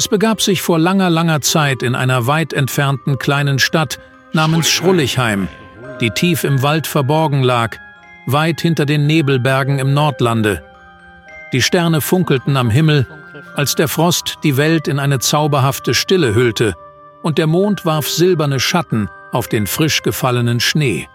[0.00, 3.98] Es begab sich vor langer, langer Zeit in einer weit entfernten kleinen Stadt
[4.32, 5.46] namens Schrullichheim,
[6.00, 7.76] die tief im Wald verborgen lag,
[8.24, 10.64] weit hinter den Nebelbergen im Nordlande.
[11.52, 13.06] Die Sterne funkelten am Himmel,
[13.56, 16.72] als der Frost die Welt in eine zauberhafte Stille hüllte,
[17.20, 21.10] und der Mond warf silberne Schatten auf den frisch gefallenen Schnee.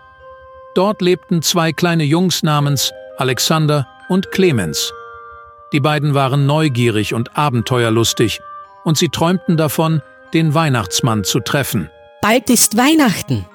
[0.76, 4.94] Dort lebten zwei kleine Jungs namens Alexander und Clemens.
[5.74, 8.42] Die beiden waren neugierig und abenteuerlustig,
[8.86, 10.02] und sie träumten davon,
[10.34, 11.90] den Weihnachtsmann zu treffen.
[12.22, 13.46] Bald ist Weihnachten,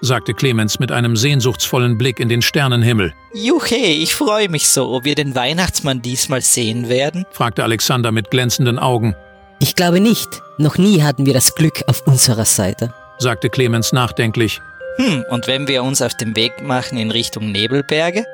[0.00, 3.12] sagte Clemens mit einem sehnsuchtsvollen Blick in den Sternenhimmel.
[3.34, 7.24] Juche, ich freue mich so, ob wir den Weihnachtsmann diesmal sehen werden?
[7.32, 9.16] fragte Alexander mit glänzenden Augen.
[9.60, 10.42] Ich glaube nicht.
[10.58, 14.60] Noch nie hatten wir das Glück auf unserer Seite, sagte Clemens nachdenklich.
[14.96, 18.24] Hm, und wenn wir uns auf den Weg machen in Richtung Nebelberge?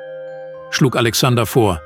[0.69, 1.81] schlug Alexander vor.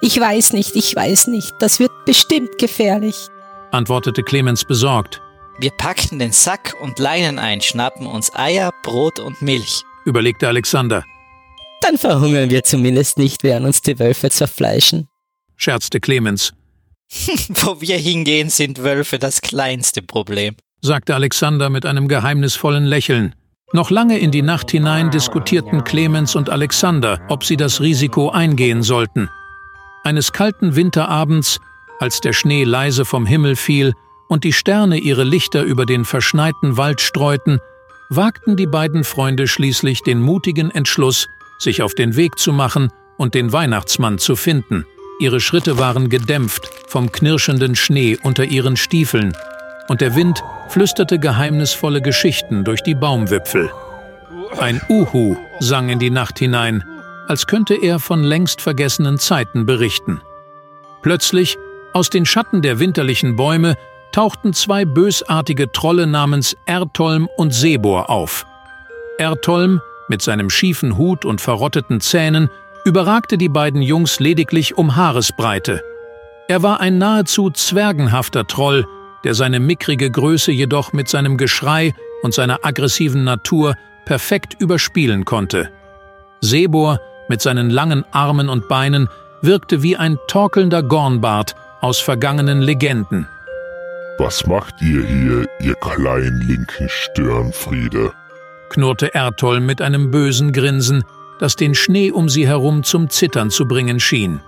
[0.00, 1.54] Ich weiß nicht, ich weiß nicht.
[1.58, 3.28] Das wird bestimmt gefährlich,
[3.72, 5.20] antwortete Clemens besorgt.
[5.58, 11.04] Wir packen den Sack und Leinen ein, schnappen uns Eier, Brot und Milch, überlegte Alexander.
[11.80, 15.08] Dann verhungern wir zumindest nicht, während uns die Wölfe zerfleischen,
[15.56, 16.52] scherzte Clemens.
[17.48, 23.34] Wo wir hingehen, sind Wölfe das kleinste Problem, sagte Alexander mit einem geheimnisvollen Lächeln.
[23.72, 28.82] Noch lange in die Nacht hinein diskutierten Clemens und Alexander, ob sie das Risiko eingehen
[28.82, 29.28] sollten.
[30.04, 31.60] Eines kalten Winterabends,
[31.98, 33.94] als der Schnee leise vom Himmel fiel
[34.28, 37.60] und die Sterne ihre Lichter über den verschneiten Wald streuten,
[38.10, 43.34] wagten die beiden Freunde schließlich den mutigen Entschluss, sich auf den Weg zu machen und
[43.34, 44.86] den Weihnachtsmann zu finden.
[45.20, 49.36] Ihre Schritte waren gedämpft vom knirschenden Schnee unter ihren Stiefeln,
[49.88, 53.70] und der Wind flüsterte geheimnisvolle Geschichten durch die Baumwipfel.
[54.58, 56.84] Ein Uhu sang in die Nacht hinein,
[57.26, 60.20] als könnte er von längst vergessenen Zeiten berichten.
[61.02, 61.58] Plötzlich,
[61.92, 63.74] aus den Schatten der winterlichen Bäume,
[64.12, 68.46] tauchten zwei bösartige Trolle namens Ertolm und Sebor auf.
[69.18, 72.50] Ertolm, mit seinem schiefen Hut und verrotteten Zähnen,
[72.84, 75.82] überragte die beiden Jungs lediglich um Haaresbreite.
[76.48, 78.86] Er war ein nahezu zwergenhafter Troll,
[79.24, 83.74] der seine mickrige Größe jedoch mit seinem Geschrei und seiner aggressiven Natur
[84.06, 85.70] perfekt überspielen konnte.
[86.40, 89.08] Sebor, mit seinen langen Armen und Beinen,
[89.42, 93.28] wirkte wie ein torkelnder Gornbart aus vergangenen Legenden.
[94.18, 98.12] Was macht ihr hier, ihr kleinen linken Störenfriede?
[98.70, 101.04] knurrte Ertol mit einem bösen Grinsen,
[101.40, 104.40] das den Schnee um sie herum zum Zittern zu bringen schien.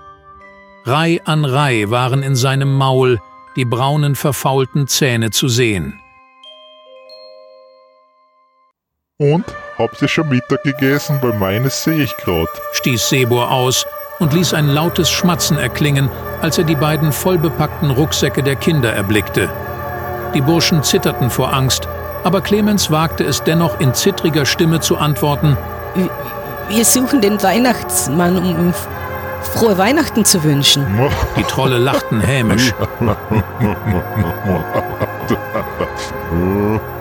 [0.85, 3.19] Reih an Reih waren in seinem Maul
[3.55, 5.99] die braunen verfaulten Zähne zu sehen.
[9.17, 9.45] Und?
[9.77, 11.19] Habt ihr schon Mittag gegessen?
[11.21, 13.85] Weil meines sehe ich grad, stieß Sebor aus
[14.21, 16.09] und ließ ein lautes Schmatzen erklingen,
[16.41, 19.49] als er die beiden vollbepackten Rucksäcke der Kinder erblickte.
[20.35, 21.87] Die Burschen zitterten vor Angst,
[22.23, 25.57] aber Clemens wagte es dennoch in zittriger Stimme zu antworten:
[26.69, 28.73] Wir suchen den Weihnachtsmann, um
[29.41, 30.85] frohe Weihnachten zu wünschen.
[31.35, 32.73] Die Trolle lachten hämisch.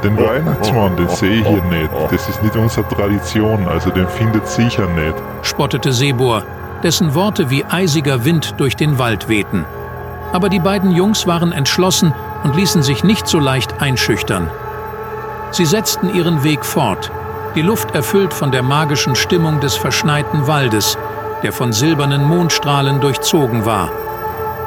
[0.02, 1.90] Den Weihnachtsmann, den sehe ich hier nicht.
[2.10, 5.14] Das ist nicht unsere Tradition, also den findet sicher nicht.
[5.42, 6.42] Spottete Sebor,
[6.82, 9.64] dessen Worte wie eisiger Wind durch den Wald wehten.
[10.32, 12.14] Aber die beiden Jungs waren entschlossen
[12.44, 14.50] und ließen sich nicht so leicht einschüchtern.
[15.50, 17.10] Sie setzten ihren Weg fort,
[17.56, 20.96] die Luft erfüllt von der magischen Stimmung des verschneiten Waldes,
[21.42, 23.90] der von silbernen Mondstrahlen durchzogen war.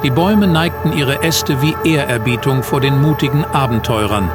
[0.04, 4.30] Die Bäume neigten ihre Äste wie Ehrerbietung vor den mutigen Abenteurern.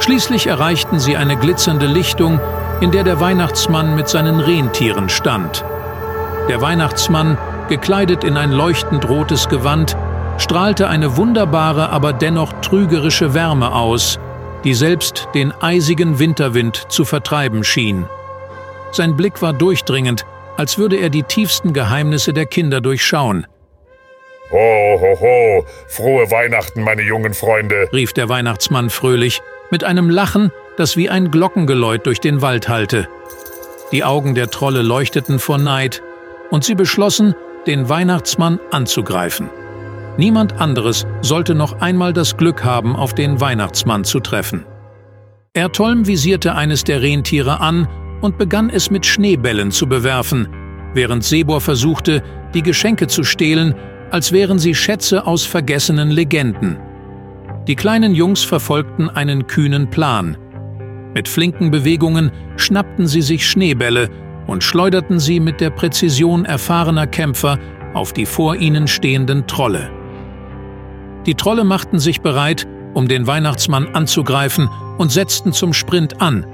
[0.00, 2.40] Schließlich erreichten sie eine glitzernde Lichtung,
[2.80, 5.64] in der der Weihnachtsmann mit seinen Rentieren stand.
[6.48, 9.96] Der Weihnachtsmann, gekleidet in ein leuchtend rotes Gewand,
[10.38, 14.18] strahlte eine wunderbare, aber dennoch trügerische Wärme aus,
[14.64, 18.06] die selbst den eisigen Winterwind zu vertreiben schien.
[18.92, 20.26] Sein Blick war durchdringend,
[20.56, 23.46] als würde er die tiefsten Geheimnisse der Kinder durchschauen.
[24.50, 30.50] Ho, ho, ho, frohe Weihnachten, meine jungen Freunde, rief der Weihnachtsmann fröhlich, mit einem Lachen,
[30.76, 33.08] das wie ein Glockengeläut durch den Wald hallte.
[33.92, 36.02] Die Augen der Trolle leuchteten vor Neid,
[36.50, 37.34] und sie beschlossen,
[37.66, 39.50] den Weihnachtsmann anzugreifen.
[40.16, 44.64] Niemand anderes sollte noch einmal das Glück haben, auf den Weihnachtsmann zu treffen.
[45.52, 47.88] Ertolm visierte eines der Rentiere an
[48.20, 50.48] und begann es mit Schneebällen zu bewerfen,
[50.94, 52.22] während Sebor versuchte,
[52.54, 53.74] die Geschenke zu stehlen,
[54.10, 56.78] als wären sie Schätze aus vergessenen Legenden.
[57.66, 60.36] Die kleinen Jungs verfolgten einen kühnen Plan.
[61.14, 64.08] Mit flinken Bewegungen schnappten sie sich Schneebälle
[64.50, 67.56] und schleuderten sie mit der Präzision erfahrener Kämpfer
[67.94, 69.90] auf die vor ihnen stehenden Trolle.
[71.24, 74.68] Die Trolle machten sich bereit, um den Weihnachtsmann anzugreifen
[74.98, 76.44] und setzten zum Sprint an.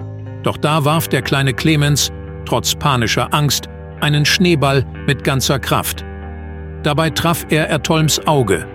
[0.43, 2.13] Doch da warf der kleine Clemens,
[2.45, 3.71] trotz panischer Angst,
[4.01, 6.05] einen Schneeball mit ganzer Kraft.
[6.83, 8.67] Dabei traf er Ertolms Auge.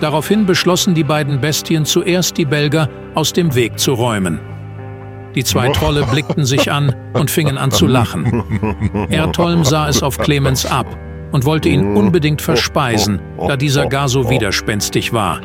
[0.00, 4.40] Daraufhin beschlossen die beiden Bestien zuerst die Belger aus dem Weg zu räumen.
[5.34, 8.42] Die zwei Trolle blickten sich an und fingen an zu lachen.
[9.10, 10.86] Ertolm sah es auf Clemens ab
[11.32, 15.40] und wollte ihn unbedingt verspeisen, da dieser gar so widerspenstig war.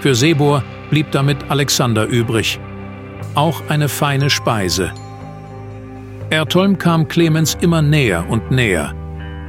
[0.00, 2.58] Für Sebor blieb damit Alexander übrig.
[3.34, 4.92] Auch eine feine Speise.
[6.30, 8.94] Ertolm kam Clemens immer näher und näher.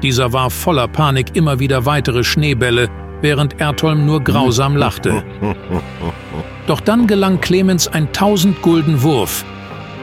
[0.03, 2.89] Dieser warf voller Panik immer wieder weitere Schneebälle,
[3.21, 5.23] während Ertolm nur grausam lachte.
[6.67, 9.45] Doch dann gelang Clemens ein tausend Gulden Wurf.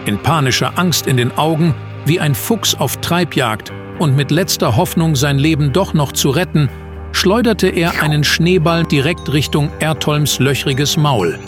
[0.07, 1.75] In panischer Angst in den Augen,
[2.07, 6.69] wie ein Fuchs auf Treibjagd und mit letzter Hoffnung sein Leben doch noch zu retten,
[7.13, 11.39] schleuderte er einen Schneeball direkt Richtung Ertolms löchriges Maul.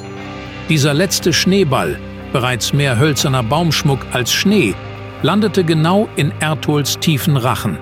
[0.69, 1.99] Dieser letzte Schneeball,
[2.33, 4.75] bereits mehr hölzerner Baumschmuck als Schnee,
[5.23, 7.79] landete genau in Ertols tiefen Rachen.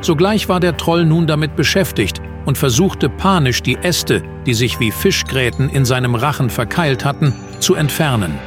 [0.00, 4.90] Sogleich war der Troll nun damit beschäftigt und versuchte panisch die Äste, die sich wie
[4.90, 8.38] Fischgräten in seinem Rachen verkeilt hatten, zu entfernen.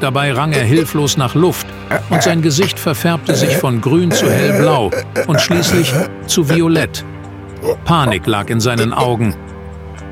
[0.00, 1.66] Dabei rang er hilflos nach Luft
[2.10, 4.90] und sein Gesicht verfärbte sich von grün zu hellblau
[5.26, 5.92] und schließlich
[6.26, 7.04] zu violett.
[7.84, 9.34] Panik lag in seinen Augen.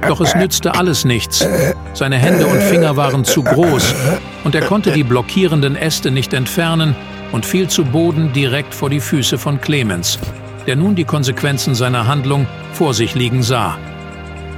[0.07, 1.47] Doch es nützte alles nichts.
[1.95, 3.95] Seine Hände und Finger waren zu groß
[4.45, 6.97] und er konnte die blockierenden Äste nicht entfernen
[7.31, 10.19] und fiel zu Boden direkt vor die Füße von Clemens,
[10.67, 13.79] der nun die Konsequenzen seiner Handlung vor sich liegen sah.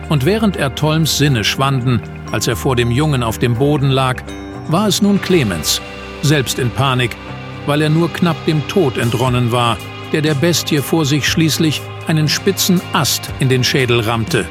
[0.09, 2.01] Und während er Tolms Sinne schwanden,
[2.33, 4.23] als er vor dem Jungen auf dem Boden lag,
[4.69, 5.81] war es nun Clemens,
[6.23, 7.17] selbst in Panik,
[7.67, 9.79] weil er nur knapp dem Tod entronnen war,
[10.13, 14.47] der der Bestie vor sich schließlich einen spitzen Ast in den Schädel rammte.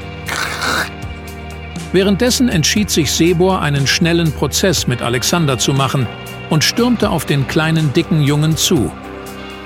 [1.91, 6.07] Währenddessen entschied sich Sebor, einen schnellen Prozess mit Alexander zu machen
[6.49, 8.91] und stürmte auf den kleinen dicken Jungen zu.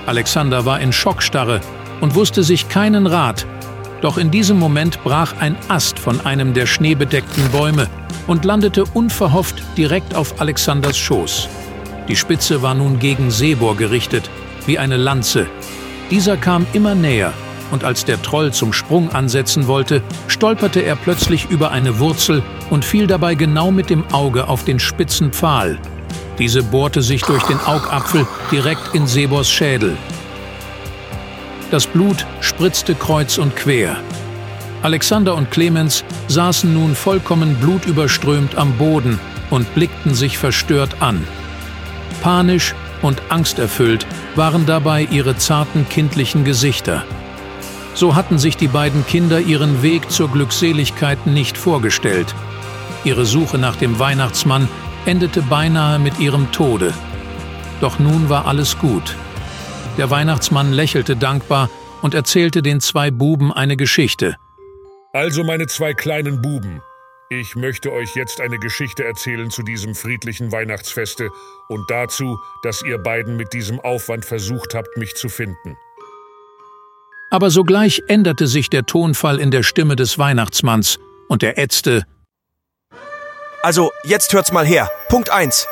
[0.05, 1.61] Alexander war in Schockstarre
[2.01, 3.45] und wusste sich keinen Rat,
[4.01, 7.87] doch in diesem Moment brach ein Ast von einem der schneebedeckten Bäume
[8.27, 11.49] und landete unverhofft direkt auf Alexanders Schoß.
[12.07, 14.29] Die Spitze war nun gegen Sebor gerichtet,
[14.65, 15.47] wie eine Lanze.
[16.11, 17.33] Dieser kam immer näher,
[17.71, 22.85] und als der Troll zum Sprung ansetzen wollte, stolperte er plötzlich über eine Wurzel und
[22.85, 25.79] fiel dabei genau mit dem Auge auf den spitzen Pfahl.
[26.39, 29.97] Diese bohrte sich durch den Augapfel direkt in Sebors Schädel.
[31.69, 33.97] Das Blut spritzte kreuz und quer.
[34.83, 39.19] Alexander und Clemens saßen nun vollkommen blutüberströmt am Boden
[39.49, 41.27] und blickten sich verstört an.
[42.21, 44.05] Panisch und angsterfüllt
[44.35, 47.03] waren dabei ihre zarten kindlichen Gesichter.
[47.95, 52.33] So hatten sich die beiden Kinder ihren Weg zur Glückseligkeit nicht vorgestellt.
[53.03, 54.69] Ihre Suche nach dem Weihnachtsmann
[55.05, 56.93] endete beinahe mit ihrem Tode.
[57.81, 59.15] Doch nun war alles gut.
[59.97, 61.69] Der Weihnachtsmann lächelte dankbar
[62.01, 64.35] und erzählte den zwei Buben eine Geschichte–
[65.17, 66.79] also, meine zwei kleinen Buben,
[67.29, 71.29] ich möchte euch jetzt eine Geschichte erzählen zu diesem friedlichen Weihnachtsfeste
[71.69, 75.75] und dazu, dass ihr beiden mit diesem Aufwand versucht habt, mich zu finden.
[77.31, 80.99] Aber sogleich änderte sich der Tonfall in der Stimme des Weihnachtsmanns
[81.29, 82.03] und er ätzte.
[83.63, 84.87] Also, jetzt hört's mal her.
[85.09, 85.67] Punkt 1.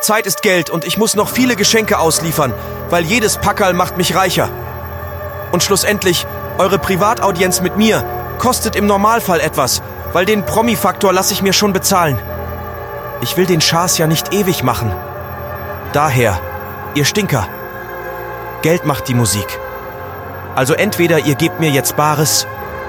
[0.00, 2.52] Zeit ist Geld und ich muss noch viele Geschenke ausliefern,
[2.90, 4.48] weil jedes Packerl macht mich reicher.
[5.52, 6.26] Und schlussendlich,
[6.58, 8.04] eure Privataudienz mit mir
[8.38, 9.82] kostet im Normalfall etwas,
[10.12, 12.18] weil den Promi-Faktor lasse ich mir schon bezahlen.
[13.20, 14.94] Ich will den Schaß ja nicht ewig machen.
[15.92, 16.40] Daher,
[16.94, 17.46] ihr Stinker.
[18.62, 19.58] Geld macht die Musik.
[20.54, 22.46] Also entweder ihr gebt mir jetzt Bares,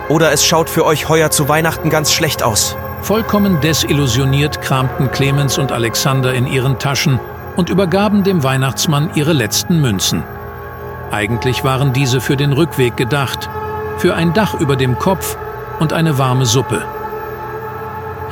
[0.10, 2.78] oder es schaut für euch heuer zu Weihnachten ganz schlecht aus.
[3.06, 7.20] Vollkommen desillusioniert kramten Clemens und Alexander in ihren Taschen
[7.56, 10.24] und übergaben dem Weihnachtsmann ihre letzten Münzen.
[11.12, 13.48] Eigentlich waren diese für den Rückweg gedacht,
[14.00, 15.38] für ein Dach über dem Kopf
[15.80, 16.84] und eine warme Suppe.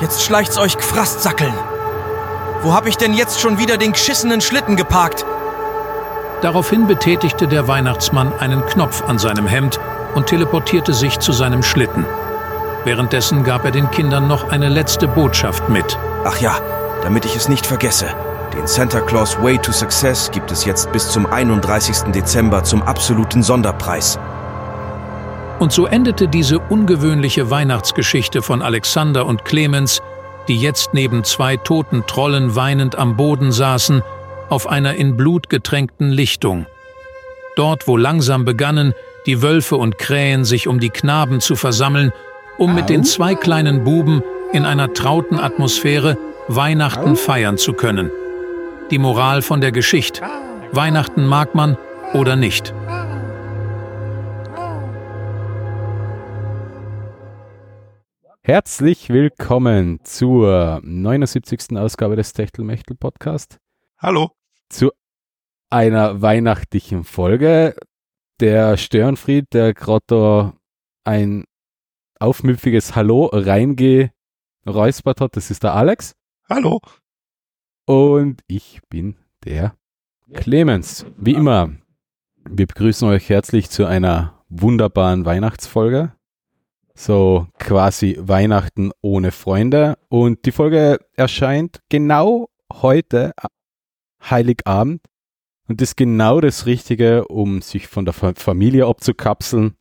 [0.01, 1.53] Jetzt schleicht's euch Gefrastsackeln.
[2.63, 5.24] Wo hab ich denn jetzt schon wieder den geschissenen Schlitten geparkt?
[6.42, 9.80] Daraufhin betätigte der Weihnachtsmann einen Knopf an seinem Hemd
[10.15, 12.08] und teleportierte sich zu seinem Schlitten.
[12.86, 15.98] Währenddessen gab er den Kindern noch eine letzte Botschaft mit.
[16.25, 16.60] Ach ja,
[17.02, 18.08] damit ich es nicht vergesse.
[18.54, 22.12] Den Santa Claus Way to Success gibt es jetzt bis zum 31.
[22.12, 24.20] Dezember zum absoluten Sonderpreis.
[25.60, 30.02] Und so endete diese ungewöhnliche Weihnachtsgeschichte von Alexander und Clemens,
[30.50, 34.04] die jetzt neben zwei toten Trollen weinend am Boden saßen,
[34.50, 36.66] auf einer in Blut getränkten Lichtung.
[37.56, 38.94] Dort, wo langsam begannen,
[39.25, 42.12] die Wölfe und Krähen sich um die Knaben zu versammeln,
[42.57, 46.17] um mit den zwei kleinen Buben in einer trauten Atmosphäre
[46.48, 48.12] Weihnachten feiern zu können.
[48.91, 50.22] Die Moral von der Geschichte.
[50.72, 51.77] Weihnachten mag man
[52.13, 52.74] oder nicht.
[58.43, 61.77] Herzlich willkommen zur 79.
[61.77, 63.57] Ausgabe des Techtelmechtel Podcast.
[63.98, 64.31] Hallo.
[64.69, 64.91] Zu
[65.69, 67.75] einer weihnachtlichen Folge.
[68.41, 70.53] Der Störenfried, der gerade
[71.05, 71.45] ein
[72.24, 76.15] aufmüpfiges Hallo reingeräuspert hat, das ist der Alex.
[76.50, 76.80] Hallo.
[77.86, 79.75] Und ich bin der
[80.34, 81.06] Clemens.
[81.18, 81.72] Wie immer,
[82.50, 86.13] wir begrüßen euch herzlich zu einer wunderbaren Weihnachtsfolge.
[86.96, 89.98] So quasi Weihnachten ohne Freunde.
[90.08, 93.34] Und die Folge erscheint genau heute,
[94.22, 95.01] Heiligabend.
[95.68, 99.75] Und das ist genau das Richtige, um sich von der Familie abzukapseln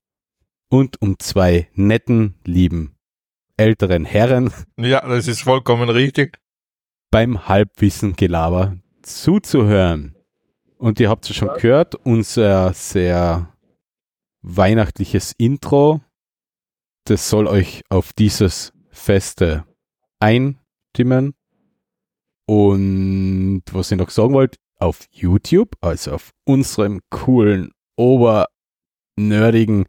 [0.73, 2.97] und um zwei netten, lieben,
[3.57, 4.53] älteren Herren.
[4.77, 6.39] Ja, das ist vollkommen richtig.
[7.11, 10.17] Beim Halbwissen-Gelaber zuzuhören.
[10.79, 13.53] Und ihr habt es schon gehört, unser sehr
[14.41, 16.01] weihnachtliches Intro
[17.05, 19.65] das soll euch auf dieses Feste
[20.21, 21.35] einstimmen.
[22.47, 29.87] Und was ich noch sagen wollte, auf YouTube, also auf unserem coolen, obernerdigen,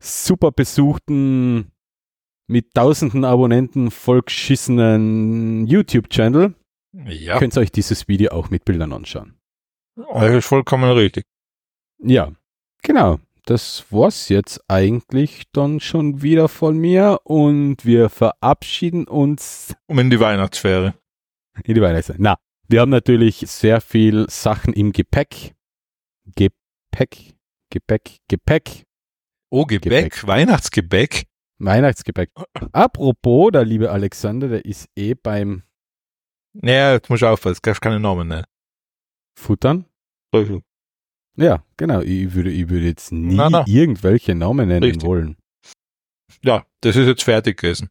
[0.00, 1.70] super besuchten,
[2.46, 6.54] mit tausenden Abonnenten vollgeschissenen YouTube-Channel,
[7.06, 7.38] ja.
[7.38, 9.38] könnt ihr euch dieses Video auch mit Bildern anschauen.
[9.94, 11.24] Das ist vollkommen richtig.
[12.02, 12.32] Ja,
[12.82, 19.74] genau das war's jetzt eigentlich dann schon wieder von mir und wir verabschieden uns.
[19.86, 20.94] Um in die Weihnachtssphäre.
[21.64, 22.18] In die Weihnachtssphäre.
[22.20, 22.36] Na,
[22.68, 25.54] wir haben natürlich sehr viel Sachen im Gepäck.
[26.36, 27.34] Gepäck,
[27.70, 28.84] Gepäck, Gepäck.
[29.50, 30.26] Oh, Gebäck, Gepäck.
[30.26, 31.26] Weihnachtsgebäck.
[31.58, 32.30] Weihnachtsgebäck.
[32.72, 35.64] Apropos, der liebe Alexander, der ist eh beim.
[36.52, 38.46] Naja, jetzt muss ich aufpassen, darfst keine Namen nennen.
[39.36, 39.86] Futtern?
[41.36, 42.00] Ja, genau.
[42.00, 43.64] Ich würde, ich würde jetzt nie na, na.
[43.66, 45.02] irgendwelche Namen nennen Richtig.
[45.02, 45.36] wollen.
[46.42, 47.88] Ja, das ist jetzt fertig gewesen.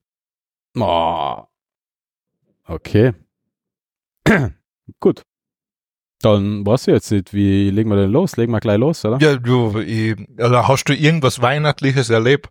[0.78, 1.44] Oh.
[2.66, 3.14] Okay.
[5.00, 5.24] Gut.
[6.22, 7.34] Dann was jetzt nicht.
[7.34, 8.36] Wie legen wir denn los?
[8.36, 9.18] Legen wir gleich los, oder?
[9.20, 12.50] Ja, du, ich, also hast du irgendwas Weihnachtliches erlebt?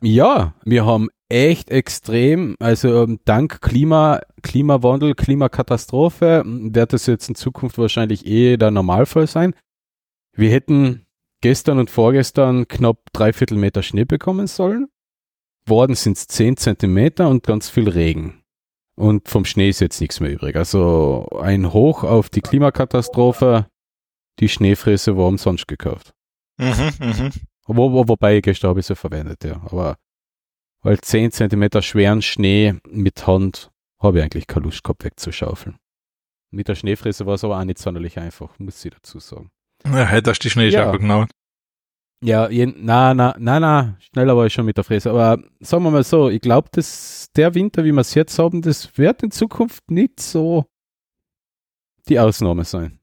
[0.00, 7.34] Ja, wir haben echt extrem, also ähm, dank Klima, Klimawandel, Klimakatastrophe wird das jetzt in
[7.34, 9.54] Zukunft wahrscheinlich eh der Normalfall sein.
[10.34, 11.06] Wir hätten
[11.42, 14.88] gestern und vorgestern knapp dreiviertel Meter Schnee bekommen sollen.
[15.66, 18.42] Worden sind es zehn Zentimeter und ganz viel Regen.
[18.98, 20.56] Und vom Schnee ist jetzt nichts mehr übrig.
[20.56, 23.66] Also ein Hoch auf die Klimakatastrophe.
[24.40, 26.12] Die Schneefräse war umsonst gekauft.
[26.56, 27.30] Mhm, mh.
[27.68, 29.62] Wo, wo, wobei gestern habe ich sie verwendet, ja.
[29.66, 29.98] Aber
[30.82, 35.76] weil zehn Zentimeter schweren Schnee mit Hand habe ich eigentlich keine Lust gehabt wegzuschaufeln.
[36.50, 39.50] Mit der Schneefräse war es aber auch nicht sonderlich einfach, muss ich dazu sagen.
[39.84, 40.96] Ja, hättest die Schneeschaufel ja.
[40.96, 41.28] genommen.
[42.20, 45.10] Ja, je, na, na, na, na, schneller war ich schon mit der Fräse.
[45.10, 48.60] Aber sagen wir mal so, ich glaube, dass der Winter, wie wir es jetzt haben,
[48.60, 50.64] das wird in Zukunft nicht so
[52.08, 52.98] die Ausnahme sein.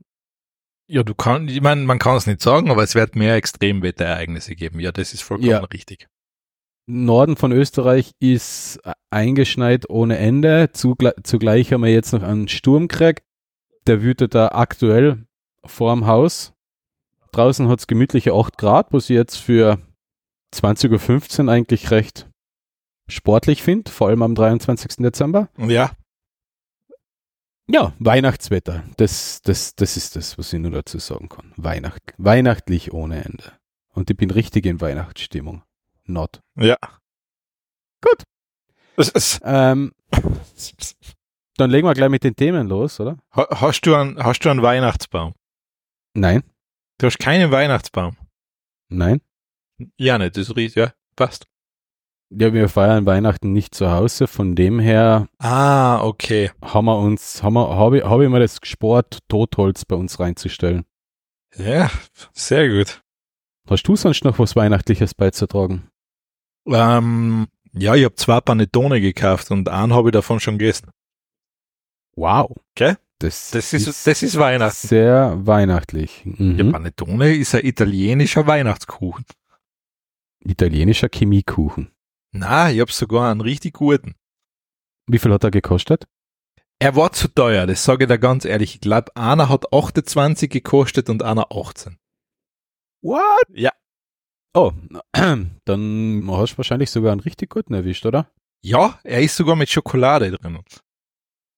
[0.88, 4.56] Ja, du kannst, ich meine, man kann es nicht sagen, aber es wird mehr Extremwetterereignisse
[4.56, 4.80] geben.
[4.80, 5.60] Ja, das ist vollkommen ja.
[5.60, 6.08] richtig.
[6.88, 8.80] Norden von Österreich ist
[9.10, 10.70] eingeschneit ohne Ende.
[10.74, 13.24] Zugleich haben wir jetzt noch einen Sturm gekriegt.
[13.88, 15.26] Der wütet da aktuell
[15.66, 16.55] vorm Haus.
[17.36, 19.78] Draußen hat es gemütliche 8 Grad, was ich jetzt für
[20.54, 22.30] 20.15 Uhr eigentlich recht
[23.10, 24.98] sportlich finde, vor allem am 23.
[24.98, 25.50] Dezember.
[25.58, 25.92] Ja.
[27.68, 28.86] Ja, Weihnachtswetter.
[28.96, 31.52] Das, das, das ist das, was ich nur dazu sagen kann.
[31.58, 33.52] Weihnacht, weihnachtlich ohne Ende.
[33.90, 35.64] Und ich bin richtig in Weihnachtsstimmung.
[36.06, 36.40] Not.
[36.56, 36.78] Ja.
[38.02, 38.24] Gut.
[39.44, 39.92] Ähm,
[41.58, 43.18] dann legen wir gleich mit den Themen los, oder?
[43.32, 45.34] Hast du einen, hast du einen Weihnachtsbaum?
[46.14, 46.44] Nein.
[46.98, 48.16] Du hast keinen Weihnachtsbaum?
[48.90, 49.22] Nein.
[49.98, 51.48] Ja, nicht, das riecht, ja, passt.
[52.30, 55.28] Ja, wir feiern Weihnachten nicht zu Hause, von dem her.
[55.38, 56.52] Ah, okay.
[56.62, 60.20] Haben wir uns, haben wir, habe ich, hab ich mal das gesport, Totholz bei uns
[60.20, 60.86] reinzustellen.
[61.56, 61.92] Ja,
[62.34, 63.04] sehr gut.
[63.70, 65.90] Hast du sonst noch was Weihnachtliches beizutragen?
[66.68, 70.92] Ähm, ja, ich habe zwei Panettone gekauft und einen habe ich davon schon gegessen.
[72.16, 72.56] Wow.
[72.72, 72.96] Okay?
[73.20, 74.88] Das, das, ist, ist, das ist Weihnachten.
[74.88, 76.24] Sehr weihnachtlich.
[76.26, 76.58] Mhm.
[76.58, 79.26] Ja, Panettone ist ein italienischer Weihnachtskuchen.
[80.44, 81.92] Italienischer Chemiekuchen.
[82.32, 84.16] Na, ich hab sogar einen richtig guten.
[85.08, 86.06] Wie viel hat er gekostet?
[86.80, 88.76] Er war zu teuer, das sage ich dir ganz ehrlich.
[88.76, 91.98] Ich glaube, einer hat 28 gekostet und einer 18.
[93.02, 93.46] What?
[93.54, 93.72] Ja.
[94.54, 94.74] Oh,
[95.14, 98.30] dann hast du wahrscheinlich sogar einen richtig guten erwischt, oder?
[98.62, 100.60] Ja, er ist sogar mit Schokolade drin.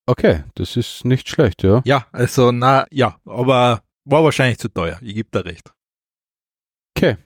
[0.08, 1.82] Okay, das ist nicht schlecht, ja.
[1.86, 4.98] Ja, also na, ja, aber war wahrscheinlich zu teuer.
[5.02, 5.74] Ich gebe da recht.
[6.96, 7.18] Okay,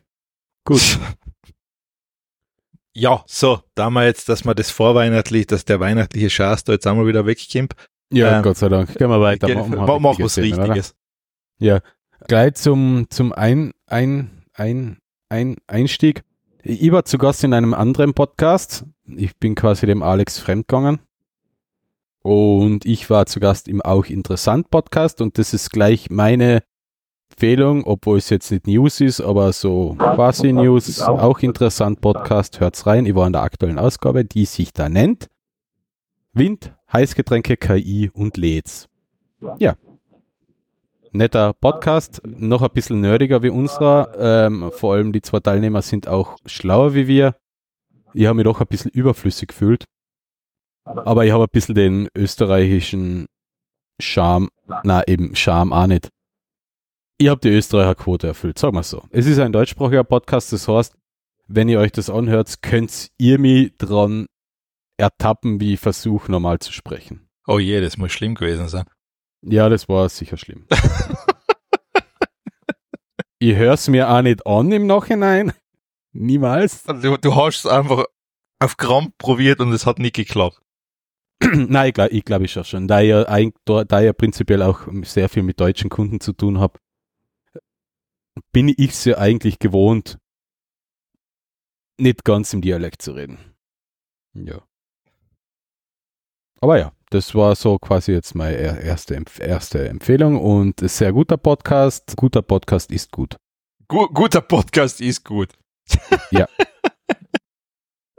[0.66, 1.00] gut.
[2.94, 6.86] Ja, so, da wir jetzt, dass man das vorweihnachtlich, dass der weihnachtliche Schaß da jetzt
[6.86, 7.74] einmal wieder wegkommt.
[8.12, 8.94] Ja, Ähm, Gott sei Dank.
[8.98, 9.48] Gehen wir weiter.
[9.48, 10.44] Machen wir Mach, was oder?
[10.46, 10.94] Richtiges.
[11.58, 11.80] Ja,
[12.28, 14.98] gleich zum, zum ein, ein, ein,
[15.30, 16.24] ein Einstieg.
[16.64, 18.84] Ich war zu Gast in einem anderen Podcast.
[19.08, 21.00] Ich bin quasi dem Alex fremdgegangen.
[22.24, 26.64] Und ich war zu Gast im Auch Interessant Podcast und das ist gleich meine
[27.32, 32.86] Empfehlung, obwohl es jetzt nicht News ist, aber so quasi News, auch interessant Podcast, hört's
[32.86, 33.06] rein.
[33.06, 35.28] Ich war in der aktuellen Ausgabe, die sich da nennt
[36.34, 38.88] Wind, Heißgetränke, KI und LEDs.
[39.58, 39.76] Ja,
[41.12, 44.12] netter Podcast, noch ein bisschen nerdiger wie unserer.
[44.18, 47.36] Ähm, vor allem die zwei Teilnehmer sind auch schlauer wie wir.
[48.14, 49.86] Ich habe mich doch ein bisschen überflüssig gefühlt.
[50.84, 53.28] Aber ich habe ein bisschen den österreichischen
[54.00, 54.50] Charme,
[54.84, 56.10] na eben Charme auch nicht.
[57.18, 59.04] Ich habe die Österreicher Quote erfüllt, sagen wir so.
[59.12, 60.96] Es ist ein deutschsprachiger Podcast, das heißt,
[61.48, 64.28] wenn ihr euch das anhört, könnt ihr mich dran
[64.98, 67.30] ertappen, wie ich versuche, normal zu sprechen.
[67.48, 68.86] Oh je, das muss schlimm gewesen sein.
[69.44, 70.68] Ja, das war sicher schlimm.
[73.40, 75.54] ich höre es mir auch nicht an im Nachhinein.
[76.14, 76.84] Niemals.
[76.84, 78.06] Du, du hast es einfach
[78.60, 80.62] auf Krampf probiert und es hat nicht geklappt.
[81.68, 82.88] Nein, ich glaube ich, glaub ich auch schon.
[82.88, 83.24] Da ich, ja,
[83.66, 86.80] da, ich ja prinzipiell auch sehr viel mit deutschen Kunden zu tun habe,
[88.52, 90.18] bin ich es ja eigentlich gewohnt,
[91.98, 93.38] nicht ganz im Dialekt zu reden.
[94.34, 94.62] Ja.
[96.62, 101.12] Aber ja, das war so quasi jetzt meine er- erste, Empf- erste Empfehlung und sehr
[101.12, 102.16] guter Podcast.
[102.16, 103.36] Guter Podcast ist gut.
[103.88, 105.50] Gu guter Podcast ist gut.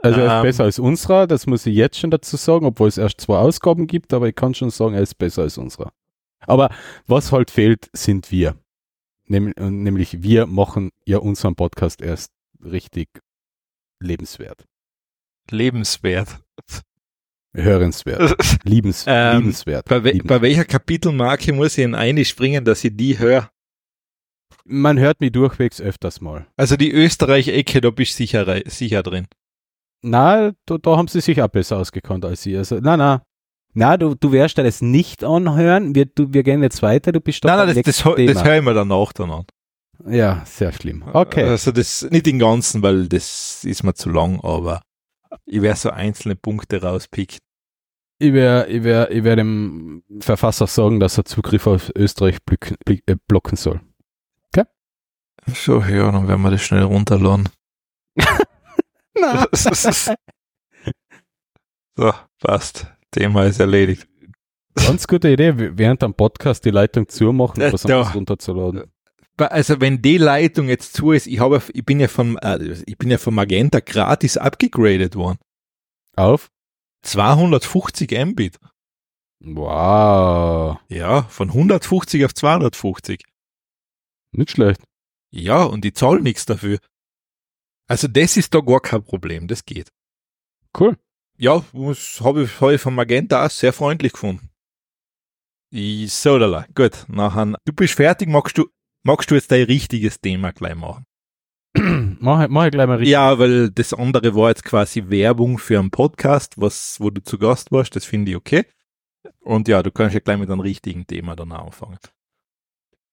[0.03, 0.41] Also er ist Ähm.
[0.43, 3.87] besser als unserer, das muss ich jetzt schon dazu sagen, obwohl es erst zwei Ausgaben
[3.87, 5.91] gibt, aber ich kann schon sagen, er ist besser als unserer.
[6.45, 6.69] Aber
[7.07, 8.55] was halt fehlt, sind wir.
[9.27, 13.07] Nehm, nämlich wir machen ja unseren Podcast erst richtig
[14.01, 14.65] lebenswert,
[15.49, 16.41] Lebenswert.
[17.53, 18.35] hörenswert,
[18.65, 19.85] liebens, Ähm, liebenswert.
[19.87, 23.49] Bei, we liebens- bei welcher Kapitelmarke muss ich in eine springen, dass ich die höre?
[24.65, 26.47] Man hört mich durchwegs öfters mal.
[26.57, 29.27] Also die Österreich-Ecke, da bist du sicher, sicher drin.
[30.03, 32.57] Na, da, da haben sie sich auch besser ausgekannt als ich.
[32.57, 33.23] Also, na, na.
[33.73, 35.95] Na, du, du wirst dir das nicht anhören.
[35.95, 37.11] Wir, du, wir gehen jetzt weiter.
[37.11, 39.45] Du bist doch Nein, nein, das, das, das höre ich mir danach dann an.
[40.05, 41.03] Ja, sehr schlimm.
[41.11, 41.43] Okay.
[41.43, 44.81] Also das nicht den ganzen, weil das ist mir zu lang, aber
[45.45, 47.39] ich werde so einzelne Punkte rauspicken.
[48.19, 52.75] Ich werde ich wär, ich wär dem Verfasser sagen, dass er Zugriff auf Österreich blück,
[52.85, 53.81] blick- äh, blocken soll.
[55.53, 57.49] So, ja, dann werden wir das schnell runterladen.
[59.19, 59.47] Na.
[61.95, 62.87] So, passt.
[63.11, 64.07] Thema ist erledigt.
[64.73, 68.91] Ganz gute Idee, während am Podcast die Leitung zumachen Äh, und was anderes runterzuladen.
[69.37, 72.97] Also wenn die Leitung jetzt zu ist, ich habe, ich bin ja von, äh, ich
[72.97, 75.37] bin ja von Magenta gratis abgegradet worden.
[76.15, 76.49] Auf?
[77.03, 78.57] 250 Mbit.
[79.39, 80.77] Wow.
[80.87, 83.23] Ja, von 150 auf 250.
[84.31, 84.81] Nicht schlecht.
[85.31, 86.79] Ja, und ich zahle nichts dafür.
[87.87, 89.91] Also das ist da gar kein Problem, das geht.
[90.77, 90.97] Cool.
[91.37, 94.49] Ja, das habe ich, hab ich von Magenta auch sehr freundlich gefunden.
[95.71, 96.67] Ich, so, lala.
[96.75, 98.67] gut, nachher, du bist fertig, magst du,
[99.03, 101.05] magst du jetzt dein richtiges Thema gleich machen?
[102.19, 103.11] mach, ich- mach ich gleich mal richtig.
[103.13, 107.39] Ja, weil das andere war jetzt quasi Werbung für einen Podcast, was, wo du zu
[107.39, 108.65] Gast warst, das finde ich okay.
[109.39, 111.97] Und ja, du kannst ja gleich mit einem richtigen Thema dann anfangen.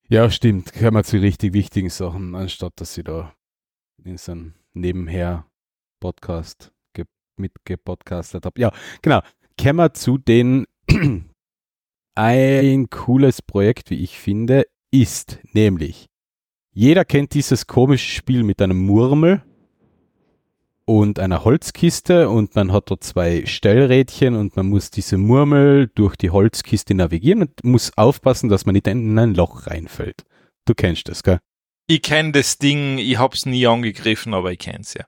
[0.08, 0.72] Ja, stimmt.
[0.74, 3.32] Kommen wir zu richtig wichtigen Sachen, anstatt dass sie da
[4.04, 5.46] in so einem nebenher
[6.00, 7.04] Podcast ge
[7.36, 8.60] mitgepodcastet habe.
[8.60, 9.20] Ja, genau.
[9.60, 10.66] Kommen wir zu den
[12.14, 16.10] ein cooles Projekt, wie ich finde, ist nämlich
[16.72, 19.42] jeder kennt dieses komische Spiel mit einem Murmel
[20.84, 26.16] und einer Holzkiste und man hat dort zwei Stellrädchen und man muss diese Murmel durch
[26.16, 30.24] die Holzkiste navigieren und muss aufpassen, dass man nicht in ein Loch reinfällt.
[30.64, 31.40] Du kennst das, gell?
[31.90, 35.04] Ich kenne das Ding, ich hab's nie angegriffen, aber ich kenn's ja.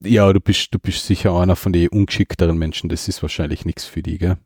[0.00, 2.88] Ja, du bist, du bist sicher einer von den ungeschickteren Menschen.
[2.88, 4.38] Das ist wahrscheinlich nichts für die, gell?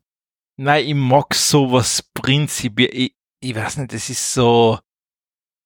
[0.56, 4.78] Nein, ich mag sowas prinzipiell, ich, ich weiß nicht, das ist so,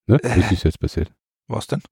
[0.07, 0.19] Ne?
[0.23, 1.13] Was ist jetzt passiert?
[1.49, 1.83] was denn?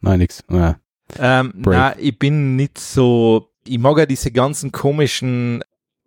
[0.00, 0.42] Nein, nix.
[0.50, 0.80] Ja.
[1.18, 5.62] Ähm, na, ich bin nicht so, ich mag ja diese ganzen komischen,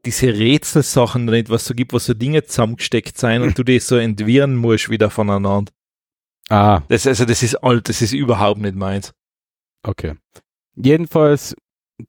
[0.05, 3.97] diese Rätselsachen nicht, was so gibt, wo so Dinge zusammengesteckt sein und du die so
[3.97, 5.71] entwirren musst wieder voneinander.
[6.51, 9.13] Ah, Das, also das ist alt, das ist überhaupt nicht meins.
[9.83, 10.15] Okay.
[10.75, 11.55] Jedenfalls,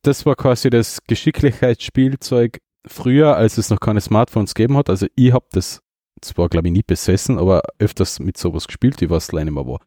[0.02, 4.90] das war quasi das Geschicklichkeitsspielzeug früher, als es noch keine Smartphones gegeben hat.
[4.90, 5.80] Also ich habe das
[6.20, 9.80] zwar, glaube ich, nie besessen, aber öfters mit sowas gespielt, wie was klein immer war.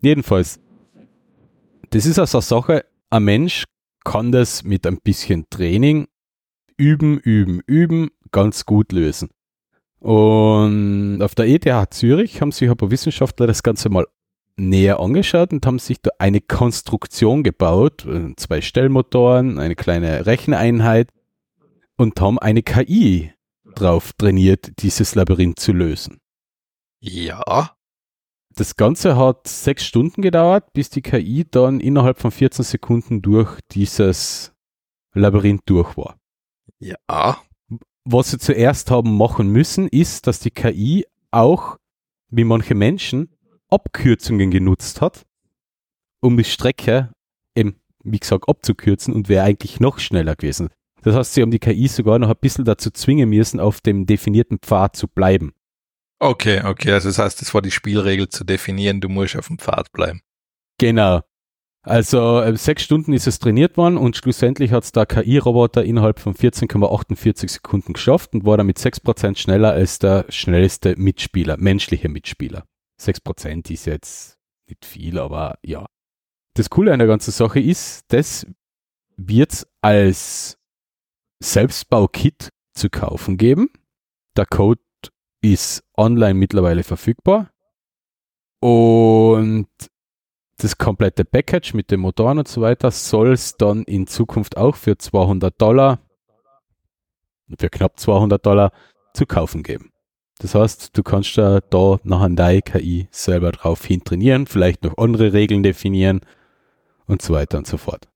[0.00, 0.58] Jedenfalls,
[1.90, 3.64] das ist also eine Sache, ein Mensch
[4.04, 6.08] kann das mit ein bisschen Training
[6.78, 9.28] üben, üben, üben, ganz gut lösen.
[10.00, 14.06] Und auf der ETH Zürich haben sich aber Wissenschaftler das Ganze mal
[14.56, 21.10] näher angeschaut und haben sich da eine Konstruktion gebaut, äh, zwei Stellmotoren, eine kleine Recheneinheit
[21.96, 23.32] und haben eine KI
[23.74, 26.20] drauf trainiert, dieses Labyrinth zu lösen.
[27.00, 27.76] Ja.
[28.54, 33.60] Das Ganze hat sechs Stunden gedauert, bis die KI dann innerhalb von 14 Sekunden durch
[33.70, 34.52] dieses
[35.14, 36.18] Labyrinth durch war.
[36.80, 37.38] Ja.
[38.10, 41.76] Was sie zuerst haben machen müssen, ist, dass die KI auch,
[42.30, 43.36] wie manche Menschen,
[43.68, 45.26] Abkürzungen genutzt hat,
[46.22, 47.12] um die Strecke
[47.54, 50.70] eben, wie gesagt, abzukürzen und wäre eigentlich noch schneller gewesen.
[51.02, 54.06] Das heißt, sie haben die KI sogar noch ein bisschen dazu zwingen müssen, auf dem
[54.06, 55.52] definierten Pfad zu bleiben.
[56.18, 59.58] Okay, okay, also das heißt, das war die Spielregel zu definieren, du musst auf dem
[59.58, 60.22] Pfad bleiben.
[60.78, 61.20] Genau.
[61.82, 66.18] Also äh, sechs Stunden ist es trainiert worden und schlussendlich hat es der KI-Roboter innerhalb
[66.18, 72.64] von 14,48 Sekunden geschafft und war damit 6% schneller als der schnellste Mitspieler, menschliche Mitspieler.
[73.00, 74.38] 6% ist jetzt
[74.68, 75.86] nicht viel, aber ja.
[76.54, 78.44] Das Coole an der ganzen Sache ist, das
[79.16, 80.58] wird als
[81.40, 83.70] Selbstbau-Kit zu kaufen geben.
[84.36, 84.80] Der Code
[85.40, 87.50] ist online mittlerweile verfügbar.
[88.60, 89.68] Und
[90.58, 94.76] das komplette Package mit den Motoren und so weiter soll es dann in Zukunft auch
[94.76, 96.00] für 200 Dollar,
[97.58, 98.72] für knapp 200 Dollar
[99.14, 99.90] zu kaufen geben.
[100.40, 104.98] Das heißt, du kannst da, da nachher deine KI selber drauf hin trainieren, vielleicht noch
[104.98, 106.20] andere Regeln definieren
[107.06, 108.08] und so weiter und so fort.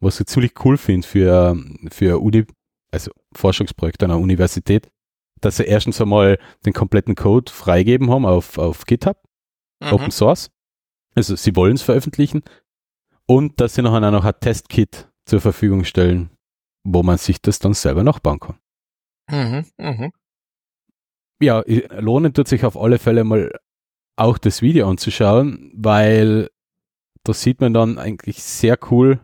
[0.00, 1.56] Was ich ziemlich cool finde für,
[1.90, 2.44] für Uni,
[2.90, 4.88] also Forschungsprojekte an der Universität,
[5.40, 9.18] dass sie erstens einmal den kompletten Code freigeben haben auf, auf GitHub,
[9.80, 9.92] Mhm.
[9.92, 10.50] Open Source.
[11.16, 12.42] Also sie wollen es veröffentlichen
[13.26, 16.30] und dass sie nachher noch ein Testkit zur Verfügung stellen,
[16.84, 18.58] wo man sich das dann selber nachbauen kann.
[19.28, 20.12] Mhm, mhm.
[21.40, 21.64] ja,
[21.98, 23.50] lohnen tut sich auf alle Fälle mal
[24.16, 26.48] auch das Video anzuschauen, weil
[27.24, 29.20] da sieht man dann eigentlich sehr cool,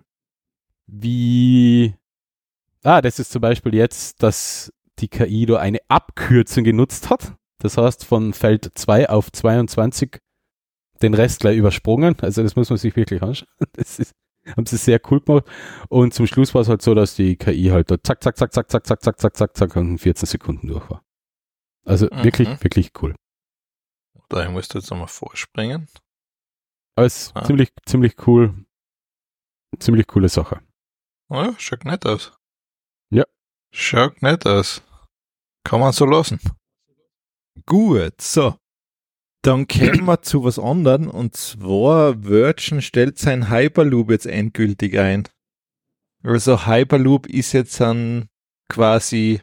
[0.87, 1.95] wie,
[2.83, 7.37] ah, das ist zum Beispiel jetzt, dass die KI da eine Abkürzung genutzt hat.
[7.59, 10.19] Das heißt, von Feld 2 auf 22
[11.03, 12.17] den Rest gleich übersprungen.
[12.21, 13.49] Also das muss man sich wirklich anschauen.
[13.75, 14.13] Das ist,
[14.57, 15.45] haben sie sehr cool gemacht.
[15.89, 18.53] Und zum Schluss war es halt so, dass die KI halt da zack, zack, zack,
[18.53, 21.05] zack, zack, zack, zack, zack, zack, zack, und in 14 Sekunden durch war.
[21.85, 22.25] Also Mhm.
[22.25, 23.15] wirklich, wirklich cool.
[24.29, 25.89] Da musst du jetzt nochmal vorspringen.
[26.97, 27.45] Alles Ah.
[27.45, 28.65] ziemlich, ziemlich cool.
[29.79, 30.61] Ziemlich coole Sache.
[31.29, 32.33] Oh ja, schaut nett aus.
[33.11, 33.25] Ja.
[33.73, 34.83] Schaut nett aus.
[35.65, 36.41] Kann man so lassen.
[37.67, 38.57] Gut, so.
[39.43, 45.25] Dann kommen wir zu was anderem und zwar Virgin stellt sein Hyperloop jetzt endgültig ein.
[46.23, 48.29] Also Hyperloop ist jetzt ein
[48.69, 49.41] quasi,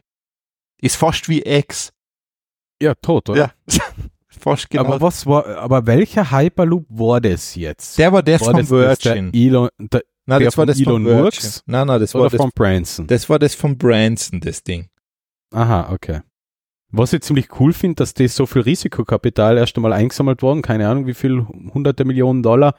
[0.80, 1.92] ist fast wie X.
[2.80, 3.52] Ja, tot, oder?
[3.68, 3.80] Ja.
[4.28, 4.84] fast genau.
[4.84, 7.98] Aber was war, aber welcher Hyperloop war das jetzt?
[7.98, 9.34] der war der war von das, das der Virgin.
[9.34, 11.24] Elon, der, Nein, der das war von das von Elon Virgin.
[11.24, 11.62] Works?
[11.66, 13.06] Nein, nein, das oder war das, von Branson?
[13.06, 14.88] das war das von Branson, das Ding.
[15.52, 16.20] Aha, okay.
[16.92, 20.88] Was ich ziemlich cool finde, dass das so viel Risikokapital erst einmal eingesammelt worden, keine
[20.88, 22.76] Ahnung wie viel, hunderte Millionen Dollar.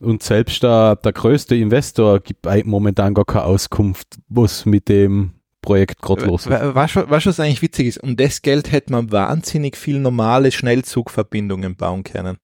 [0.00, 6.02] Und selbst der, der größte Investor gibt momentan gar keine Auskunft, was mit dem Projekt
[6.02, 6.50] gerade los ist.
[6.50, 7.98] Wa- Weißt du, weißt du, was eigentlich witzig ist?
[8.02, 12.38] Um das Geld hätte man wahnsinnig viel normale Schnellzugverbindungen bauen können.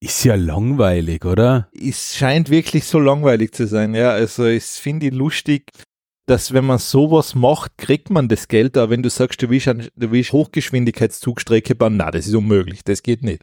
[0.00, 1.68] Ist ja langweilig, oder?
[1.78, 4.10] Es scheint wirklich so langweilig zu sein, ja.
[4.10, 5.70] Also ich finde ich lustig,
[6.26, 9.68] dass wenn man sowas macht, kriegt man das Geld, aber wenn du sagst, du willst,
[9.68, 13.42] ein- du willst Hochgeschwindigkeitszugstrecke bauen, na, das ist unmöglich, das geht nicht.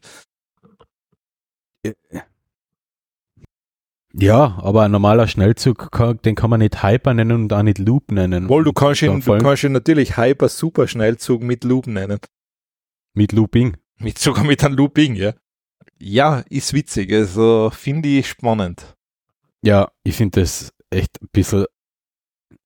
[4.15, 7.79] Ja, aber ein normaler Schnellzug, kann, den kann man nicht Hyper nennen und auch nicht
[7.79, 8.47] Loop nennen.
[8.47, 12.19] Wohl, du kannst ihn, du kannst ihn natürlich Hyper Super Schnellzug mit Loop nennen.
[13.15, 13.75] Mit Looping.
[13.97, 15.33] Mit, sogar mit einem Looping, ja.
[15.99, 18.95] Ja, ist witzig, also finde ich spannend.
[19.63, 21.65] Ja, ich finde das echt ein bisschen.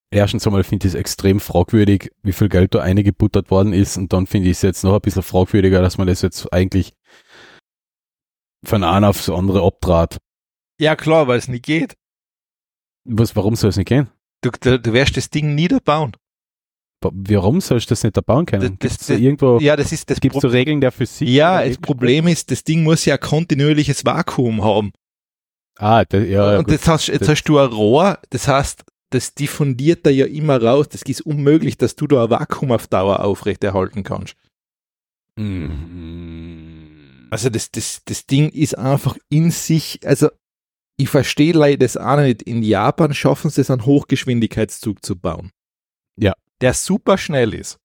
[0.09, 3.97] Erstens einmal finde ich es extrem fragwürdig, wie viel Geld da eingebuttert worden ist.
[3.97, 6.93] Und dann finde ich es jetzt noch ein bisschen fragwürdiger, dass man das jetzt eigentlich
[8.65, 10.17] von einem aufs andere abtrat.
[10.79, 11.95] Ja, klar, weil es nicht geht.
[13.05, 14.09] Was, warum soll es nicht gehen?
[14.41, 16.13] Du, du, du wirst das Ding niederbauen.
[17.01, 18.77] Wa- Warum soll ich das nicht erbauen können?
[18.79, 21.27] Das- das- da irgendwo, Ja, das ist das gibt's so Regeln der Physik?
[21.27, 24.91] Ja, das Problem ist, das Ding muss ja ein kontinuierliches Vakuum haben.
[25.77, 26.71] Ah, da, ja, und gut.
[26.73, 30.61] jetzt hast, jetzt das- hast du ein Rohr, das heißt, das diffundiert da ja immer
[30.61, 30.89] raus.
[30.89, 34.35] Das ist unmöglich, dass du da ein Vakuum auf Dauer aufrechterhalten kannst.
[35.37, 37.27] Mhm.
[37.29, 40.29] Also das, das, das Ding ist einfach in sich, also
[40.97, 42.41] ich verstehe leider das auch nicht.
[42.43, 45.51] In Japan schaffen sie es, einen Hochgeschwindigkeitszug zu bauen.
[46.17, 46.33] Ja.
[46.61, 47.77] Der super schnell ist.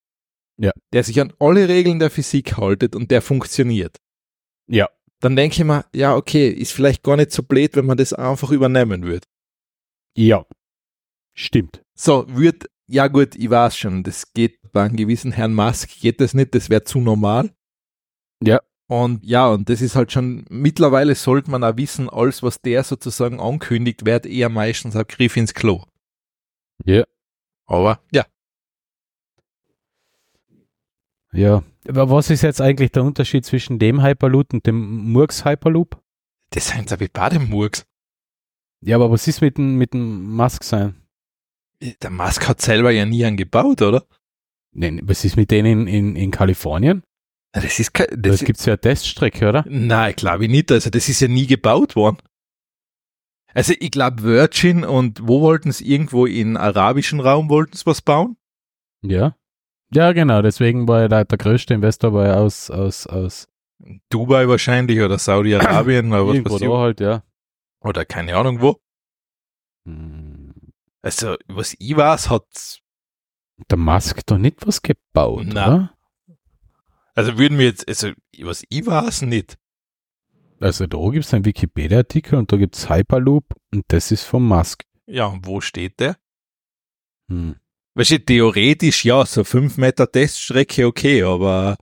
[0.57, 0.73] Ja.
[0.93, 3.99] Der sich an alle Regeln der Physik haltet und der funktioniert.
[4.67, 4.89] Ja.
[5.21, 8.13] Dann denke ich mir, ja, okay, ist vielleicht gar nicht so blöd, wenn man das
[8.13, 9.27] einfach übernehmen würde.
[10.17, 10.47] Ja.
[11.35, 11.83] Stimmt.
[11.95, 16.21] So, wird, ja gut, ich weiß schon, das geht bei einem gewissen Herrn Musk, geht
[16.21, 17.55] das nicht, das wäre zu normal.
[18.43, 18.61] Ja.
[18.89, 22.85] Und ja, und das ist halt schon, mittlerweile sollte man auch wissen, alles, was der
[22.85, 25.85] sozusagen ankündigt, wird eher meistens ein Griff ins Klo.
[26.85, 27.05] Ja.
[27.67, 28.27] Aber, ja.
[31.33, 31.63] Ja.
[31.89, 36.01] Aber was ist jetzt eigentlich der Unterschied zwischen dem Hyperloop und dem Murks Hyperloop?
[36.51, 37.87] Das sind ja wie Bademurks.
[38.85, 41.02] Ja, aber was ist mit dem, mit dem Musk sein?
[42.03, 44.05] Der Musk hat selber ja nie einen gebaut, oder?
[44.75, 47.03] Nein, was ist mit denen in, in, in Kalifornien?
[47.53, 49.65] Das ist Da das gibt es ja eine Teststrecke, oder?
[49.69, 50.73] Nein, glaube ich nicht.
[50.73, 52.19] Also das ist ja nie gebaut worden.
[53.55, 58.01] Also ich glaube Virgin und wo wollten es irgendwo in arabischen Raum wollten es was
[58.01, 58.37] bauen?
[59.03, 59.37] Ja.
[59.93, 60.41] Ja, genau.
[60.41, 63.49] Deswegen war ja der, der größte Investor war ja aus, aus, aus
[64.09, 66.73] Dubai wahrscheinlich oder Saudi-Arabien oder was irgendwo weiß da ich.
[66.73, 67.23] halt, ja.
[67.81, 68.77] Oder keine Ahnung wo.
[69.87, 70.32] Hm.
[71.03, 72.81] Also was ich weiß, hat
[73.71, 75.67] Der Musk doch nicht was gebaut, Na.
[75.67, 75.99] oder?
[77.15, 79.59] also würden wir jetzt, also was ich weiß nicht.
[80.61, 84.45] Also da gibt es einen Wikipedia-Artikel und da gibt es Hyperloop und das ist von
[84.45, 84.85] Musk.
[85.07, 86.17] Ja, und wo steht der?
[87.29, 87.57] Hm.
[87.95, 91.77] Weißt du, theoretisch ja, so 5 Meter Teststrecke okay, aber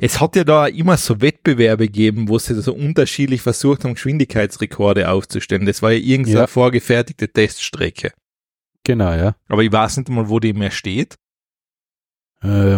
[0.00, 5.10] es hat ja da immer so Wettbewerbe gegeben, wo sie so unterschiedlich versucht haben, Geschwindigkeitsrekorde
[5.10, 5.66] aufzustellen.
[5.66, 6.46] Das war ja irgendeine Ja.
[6.46, 8.12] vorgefertigte Teststrecke.
[8.84, 9.34] Genau, ja.
[9.48, 11.16] Aber ich weiß nicht mal, wo die mehr steht.
[12.42, 12.76] Äh,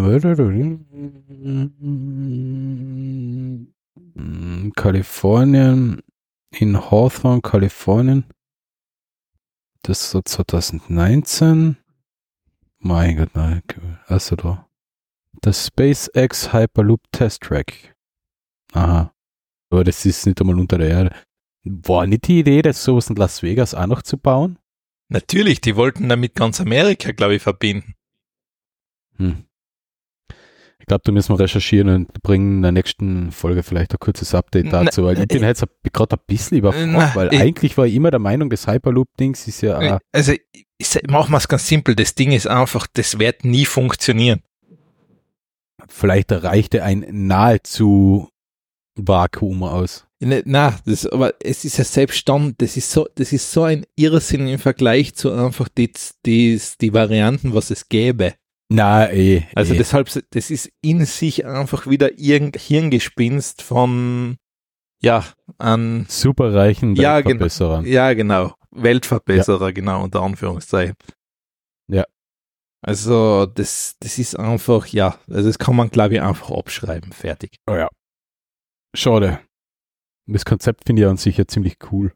[4.77, 6.03] Kalifornien,
[6.51, 8.25] in Hawthorne, Kalifornien.
[9.83, 11.77] Das ist so 2019.
[12.79, 13.63] Mein Gott, nein.
[14.07, 14.67] Also da.
[15.43, 17.95] Das SpaceX Hyperloop Test Track.
[18.73, 19.13] Aha.
[19.73, 21.17] Aber das ist nicht einmal unter der Erde.
[21.65, 24.59] War nicht die Idee, das sowas in Las Vegas auch noch zu bauen?
[25.09, 27.95] Natürlich, die wollten damit ganz Amerika, glaube ich, verbinden.
[29.17, 29.45] Hm.
[30.79, 34.35] Ich glaube, da müssen wir recherchieren und bringen in der nächsten Folge vielleicht ein kurzes
[34.35, 37.41] Update Na, dazu, weil ich bin äh, jetzt gerade ein bisschen überfragt, na, weil ich-
[37.41, 40.33] eigentlich war ich immer der Meinung, das Hyperloop-Dings ist ja, äh, Also,
[41.09, 41.95] machen wir es ganz simpel.
[41.95, 44.43] Das Ding ist einfach, das wird nie funktionieren.
[45.91, 48.29] Vielleicht reichte ein nahezu
[48.97, 50.07] Vakuum aus.
[50.23, 53.63] Ne, na, das, aber es ist ja selbst dann, das ist so, das ist so
[53.63, 55.93] ein Irrsinn im Vergleich zu einfach die,
[56.27, 58.35] die, die Varianten, was es gäbe.
[58.69, 59.45] Na, eh.
[59.55, 59.79] Also eh.
[59.79, 64.37] deshalb, das ist in sich einfach wieder irgendein Hirngespinst von,
[65.01, 65.25] ja,
[65.57, 67.41] an, superreichen Ja, genau.
[67.41, 67.87] Weltverbesserern.
[67.87, 70.97] ja, genau, Weltverbesserer, genau, unter Anführungszeichen.
[72.83, 77.57] Also, das, das ist einfach, ja, also das kann man, glaube ich, einfach abschreiben, fertig.
[77.67, 77.89] Oh ja.
[78.95, 79.41] Schade.
[80.27, 82.13] Das Konzept finde ich an sich ja ziemlich cool.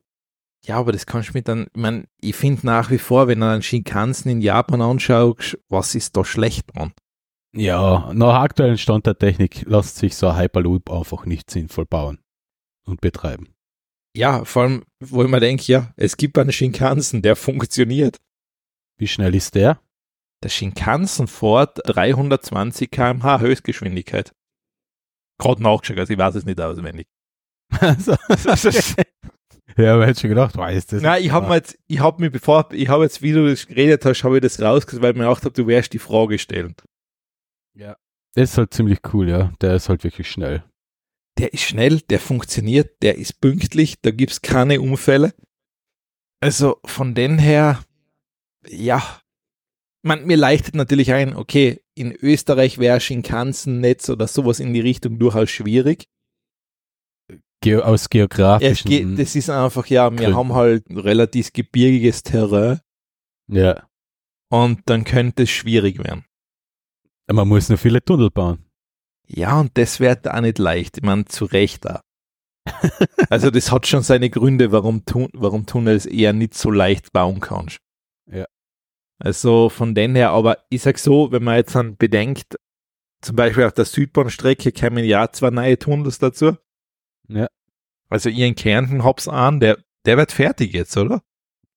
[0.64, 3.40] Ja, aber das kannst du mir dann, ich meine, ich finde nach wie vor, wenn
[3.40, 6.92] du einen Shinkansen in Japan anschaust, was ist da schlecht dran?
[7.54, 12.18] Ja, nach aktuellen Stand der Technik lässt sich so ein Hyperloop einfach nicht sinnvoll bauen
[12.84, 13.54] und betreiben.
[14.16, 18.18] Ja, vor allem, wo ich mir denke, ja, es gibt einen Shinkansen, der funktioniert.
[18.96, 19.80] Wie schnell ist der?
[20.44, 24.34] Der Shinkansen fährt 320 km/h Höchstgeschwindigkeit.
[25.38, 27.08] Gerade nachgeschaut, also ich weiß es nicht auswendig.
[27.80, 28.12] Also,
[29.76, 31.02] ja, man hätte schon gedacht, weiß das.
[31.02, 33.66] Nein, ich habe mir jetzt, ich habe mir bevor, ich habe jetzt, wie du das
[33.66, 36.38] geredet hast, habe ich das rausgesucht, weil ich mir gedacht habe, du wirst die Frage
[36.38, 36.76] stellen.
[38.34, 39.52] Das ist halt ziemlich cool, ja.
[39.62, 40.62] Der ist halt wirklich schnell.
[41.38, 45.34] Der ist schnell, der funktioniert, der ist pünktlich, da gibt's keine Unfälle.
[46.40, 47.82] Also von den her,
[48.68, 49.02] ja,
[50.04, 55.18] man, mir leichtet natürlich ein, okay, in Österreich wäre Shinkansen-Netz oder sowas in die Richtung
[55.18, 56.08] durchaus schwierig.
[57.60, 58.90] Ge aus Es geografischen.
[58.90, 60.36] geht, das ist einfach, ja, wir Gründen.
[60.36, 62.80] haben halt relativ gebirgiges Terrain
[63.48, 63.88] ja.
[64.50, 66.24] und dann könnte es schwierig werden.
[67.32, 68.66] Man muss nur viele Tunnel bauen.
[69.26, 70.98] Ja, und das wird auch nicht leicht.
[70.98, 72.02] Ich meine, zu Recht da.
[73.30, 77.40] also das hat schon seine Gründe, warum, Tun warum Tunnels eher nicht so leicht bauen
[77.40, 77.78] kannst.
[79.24, 82.58] Also von den her, aber ich sag so, wenn man jetzt dann bedenkt,
[83.22, 86.58] zum Beispiel auf der Südbahnstrecke kämen ja zwei neue Tunnels dazu.
[87.28, 87.46] Ja.
[88.10, 91.22] Also ihr in Kärnten habt's an, der, der wird fertig jetzt, oder?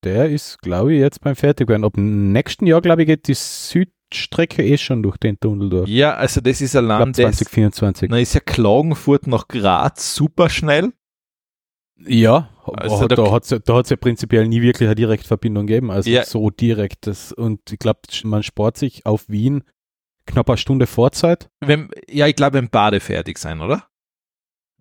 [0.04, 1.86] Der ist, glaube ich, jetzt beim Fertigwerden.
[1.86, 5.90] Ab dem nächsten Jahr, glaube ich, geht die Südstrecke eh schon durch den Tunnel durch.
[5.90, 8.10] Ja, also das ist ein Land, das, 2024.
[8.10, 10.92] na ist ja Klagenfurt nach Graz super schnell.
[12.06, 16.24] Ja, also hat, da hat es ja prinzipiell nie wirklich eine Direktverbindung gegeben, also ja.
[16.24, 17.08] so direkt.
[17.08, 19.64] Das, und ich glaube, man spart sich auf Wien
[20.26, 21.50] knapp eine Stunde Vorzeit.
[21.60, 23.88] Wenn, ja, ich glaube, wenn Bade fertig sein, oder?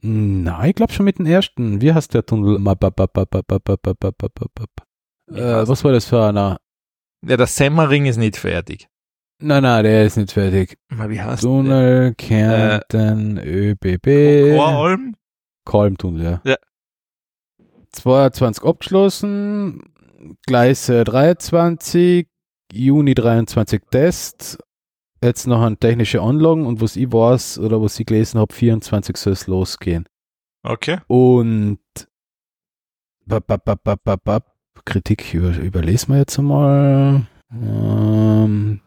[0.02, 1.80] Nein, ich glaube schon mit dem ersten.
[1.80, 2.62] Wie heißt der Tunnel?
[5.28, 6.60] Was war das für einer?
[7.26, 8.88] Ja, der Semmering ist nicht fertig.
[9.38, 10.78] Nein, nein, der ist nicht fertig.
[10.90, 12.14] Wie heißt Tunnel der?
[12.14, 14.56] Kärnten äh, ÖBB.
[14.56, 15.16] Koralm?
[15.64, 16.40] Koralmtunnel, ja.
[16.44, 16.56] ja.
[17.96, 19.82] 22 abgeschlossen,
[20.46, 22.26] Gleise 23,
[22.72, 24.58] Juni 23 Test,
[25.22, 29.16] jetzt noch an technische Anlagen und was ich weiß oder was ich gelesen habe, 24
[29.16, 30.06] soll es losgehen.
[30.62, 30.98] Okay.
[31.06, 31.78] Und
[33.24, 34.52] bap, bap, bap, bap, bap, bap.
[34.84, 37.26] Kritik über, überlesen wir jetzt einmal.
[37.50, 38.80] Ähm,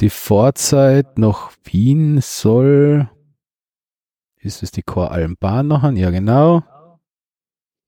[0.00, 3.08] die Vorzeit nach Wien soll.
[4.36, 5.96] Ist es die Choralmbahn noch an?
[5.96, 6.64] Ja, genau.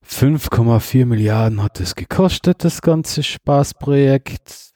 [0.06, 4.72] 5,4 Milliarden hat es gekostet, das ganze Spaßprojekt.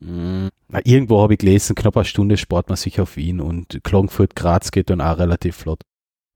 [0.00, 0.50] Hm.
[0.68, 4.70] Na, irgendwo habe ich gelesen, knapp eine Stunde spart man sich auf Wien und Klagenfurt-Graz
[4.70, 5.82] geht dann auch relativ flott.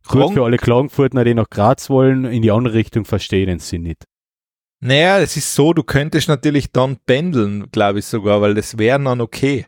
[0.07, 3.59] Gut Klagen- für alle Klagenfurtner, die nach Graz wollen, in die andere Richtung verstehen den
[3.59, 4.05] Sinn nicht.
[4.81, 9.03] Naja, es ist so, du könntest natürlich dann pendeln, glaube ich sogar, weil das wäre
[9.03, 9.67] dann okay.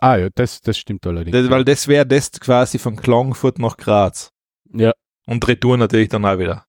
[0.00, 1.32] Ah ja, das, das stimmt allerdings.
[1.36, 4.30] Das, weil das wäre das quasi von Klagenfurt nach Graz.
[4.72, 4.92] Ja.
[5.26, 6.64] Und Retour natürlich dann auch wieder.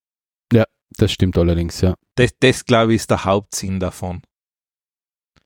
[0.97, 1.95] Das stimmt allerdings, ja.
[2.15, 4.21] Das, das glaube ich, ist der Hauptsinn davon.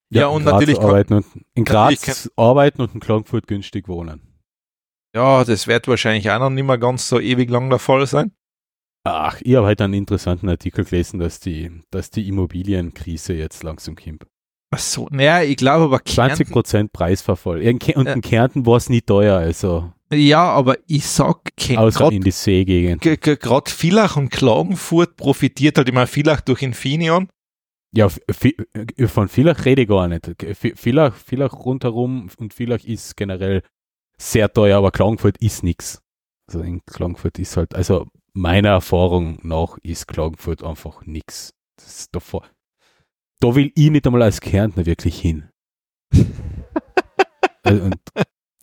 [0.10, 4.22] Ja, in und natürlich kann- arbeiten und in Graz arbeiten und in Klagenfurt günstig wohnen.
[5.16, 8.32] Ja, das wird wahrscheinlich auch noch nicht mehr ganz so ewig lang der Fall sein.
[9.04, 13.96] Ach, ich habe halt einen interessanten Artikel gelesen, dass die, dass die Immobilienkrise jetzt langsam
[13.96, 14.26] kommt.
[14.70, 17.62] Ach so, naja, ich glaube aber 20 Kärnten, Prozent Preisverfall.
[17.62, 18.14] In Ke- Und Ja.
[18.14, 23.02] in Kärnten war es nie teuer, also ja, aber ich sag, außer in die Seegegend.
[23.02, 27.30] gerade Villach und Klagenfurt profitiert halt immer Villach durch Infineon.
[27.94, 28.10] Ja,
[29.08, 30.30] von Villach rede ich gar nicht.
[30.76, 33.64] Villach, Villach rundherum und Villach ist generell
[34.18, 36.02] sehr teuer, aber Klagenfurt ist nix.
[36.48, 41.02] Also in Klagenfurt ist halt, also meiner Erfahrung nach ist Klagenfurt einfach
[42.12, 42.46] davor.
[43.40, 45.50] Da will ich nicht einmal als Kärntner wirklich hin.
[47.64, 48.00] also, und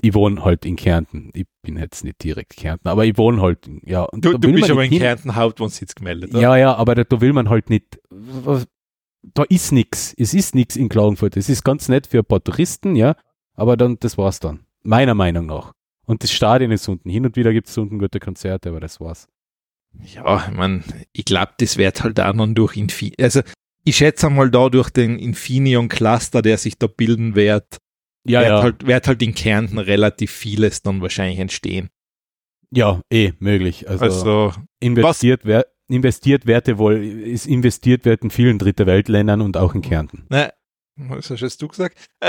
[0.05, 1.31] ich wohne halt in Kärnten.
[1.35, 4.03] Ich bin jetzt nicht direkt Kärntner, aber ich wohne halt, in- ja.
[4.03, 5.01] und Du, du bist aber in hin.
[5.01, 6.31] Kärnten Hauptwohnsitz gemeldet.
[6.33, 6.41] oder?
[6.41, 7.99] Ja, ja, aber da, da will man halt nicht.
[9.35, 10.15] Da ist nix.
[10.19, 11.37] Es ist nix in Klagenfurt.
[11.37, 13.17] Es ist ganz nett für ein paar Touristen, ja,
[13.55, 14.67] aber dann, das war's dann.
[14.83, 15.73] Meiner Meinung nach.
[16.07, 17.09] Und das Stadion ist unten.
[17.09, 19.29] Hin und wieder gibt es unten gute Konzerte, aber das war's.
[20.03, 23.41] Ja, ich mein, ich glaube, das wird halt auch noch durch Infineon, also
[23.85, 27.79] ich schätze mal da durch den Infineon-Cluster, der sich da bilden wird,
[28.27, 28.63] Ja, wird, ja.
[28.63, 31.91] Halt, wird halt in Kärnten relativ vieles dann wahrscheinlich entstehen.
[32.71, 33.89] ja, eh, möglich.
[33.89, 39.57] Also, Also, investiert, wer, investiert Werte wohl, ist investiert wird in vielen Dritte Weltländern und
[39.57, 40.27] auch in Kärnten.
[40.31, 40.53] ne,
[40.97, 41.99] was hast du gesagt?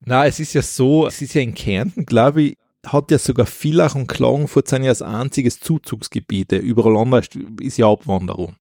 [0.00, 3.46] Na, es ist ja so, es ist ja in Kärnten, glaube ich, hat ja sogar
[3.46, 6.56] Villach und Klagenfurt sind ja als einziges Zuzugsgebiete.
[6.56, 7.28] Überall anders
[7.60, 8.54] ist ja Abwanderung.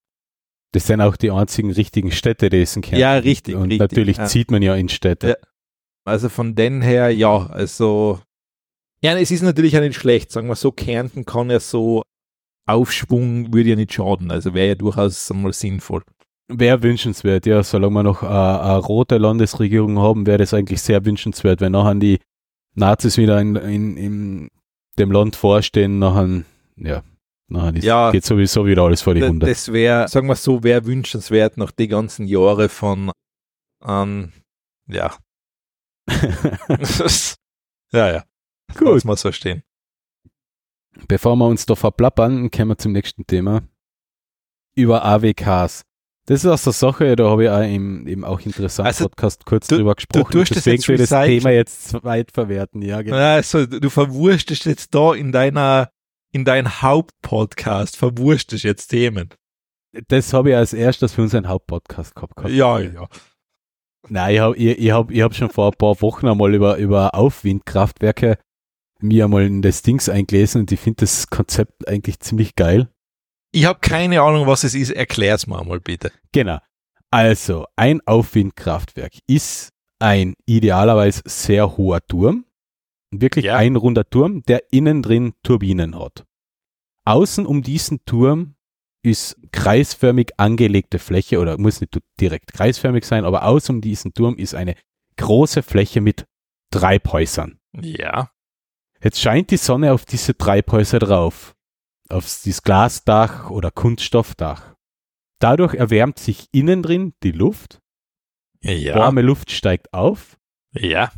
[0.76, 3.80] Das sind auch die einzigen richtigen Städte, die es in Kärnten Ja, richtig, Und richtig,
[3.80, 4.26] natürlich ja.
[4.26, 5.28] zieht man ja in Städte.
[5.30, 5.36] Ja.
[6.04, 8.20] Also von den her, ja, also.
[9.02, 12.04] Ja, es ist natürlich ja nicht schlecht, sagen wir so, Kärnten kann ja so
[12.66, 16.04] Aufschwung würde ja nicht schaden, also wäre ja durchaus einmal sinnvoll.
[16.50, 17.64] Wäre wünschenswert, ja.
[17.64, 21.96] Solange wir noch äh, eine rote Landesregierung haben, wäre das eigentlich sehr wünschenswert, wenn nachher
[21.96, 22.20] die
[22.74, 24.50] Nazis wieder in, in, in
[25.00, 26.44] dem Land vorstehen, nachher,
[26.76, 27.02] ja,
[27.48, 28.12] nachher ist, Ja.
[28.12, 29.46] geht sowieso wieder alles vor die Hunde.
[29.46, 33.12] Das wäre, sagen wir so, wäre wünschenswert nach den ganzen Jahre von,
[33.86, 34.32] ähm,
[34.88, 35.16] ja.
[37.92, 38.24] ja, ja.
[38.78, 38.94] Gut.
[38.96, 39.64] Lass mal so stehen.
[41.08, 43.64] Bevor wir uns da verplappern, kommen wir zum nächsten Thema.
[44.76, 45.84] Über AWKs.
[46.28, 49.46] Das ist so eine Sache, da habe ich auch im, im auch interessanten Also, Podcast
[49.46, 50.32] kurz du- drüber gesprochen.
[50.32, 51.26] tust das deswegen jetzt will ich das.
[51.26, 52.82] Thema jetzt weit verwerten.
[52.82, 53.16] Ja, genau.
[53.18, 55.92] Also, du verwurstest jetzt da in deiner,
[56.36, 59.30] in deinem Hauptpodcast, verwurstest jetzt Themen.
[60.10, 62.36] Das habe ich als erstes für unseren Hauptpodcast gehabt.
[62.36, 62.54] gehabt.
[62.54, 63.08] Ja, ja.
[64.10, 66.76] Nein, ich habe ich, ich hab, ich hab schon vor ein paar Wochen einmal über,
[66.76, 68.38] über Aufwindkraftwerke
[69.00, 72.90] mir einmal in das Dings eingelesen und ich finde das Konzept eigentlich ziemlich geil.
[73.54, 74.92] Ich habe keine Ahnung, was es ist.
[74.92, 76.12] Erklär's mir mal bitte.
[76.34, 76.58] Genau.
[77.12, 79.70] Also, ein Aufwindkraftwerk ist
[80.00, 82.44] ein idealerweise sehr hoher Turm.
[83.12, 83.56] Wirklich Ja.
[83.58, 86.26] ein runder Turm, der innen drin Turbinen hat.
[87.08, 88.56] außen um diesen Turm
[89.04, 94.36] ist kreisförmig angelegte Fläche oder muss nicht direkt kreisförmig sein, aber außen um diesen Turm
[94.38, 94.74] ist eine
[95.18, 96.26] große Fläche mit
[96.72, 97.60] Treibhäusern.
[97.80, 98.32] Ja.
[99.04, 101.56] Jetzt scheint die Sonne auf diese Treibhäuser drauf,
[102.10, 104.74] auf dieses Glasdach oder Kunststoffdach.
[105.40, 107.82] Dadurch erwärmt sich innen drin die Luft,
[108.64, 108.96] Ja.
[108.96, 110.40] warme Luft steigt auf,
[110.74, 111.12] Ja.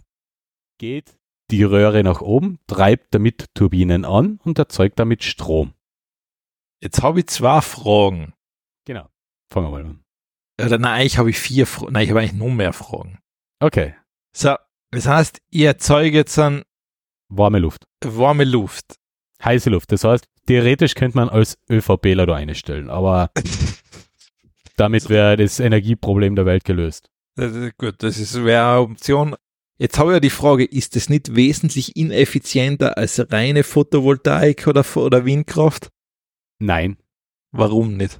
[0.79, 1.16] geht
[1.51, 5.73] die Röhre nach oben, treibt damit Turbinen an und erzeugt damit Strom.
[6.81, 8.33] Jetzt habe ich zwei Fragen.
[8.85, 9.07] Genau.
[9.51, 10.03] Fangen wir mal an.
[10.63, 11.93] Oder nein, eigentlich habe ich vier Fragen.
[11.93, 13.19] Nein, ich habe eigentlich noch mehr Fragen.
[13.59, 13.95] Okay,
[14.35, 14.55] So,
[14.91, 16.63] das heißt, ihr erzeugt jetzt eine
[17.29, 17.85] warme Luft.
[18.03, 18.97] warme Luft.
[19.43, 19.91] Heiße Luft.
[19.91, 23.31] Das heißt, theoretisch könnte man als ÖVPler da einstellen, aber
[24.77, 27.09] damit wäre das Energieproblem der Welt gelöst.
[27.35, 29.35] Das gut, das ist wäre eine Option.
[29.77, 34.83] Jetzt habe ich ja die Frage, ist das nicht wesentlich ineffizienter als reine Photovoltaik oder,
[34.95, 35.91] oder Windkraft?
[36.59, 36.97] Nein.
[37.51, 38.19] Warum nicht?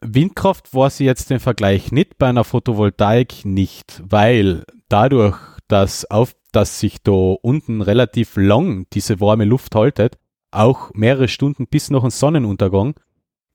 [0.00, 6.34] Windkraft war sie jetzt den Vergleich nicht, bei einer Photovoltaik nicht, weil dadurch, dass, auf,
[6.52, 10.18] dass sich da unten relativ lang diese warme Luft haltet,
[10.50, 12.94] auch mehrere Stunden bis noch ein Sonnenuntergang,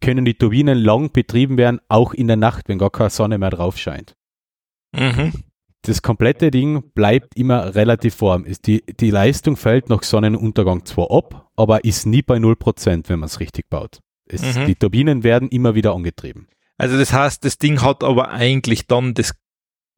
[0.01, 3.51] können die Turbinen lang betrieben werden, auch in der Nacht, wenn gar keine Sonne mehr
[3.51, 4.15] drauf scheint.
[4.93, 5.32] Mhm.
[5.84, 8.45] Das komplette Ding bleibt immer relativ warm.
[8.65, 13.27] Die, die Leistung fällt nach Sonnenuntergang zwar ab, aber ist nie bei 0%, wenn man
[13.27, 13.99] es richtig baut.
[14.25, 14.67] Es, Mhm.
[14.67, 16.47] Die Turbinen werden immer wieder angetrieben.
[16.77, 19.34] Also das heißt, das Ding hat aber eigentlich dann, das,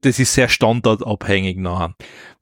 [0.02, 1.96] das ist sehr standardabhängig nachher.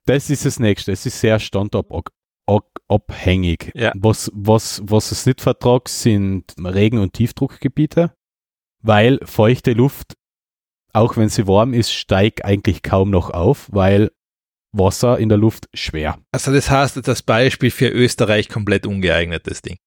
[0.05, 0.91] Das ist das nächste.
[0.91, 3.71] Es ist sehr standortabhängig.
[3.75, 3.91] Ja.
[3.95, 8.13] Was, was, was es nicht vertragt, sind Regen- und Tiefdruckgebiete,
[8.81, 10.13] weil feuchte Luft,
[10.93, 14.11] auch wenn sie warm ist, steigt eigentlich kaum noch auf, weil
[14.71, 16.17] Wasser in der Luft schwer.
[16.31, 19.77] Also das heißt als Beispiel für Österreich komplett ungeeignet, das Ding.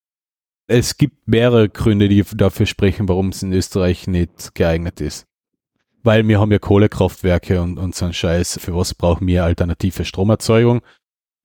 [0.66, 5.26] Es gibt mehrere Gründe, die dafür sprechen, warum es in Österreich nicht geeignet ist.
[6.02, 8.58] Weil wir haben ja Kohlekraftwerke und, und so ein Scheiß.
[8.60, 10.82] Für was brauchen wir alternative Stromerzeugung?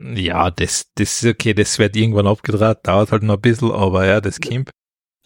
[0.02, 4.06] Ja, das, das ist okay, das wird irgendwann abgedreht, dauert halt noch ein bisschen, aber
[4.06, 4.70] ja, das kommt.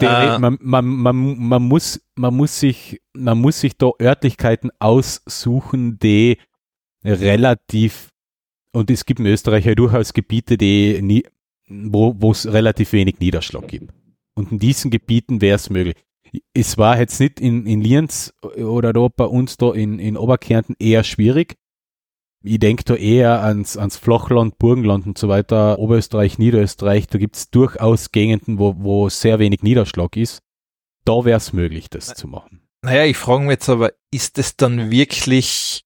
[0.04, 4.72] Der, Äh, man, man, man, man, muss, man, muss sich, man muss sich da Örtlichkeiten
[4.80, 6.38] aussuchen, die
[7.04, 8.10] relativ,
[8.72, 11.24] und es gibt in Österreich ja durchaus Gebiete, die nie,
[11.68, 13.94] wo es relativ wenig Niederschlag gibt.
[14.36, 15.96] Und in diesen Gebieten wäre es möglich.
[16.54, 20.76] Es war jetzt nicht in, in Lienz oder da bei uns da in, in Oberkärnten
[20.80, 21.58] eher schwierig.
[22.46, 27.38] Ich denke da eher ans, ans Flachland, Burgenland und so weiter, Oberösterreich, Niederösterreich, da gibt
[27.38, 30.40] es durchaus Gegenden, wo, wo sehr wenig Niederschlag ist.
[31.06, 32.62] Da wäre es möglich, das zu machen.
[32.82, 35.84] Naja, ich frage mich jetzt aber, ist das dann wirklich,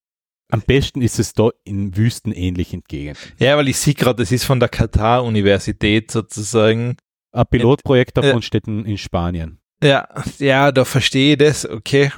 [0.52, 3.22] Am besten ist es da in wüstenähnlichen Gegenden.
[3.38, 6.98] ja, weil ich sehe gerade, das ist von der Katar-Universität sozusagen.
[7.34, 9.60] Ein Pilotprojekt davon Äh, steht in, Spanien.
[9.84, 10.08] Ja,
[10.40, 12.12] ja, da verstehe ich das, okay.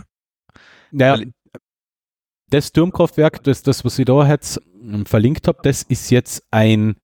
[0.91, 1.31] Naja, Weil-
[2.49, 6.95] das Turmkraftwerk, das, das was ich da jetzt ähm, verlinkt habe, das ist jetzt ein,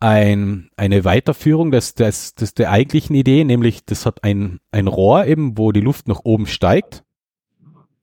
[0.00, 5.24] ein, eine Weiterführung des, des, des der eigentlichen Idee, nämlich das hat ein, ein Rohr
[5.26, 7.02] eben, wo die Luft nach oben steigt.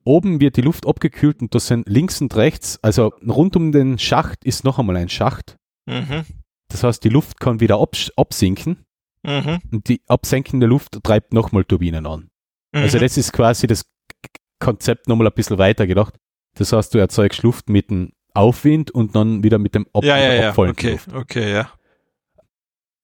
[0.05, 3.97] Oben wird die Luft abgekühlt und das sind links und rechts, also rund um den
[3.99, 5.55] Schacht ist noch einmal ein Schacht.
[5.85, 6.25] Mhm.
[6.67, 8.85] Das heißt, die Luft kann wieder abs- absinken
[9.25, 9.59] Mhm.
[9.71, 12.27] und die absenkende Luft treibt nochmal Turbinen an.
[12.73, 13.01] Also Mhm.
[13.03, 13.85] das ist quasi das
[14.59, 16.15] Konzept nochmal ein bisschen weiter gedacht.
[16.55, 20.17] Das heißt, du erzeugst Luft mit dem Aufwind und dann wieder mit dem Ab ja,
[20.17, 21.13] ja, ja, abfallenden okay, Luft.
[21.13, 21.69] okay, ja.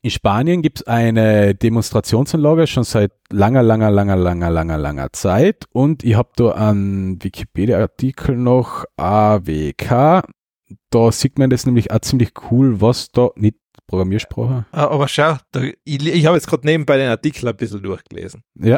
[0.02, 5.66] In Spanien gibt es eine Demonstrationsanlage schon seit langer, langer, langer, langer, langer, langer Zeit
[5.74, 10.24] und ich habe da einen Wikipedia-Artikel noch, AWK.
[10.89, 15.36] Da sieht man das nämlich auch ziemlich cool, was da, nicht Programmiersprache, Ah, Aber schau,
[15.52, 18.43] da, ich, ich habe jetzt gerade nebenbei den Artikel ein bisschen durchgelesen.
[18.56, 18.78] Ja.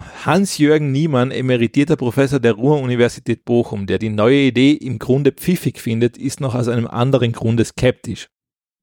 [0.00, 6.16] Hans-Jürgen Niemann, emeritierter Professor der Ruhr-Universität Bochum, der die neue Idee im Grunde pfiffig findet,
[6.16, 8.28] ist noch aus einem anderen Grunde skeptisch.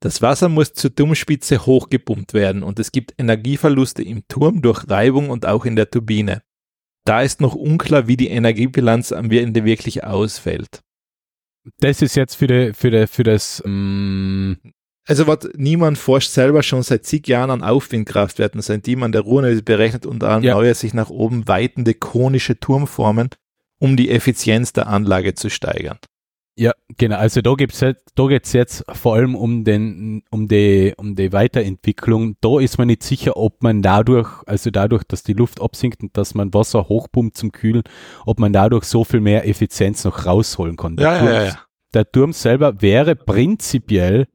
[0.01, 5.29] Das Wasser muss zur Turmspitze hochgepumpt werden und es gibt Energieverluste im Turm durch Reibung
[5.29, 6.41] und auch in der Turbine.
[7.05, 10.81] Da ist noch unklar, wie die Energiebilanz am Ende wirklich ausfällt.
[11.79, 14.57] Das ist jetzt für, die, für, die, für das, ähm,
[15.07, 19.21] Also was niemand forscht selber schon seit zig Jahren an Aufwindkraftwerken, seit die man der
[19.21, 20.53] Ruhr berechnet unter anderem Ja.
[20.55, 23.29] neue sich nach oben weitende konische Turmformen,
[23.79, 25.99] um die Effizienz der Anlage zu steigern.
[26.57, 27.17] Ja, genau.
[27.17, 31.33] Also da gibt's jetzt, da geht's jetzt vor allem um den, um die, um die
[31.33, 32.37] Weiterentwicklung.
[32.39, 36.15] Da ist man nicht sicher, ob man dadurch, also dadurch, dass die Luft absinkt und
[36.17, 37.83] dass man Wasser hochpumpt zum Kühlen,
[38.25, 40.95] ob man dadurch so viel mehr Effizienz noch rausholen kann.
[40.95, 41.57] Der, Turm,
[41.93, 44.27] der Turm selber wäre prinzipiell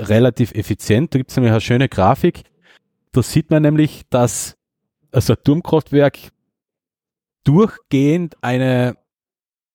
[0.00, 1.14] relativ effizient.
[1.14, 2.42] Da gibt es nämlich eine schöne Grafik.
[3.12, 4.56] Da sieht man nämlich, dass
[5.10, 6.18] also ein Turmkraftwerk
[7.44, 8.96] durchgehend eine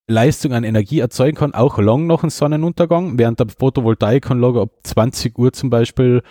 [0.08, 5.38] Leistung an Energie erzeugen kann, auch lang nach dem Sonnenuntergang, während der Photovoltaikanlage ab 20
[5.40, 6.22] Uhr zum Beispiel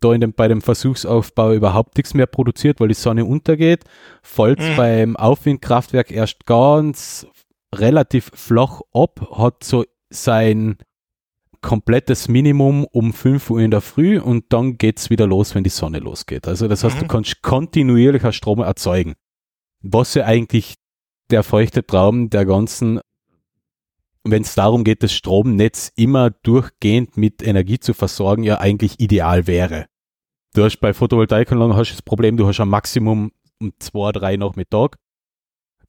[0.00, 3.84] da in dem, bei dem Versuchsaufbau überhaupt nichts mehr produziert, weil die Sonne untergeht,
[4.22, 4.76] fällt Mhm.
[4.76, 7.26] beim Aufwindkraftwerk erst ganz
[7.74, 10.76] relativ flach ab, hat so sein
[11.60, 15.70] komplettes Minimum um 5 Uhr in der Früh und dann geht's wieder los, wenn die
[15.70, 16.46] Sonne losgeht.
[16.48, 17.08] Also das heißt, du Mhm.
[17.08, 19.14] kannst kontinuierlicher Strom erzeugen.
[19.80, 20.74] Was ja eigentlich
[21.30, 23.00] der feuchte Traum der ganzen,
[24.24, 29.46] wenn es darum geht, das Stromnetz immer durchgehend mit Energie zu versorgen, ja eigentlich ideal
[29.46, 29.86] wäre.
[30.54, 33.30] Du hast bei Photovoltaikanlagen hast du das Problem, du hast ein Maximum
[33.60, 34.96] um zwei, drei Nachmittag.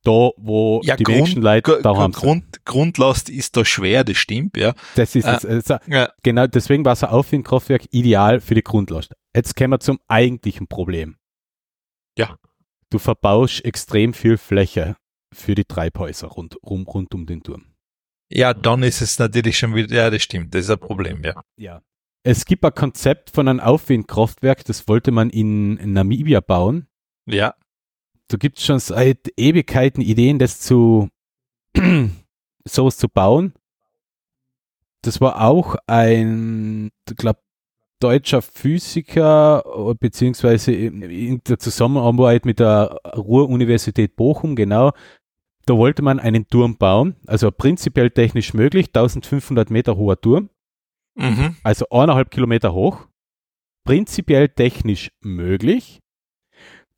[0.04, 2.16] Da, wo Ja, die Grund- wenigsten Leute Gr- sind.
[2.16, 4.74] Grund, Grundlast ist da schwer, das stimmt, ja.
[4.96, 5.48] Das ist Äh.
[5.48, 6.10] Also, ja.
[6.24, 9.14] genau, deswegen war so ein Aufwindkraftwerk ideal für die Grundlast.
[9.36, 11.18] Jetzt kommen wir zum eigentlichen Problem.
[12.18, 12.38] Ja.
[12.90, 14.96] Du verbaust extrem viel Fläche
[15.34, 17.66] für die Treibhäuser rund, rum, rund um den Turm.
[18.32, 21.42] Ja, dann ist es natürlich schon wieder, ja, das stimmt, das ist ein Problem, ja.
[21.58, 21.82] Ja.
[22.24, 26.88] Es gibt ein Konzept von einem Aufwindkraftwerk, das wollte man in Namibia bauen.
[27.28, 27.54] Ja,
[28.30, 31.10] Da gibt es schon seit Ewigkeiten Ideen, das zu
[32.66, 33.54] sowas zu bauen.
[35.02, 37.40] Das war auch ein, ich glaube,
[38.00, 44.92] deutscher Physiker, äh, beziehungsweise in in der Zusammenarbeit mit der Ruhr-Universität Bochum, genau.
[45.66, 50.50] Da wollte man einen Turm bauen, also prinzipiell technisch möglich, 1500 Meter hoher Turm,
[51.16, 51.58] mhm.
[51.64, 53.08] also eineinhalb Kilometer hoch,
[53.86, 56.00] prinzipiell technisch möglich.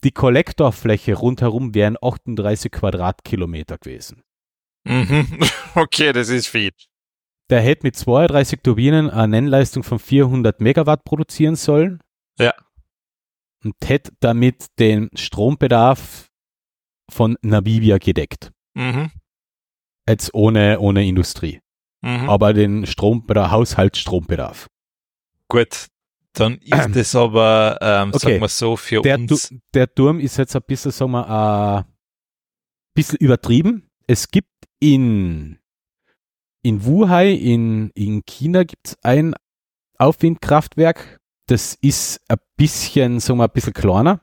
[0.04, 4.24] Die Kollektorfläche rundherum wären 38 Quadratkilometer gewesen.
[4.84, 5.28] Mhm.
[5.74, 6.72] Okay, das ist viel.
[7.50, 12.02] Der hätte mit 32 Turbinen eine Nennleistung von 400 Megawatt produzieren sollen.
[12.38, 12.54] Ja.
[13.64, 16.30] Und hätte damit den Strombedarf
[17.10, 18.52] von Namibia gedeckt.
[18.74, 19.12] Mhm.
[20.10, 21.62] Jetzt ohne, ohne Industrie.
[22.02, 22.30] Mhm.
[22.30, 24.68] Aber den Strombedarf, Haushaltsstrombedarf.
[25.48, 25.88] Gut,
[26.34, 28.20] dann ist es aber, ähm, Okay.
[28.20, 29.50] sagen wir so, für Der, uns.
[29.50, 31.86] Tu- der Turm ist jetzt ein bisschen, sagen wir, ein
[32.94, 33.90] bisschen übertrieben.
[34.08, 35.60] Es gibt in,
[36.64, 39.34] in Wuhai, in, in China, gibt es ein
[39.98, 41.20] Aufwindkraftwerk.
[41.48, 44.22] Das ist ein bisschen, sagen wir, ein bisschen kleiner.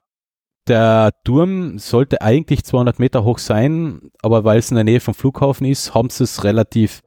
[0.66, 5.14] Der Turm sollte eigentlich 200 Meter hoch sein, aber weil es in der Nähe vom
[5.14, 7.02] Flughafen ist, haben sie es relativ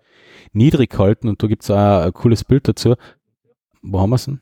[0.52, 2.96] niedrig gehalten und da gibt es ein cooles Bild dazu.
[3.84, 4.42] Wo haben wir es denn?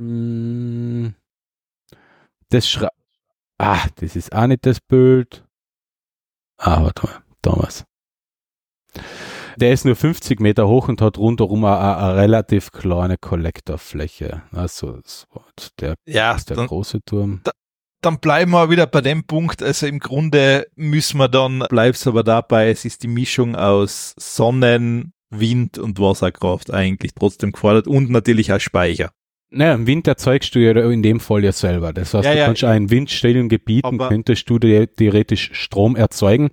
[0.00, 1.14] Hm,
[2.48, 2.88] Das schra
[3.58, 5.44] Ah, das ist auch nicht das Bild.
[6.56, 7.84] Ah, warte mal, damals.
[9.58, 14.42] Der ist nur 50 Meter hoch und hat rundherum eine, relativ kleine Kollektorfläche.
[14.52, 15.00] Also,
[15.78, 17.42] der, Ja, der dann, große Turm.
[18.00, 19.62] dann bleiben wir wieder bei dem Punkt.
[19.62, 25.12] Also im Grunde müssen wir dann, bleibst aber dabei, es ist die Mischung aus Sonnen,
[25.28, 29.12] Wind und Wasserkraft eigentlich trotzdem gefordert und natürlich auch Speicher.
[29.50, 31.92] Naja, im Wind erzeugst du ja in dem Fall ja selber.
[31.92, 32.46] Das heißt, Ja, du ja.
[32.46, 36.50] kannst auch in windstillen Gebieten, könntest du dir theoretisch Strom erzeugen.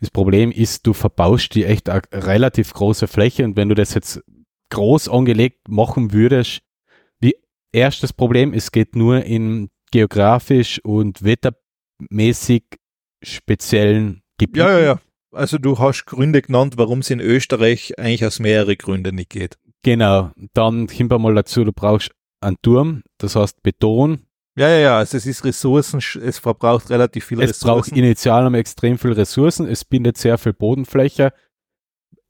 [0.00, 3.94] Das Problem ist, du verbaust die echt eine relativ große Fläche und wenn du das
[3.94, 4.22] jetzt
[4.70, 6.62] groß angelegt machen würdest,
[7.20, 7.36] wie
[7.72, 12.64] erstes Problem, es geht nur in geografisch und wettermäßig
[13.22, 14.58] speziellen Gebieten.
[14.66, 15.00] Ja, ja, ja.
[15.32, 19.58] Also du hast Gründe genannt, warum es in Österreich eigentlich aus mehrere Gründe nicht geht.
[19.84, 20.32] Genau.
[20.54, 22.10] Dann kommen wir mal dazu, du brauchst
[22.40, 24.26] einen Turm, das heißt Beton,
[24.56, 24.98] Ja, ja, ja.
[24.98, 27.94] Also es ist Ressourcen, es verbraucht relativ viel Es braucht Ressourcen.
[27.96, 31.32] initial einmal extrem viel Ressourcen, es bindet sehr viel Bodenfläche.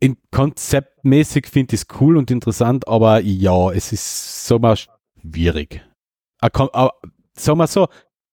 [0.01, 5.81] In konzeptmäßig finde ich es cool und interessant, aber ja, es ist so mal schwierig.
[6.41, 6.91] Ah, ah,
[7.37, 7.89] Sagen wir so,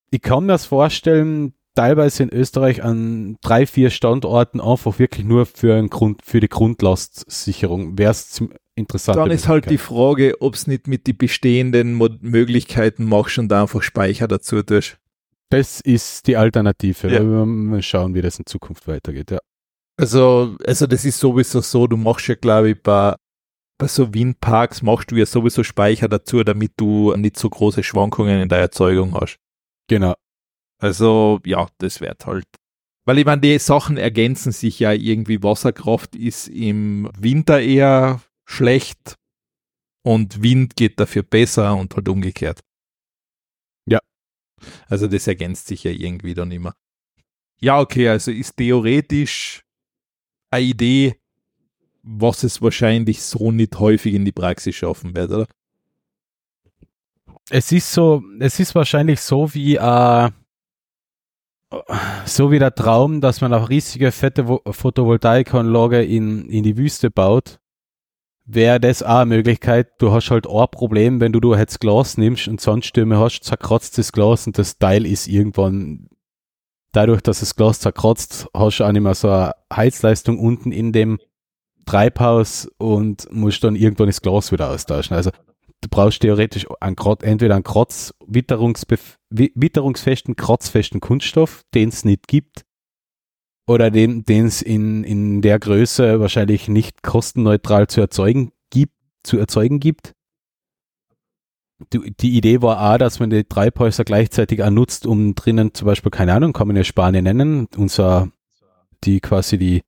[0.09, 5.45] ich kann mir das vorstellen, teilweise in Österreich an drei, vier Standorten einfach wirklich nur
[5.45, 7.97] für, einen Grund, für die Grundlastsicherung.
[7.97, 8.43] Wäre es
[8.75, 9.17] interessant.
[9.17, 13.51] Dann ist halt die Frage, ob es nicht mit den bestehenden Mo Möglichkeiten machst und
[13.51, 14.97] einfach Speicher dazu tust.
[15.49, 17.07] Das ist die Alternative.
[17.09, 17.19] Ja.
[17.19, 19.31] Wir mal schauen, wie das in Zukunft weitergeht.
[19.31, 19.39] Ja.
[19.97, 23.15] Also, also das ist sowieso so, du machst ja, glaube ich, bei,
[23.77, 28.41] bei so Windparks machst du ja sowieso Speicher dazu, damit du nicht so große Schwankungen
[28.41, 29.37] in der Erzeugung hast.
[29.87, 30.15] Genau.
[30.79, 32.45] Also, ja, das wird halt.
[33.05, 35.43] Weil ich meine, die Sachen ergänzen sich ja irgendwie.
[35.43, 38.21] Wasserkraft ist im Winter eher
[38.51, 39.15] schlecht
[40.03, 42.59] und Wind geht dafür besser und halt umgekehrt.
[43.85, 43.99] Ja.
[44.87, 46.73] Also das ergänzt sich ja irgendwie dann immer.
[47.59, 49.63] Ja, okay, also ist theoretisch
[50.49, 51.15] eine Idee,
[52.03, 55.47] was es wahrscheinlich so nicht häufig in die Praxis schaffen wird, oder?
[57.49, 60.31] Es ist so, es ist wahrscheinlich so wie äh,
[62.25, 67.11] so wie der Traum, dass man eine riesige fette Vo- Photovoltaikanlage in, in die Wüste
[67.11, 67.59] baut,
[68.53, 69.93] wäre das auch eine Möglichkeit.
[69.99, 73.43] Du hast halt auch ein Problem, wenn du, du jetzt Glas nimmst und Sandstürme hast,
[73.43, 76.09] zerkratzt das Glas und das Teil ist irgendwann,
[76.91, 80.91] dadurch, dass das Glas zerkratzt, hast du auch nicht mehr so eine Heizleistung unten in
[80.91, 81.19] dem
[81.85, 85.15] Treibhaus und musst dann irgendwann das Glas wieder austauschen.
[85.15, 85.31] Also
[85.81, 87.63] du brauchst theoretisch einen, entweder einen
[89.29, 92.63] wi- witterungsfesten, kratzfesten Kunststoff, den es nicht gibt,
[93.67, 98.93] oder den es in, in der Größe wahrscheinlich nicht kostenneutral zu erzeugen gibt,
[99.23, 100.13] zu erzeugen gibt.
[101.93, 105.87] Die, die Idee war auch, dass man die Treibhäuser gleichzeitig auch nutzt, um drinnen zum
[105.87, 108.29] Beispiel, keine Ahnung, kann man ja Spanien nennen, unser,
[109.03, 109.81] die quasi die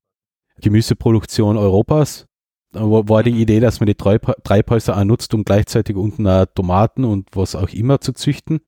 [0.59, 2.25] Gemüseproduktion Europas,
[2.73, 6.47] da war die Idee, dass man die Treib Treibhäuser auch nutzt, um gleichzeitig unten auch
[6.55, 8.61] Tomaten und was auch immer zu züchten.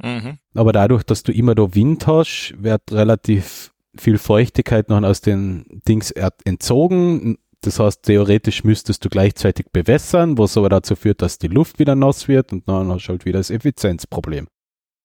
[0.00, 0.38] Mhm.
[0.54, 5.64] Aber dadurch, dass du immer da Wind hast, wird relativ viel Feuchtigkeit noch aus den
[5.86, 7.38] Dings entzogen.
[7.60, 11.94] Das heißt, theoretisch müsstest du gleichzeitig bewässern, was aber dazu führt, dass die Luft wieder
[11.94, 14.46] nass wird und dann hast du halt wieder das Effizienzproblem.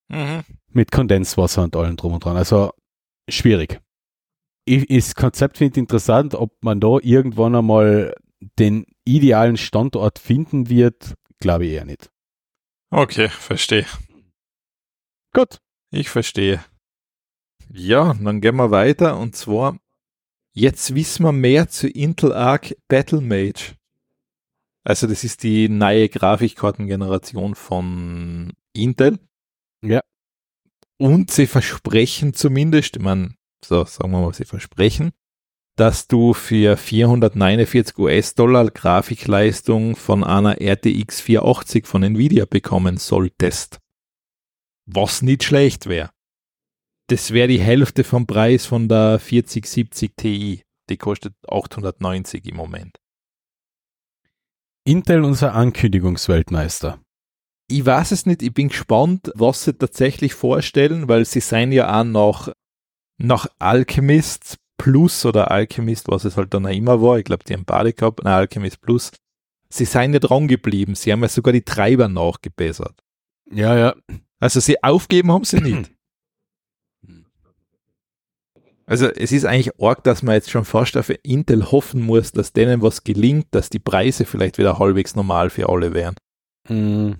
[0.10, 0.44] Mhm.
[0.70, 2.38] Mit Kondenswasser und allem drum und dran.
[2.38, 2.72] Also
[3.30, 3.80] schwierig.
[4.66, 8.16] Ich, das Konzept finde ich interessant, ob man da irgendwann einmal
[8.60, 12.10] den idealen Standort finden wird, glaube ich eher nicht.
[12.92, 13.86] Okay, verstehe.
[15.34, 15.58] Gut.
[15.92, 16.64] Ich verstehe.
[17.76, 19.80] Ja, dann gehen wir weiter und zwar,
[20.54, 23.76] jetzt wissen wir mehr zu Intel Arc Battle Mage.
[24.84, 29.18] Also das ist die neue Grafikkartengeneration von Intel.
[29.84, 30.02] Ja.
[31.00, 33.34] Und sie versprechen zumindest, ich meine,
[33.66, 35.12] so sagen wir mal, sie versprechen,
[35.76, 43.80] dass du für 449 US-Dollar Grafikleistung von einer RTX 480 von Nvidia bekommen solltest.
[44.86, 46.12] Was nicht schlecht wäre.
[47.14, 50.64] Das wäre die Hälfte vom Preis von der 4070 Ti.
[50.89, 52.97] Die kostet 890 im Moment.
[54.84, 56.99] Intel, unser Ankündigungsweltmeister.
[57.70, 62.01] Ich weiß es nicht, ich bin gespannt, was sie tatsächlich vorstellen, weil sie seien ja
[62.01, 62.51] auch noch
[63.20, 67.53] nach Alchemist Plus oder Alchemist, was es halt dann auch immer war, ich glaube, die
[67.53, 69.11] haben beide gehabt, nein, Alchemist Plus,
[69.70, 73.03] sie seien ja dran geblieben, sie haben ja sogar die Treiber nachgebessert.
[73.51, 73.95] Ja, ja.
[74.39, 75.91] Also sie aufgeben haben sie nicht.
[78.86, 82.54] Also es ist eigentlich arg, dass man jetzt schon fast auf Intel hoffen muss, dass
[82.54, 86.16] denen was gelingt, dass die Preise vielleicht wieder halbwegs normal für alle wären.
[86.68, 87.14] Mm,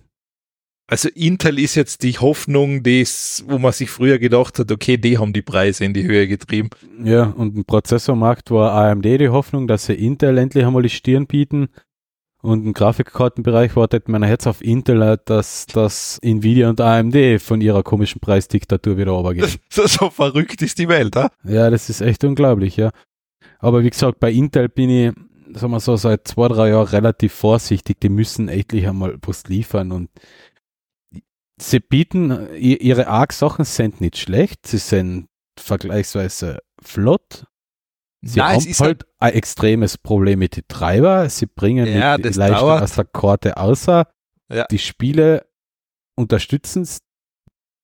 [0.88, 5.18] Also Intel ist jetzt die Hoffnung, des, wo man sich früher gedacht hat, okay, die
[5.18, 6.70] haben die Preise in die Höhe getrieben.
[7.02, 11.26] Ja, und im Prozessormarkt war AMD die Hoffnung, dass sie Intel endlich einmal die Stirn
[11.28, 11.70] bieten.
[12.46, 17.62] Und im Grafikkartenbereich wartet man jetzt auf Intel, äh, dass, dass Nvidia und AMD von
[17.62, 19.48] ihrer komischen Preisdiktatur wieder runtergehen.
[19.72, 21.30] So, so verrückt ist die Welt, ha?
[21.46, 22.92] Ja, das ist echt unglaublich, ja.
[23.60, 25.14] Aber wie gesagt, bei Intel bin ich,
[25.58, 28.02] sagen wir so, seit zwei, drei Jahren relativ vorsichtig.
[28.02, 30.10] Die müssen endlich einmal was liefern und
[31.58, 35.28] sie bieten, i- ihre ARC-Sachen sind nicht schlecht, sie sind
[35.58, 37.46] vergleichsweise flott.
[38.26, 41.30] Sie Nein, haben halt ein extremes Problem mit den Treiber.
[41.30, 42.82] Sie bringen Ja, nicht die das Leistung dauert.
[42.84, 44.08] aus der Karte außer.
[44.52, 44.66] Ja.
[44.72, 45.46] Die Spiele
[46.16, 47.00] unterstützen es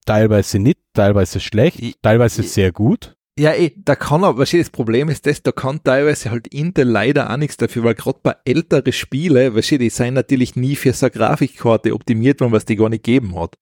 [0.05, 3.15] teilweise nicht, teilweise schlecht, Ich- teilweise ich- sehr gut.
[3.37, 6.47] Ja, eh, da kann aber, weißt du, das Problem ist das, da kann teilweise halt
[6.47, 10.55] Intel leider auch nichts dafür, weil gerade bei älteren Spiele, weißt du, die sind natürlich
[10.57, 13.55] nie für so eine Grafikkarte optimiert worden, was die gar nicht gegeben hat.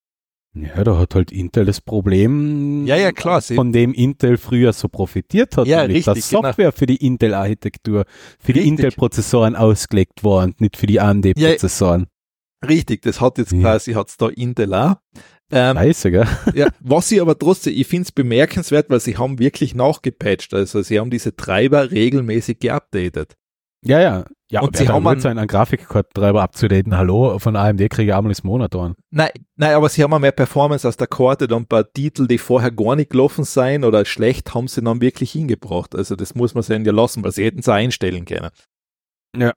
[0.64, 4.88] Ja, da hat halt Intel das Problem, Ja, ja, klar, von dem Intel früher so
[4.88, 6.48] profitiert hat, Ja, nämlich dass richtig, genau.
[6.50, 8.06] Software für die Intel-Architektur,
[8.40, 8.72] für die Richtig.
[8.72, 12.08] Intel-Prozessoren ausgelegt war und nicht für die AMD-Prozessoren.
[12.68, 13.60] Richtig, das hat jetzt Ja.
[13.62, 14.96] quasi, hat's da Intel auch.
[15.52, 16.28] Ähm, Scheiße, gell?
[16.56, 20.82] ja, was sie aber trotzdem, ich finde es bemerkenswert, weil sie haben wirklich nachgepatcht, also
[20.82, 23.36] sie haben diese Treiber regelmäßig geupdatet.
[23.84, 24.26] Ja, ja.
[24.50, 26.96] Ja, Und sie haben wollt einen- sein, einen Grafikkartentreiber abzudaten.
[26.98, 28.96] Hallo, von AMD kriege ich einmal ins Monat an.
[29.12, 32.28] Nein, nein, aber sie haben auch mehr Performance aus der Karte und ein paar Titel,
[32.28, 35.96] die vorher gar nicht gelaufen sein oder schlecht, haben sie dann wirklich hingebracht.
[35.96, 38.50] Also das muss man sehen ja lassen, weil sie hätten es einstellen können.
[39.36, 39.54] Ja.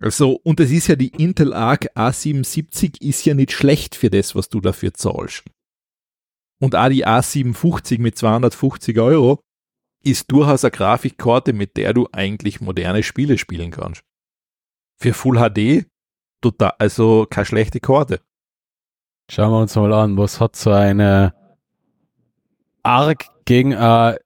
[0.00, 4.34] Also, und es ist ja die Intel Arc A770 ist ja nicht schlecht für das,
[4.34, 5.44] was du dafür zahlst.
[6.62, 9.40] Und auch die A750 mit 250 Euro
[10.04, 14.02] ist durchaus eine Grafikkarte, mit der du eigentlich moderne Spiele spielen kannst.
[14.98, 15.86] Für Full HD,
[16.40, 18.20] total, also keine schlechte Karte.
[19.30, 21.34] Schauen wir uns mal an, was hat so eine
[22.82, 24.18] ARC gegen eine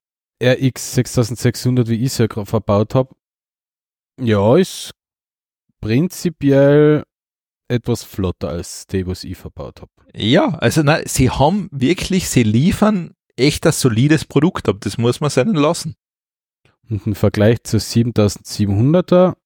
[0.43, 3.15] RX 6600, wie ich sie ja verbaut habe.
[4.21, 4.91] Ja, ist
[5.81, 7.05] prinzipiell
[7.69, 9.93] etwas flotter als die, was ich verbaut habe.
[10.15, 14.77] Ja, also na, sie haben wirklich, sie liefern echt ein solides Produkt ab.
[14.81, 15.95] Das muss man seinen lassen.
[16.91, 19.37] Und im Vergleich zur 7700er,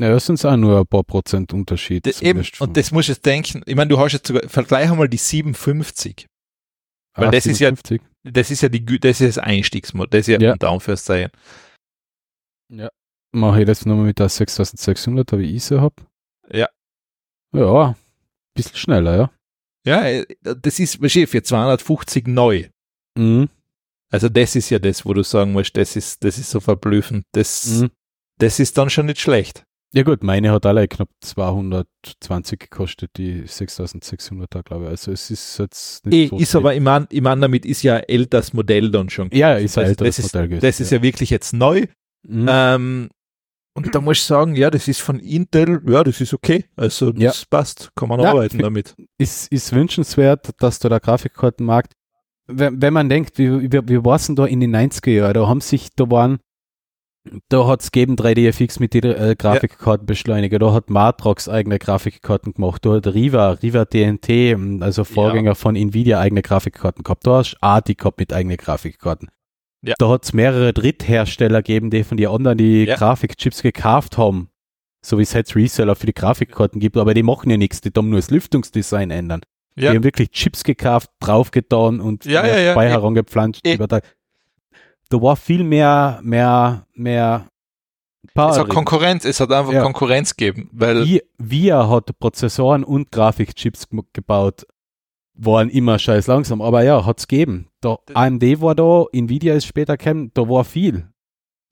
[0.00, 2.06] ja, das sind auch nur ein paar Prozent Unterschied.
[2.06, 4.90] Das eben, und das muss ich jetzt denken, ich meine, du hast jetzt sogar, vergleich
[4.90, 6.26] einmal die 750.
[7.14, 8.00] weil Ah, das ist ja- 57.
[8.24, 10.52] Das ist ja die, das ist das Einstiegsmodell, das ist ja, Ja.
[10.52, 11.30] unter Anführungszeichen.
[13.34, 15.94] Mache ich das nochmal mit der 6600er, wie ich sie habe.
[16.50, 16.68] Ja.
[17.54, 17.94] Ja,
[18.54, 19.30] bisschen schneller, ja.
[19.86, 22.68] Ja, äh, das ist für 250 neu.
[23.16, 23.48] Mhm.
[24.10, 27.24] Also das ist ja das, wo du sagen musst, das ist, das ist so verblüffend.
[27.32, 27.90] Das, Mhm.
[28.38, 29.64] das ist dann schon nicht schlecht.
[29.94, 34.90] Ja gut, meine hat alle knapp 220 gekostet, die 6600er, glaube ich.
[34.90, 37.82] Also es ist jetzt nicht Eh, so ist aber, ich meine, ich mein, damit ist
[37.82, 39.28] ja ein älteres Modell dann schon.
[39.32, 40.62] Ja, ist ein älteres das ist, Modell gewesen.
[40.62, 41.86] Das ist ja wirklich jetzt neu.
[42.26, 42.46] Mhm.
[42.48, 43.10] Ähm,
[43.74, 46.64] und da muss ich sagen, ja, das ist von Intel, ja, das ist okay.
[46.76, 47.46] Also das Ja.
[47.50, 48.94] passt, kann man Ja, arbeiten damit.
[49.18, 51.92] ist, ist wünschenswert, dass da der Grafikkartenmarkt,
[52.46, 55.60] wenn, wenn man denkt, wie, war es denn da in den 90er Jahren, da haben
[55.60, 56.38] sich, da waren,
[57.48, 62.84] da hat es gegeben 3DFX mit den äh, Grafikkartenbeschleuniger, da hat Matrox eigene Grafikkarten gemacht,
[62.84, 67.56] da hat Riva, Riva DNT, m, also Vorgänger von Nvidia, eigene Grafikkarten gehabt, da hast
[67.60, 69.28] Arti gehabt mit eigenen Grafikkarten.
[69.84, 69.94] Ja.
[69.98, 72.96] Da hat es mehrere Dritthersteller gegeben, die von den anderen die Ja.
[72.96, 74.48] Grafikchips gekauft haben.
[75.04, 77.90] So wie es jetzt Reseller für die Grafikkarten gibt, aber die machen ja nichts, die
[77.90, 79.42] tun nur das Lüftungsdesign ändern.
[79.74, 79.90] Ja.
[79.90, 82.72] Die haben wirklich Chips gekauft, draufgetan und Ja, ja, ja.
[82.72, 82.92] Speicher Eh.
[82.92, 83.60] herangepflanzt.
[83.66, 83.74] Eh.
[83.74, 84.00] über Da,
[85.08, 87.46] da war viel mehr, mehr, mehr
[88.34, 88.68] Power Es hat.
[88.68, 89.82] Konkurrenz, es hat einfach Ja.
[89.82, 94.64] Konkurrenz gegeben, weil Vi- VIA hat Prozessoren und Grafikchips gebaut,
[95.34, 97.68] waren immer scheiß langsam, aber ja, hat's gegeben.
[97.80, 101.08] Da AMD war da, Nvidia ist später gekommen, da war viel.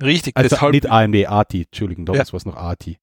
[0.02, 2.98] richtig, Also deshalb, nicht AMD, ATI, Entschuldigung, damals war es noch ATI.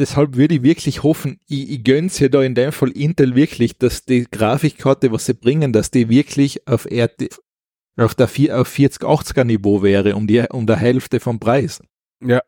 [0.00, 3.78] Deshalb würde ich wirklich hoffen, ich, ich gönn's ja da in dem Fall Intel wirklich,
[3.78, 7.28] dass die Grafikkarte, was sie bringen, dass die wirklich auf, RT,
[7.96, 11.80] auf der vier- auf 4080er Niveau wäre, um die um der Hälfte vom Preis.
[12.24, 12.42] Ja.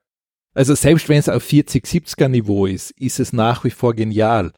[0.54, 4.52] Also selbst wenn es auf 4070er Niveau ist, ist es nach wie vor genial,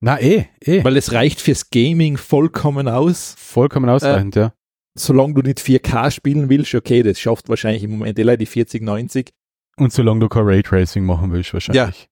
[0.00, 0.82] Na eh, eh.
[0.82, 3.34] weil es reicht fürs Gaming vollkommen aus.
[3.38, 4.52] Vollkommen ausreichend, ja.
[4.98, 9.30] Solange du nicht 4K spielen willst, okay, das schafft wahrscheinlich im Moment eh die 4090.
[9.78, 12.00] Und solange du kein Raytracing machen willst, wahrscheinlich.
[12.02, 12.08] ja,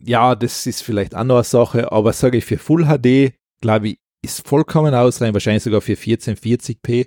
[0.00, 3.98] das ist vielleicht auch noch eine Sache, aber sage ich für Full HD, glaube ich,
[4.24, 7.06] ist vollkommen ausreichend, wahrscheinlich sogar für 1440p.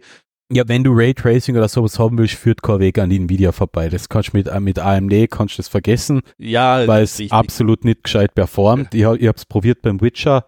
[0.53, 3.89] Ja, wenn du Raytracing oder sowas haben willst, führt kein Weg an die Nvidia vorbei.
[3.89, 7.83] Das kannst du mit, äh, mit AMD kannst du das vergessen, Ja, weil es absolut
[7.83, 8.93] nicht gescheit performt.
[8.93, 10.47] Ich, hab- ich habe es probiert beim Witcher.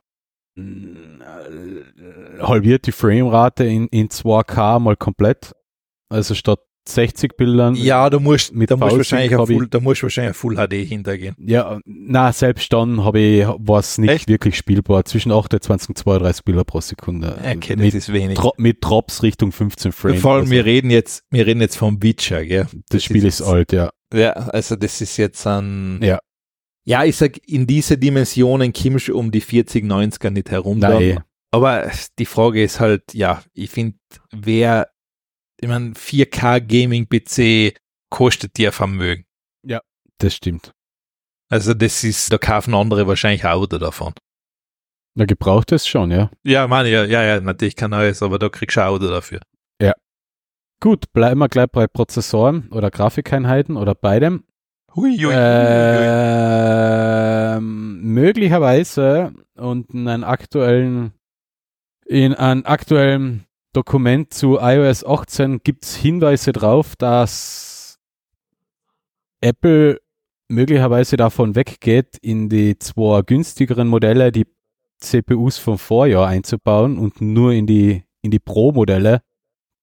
[0.57, 5.53] Äh, Halbiert die Framerate in, in 2K mal komplett.
[6.09, 6.59] Also statt
[6.89, 7.75] 60 Bildern.
[7.75, 10.83] Ja, da musst, Mit da musst wahrscheinlich ich- Full, da musst wahrscheinlich ein Full HD
[10.85, 11.35] hintergehen.
[11.39, 14.27] Ja, na, selbst dann habe ich, war es nicht Echt?
[14.29, 15.05] wirklich spielbar.
[15.05, 17.37] Zwischen 28 und 32 Bilder pro Sekunde.
[17.39, 18.37] Okay, das mit, ist wenig.
[18.37, 20.21] Dro mit Drops Richtung 15 Frames.
[20.21, 22.67] Vor allem, Also, wir reden jetzt, wir reden jetzt vom Witcher, gell?
[22.89, 23.89] das Spiel ist jetzt- alt, ja.
[24.13, 25.99] Ja, also das ist jetzt ein.
[26.01, 26.19] Ja.
[26.85, 30.79] Ja, ich sag, in diese Dimensionen kommst du um die 4090er nicht herum.
[30.79, 31.19] Nein.
[31.51, 33.97] Aber die Frage ist halt, ja, ich finde,
[34.31, 34.87] wer,
[35.60, 37.78] ich meine, 4K Gaming PC
[38.10, 39.26] kostet dir Vermögen.
[40.18, 40.74] das stimmt.
[41.49, 44.14] Also das ist, da kaufen andere wahrscheinlich ein Auto davon.
[45.16, 46.30] Na, gebraucht ist schon, ja.
[46.43, 49.41] Ja, meine, ja, ja, ja, natürlich kein neues, aber da kriegst du ein Auto dafür.
[50.82, 54.45] Gut, bleiben wir gleich bei Prozessoren oder Grafikeinheiten oder beidem.
[54.95, 56.05] Hui, hui, hui, hui.
[57.57, 61.12] Ähm, möglicherweise und in einem aktuellen
[62.05, 63.43] in einem aktuellen
[63.74, 67.99] Dokument zu iOS 18 gibt es Hinweise darauf, dass
[69.41, 70.01] Apple
[70.49, 74.47] möglicherweise davon weggeht, in die zwei günstigeren Modelle die
[74.99, 79.22] CPUs vom Vorjahr einzubauen und nur in die, in die Pro-Modelle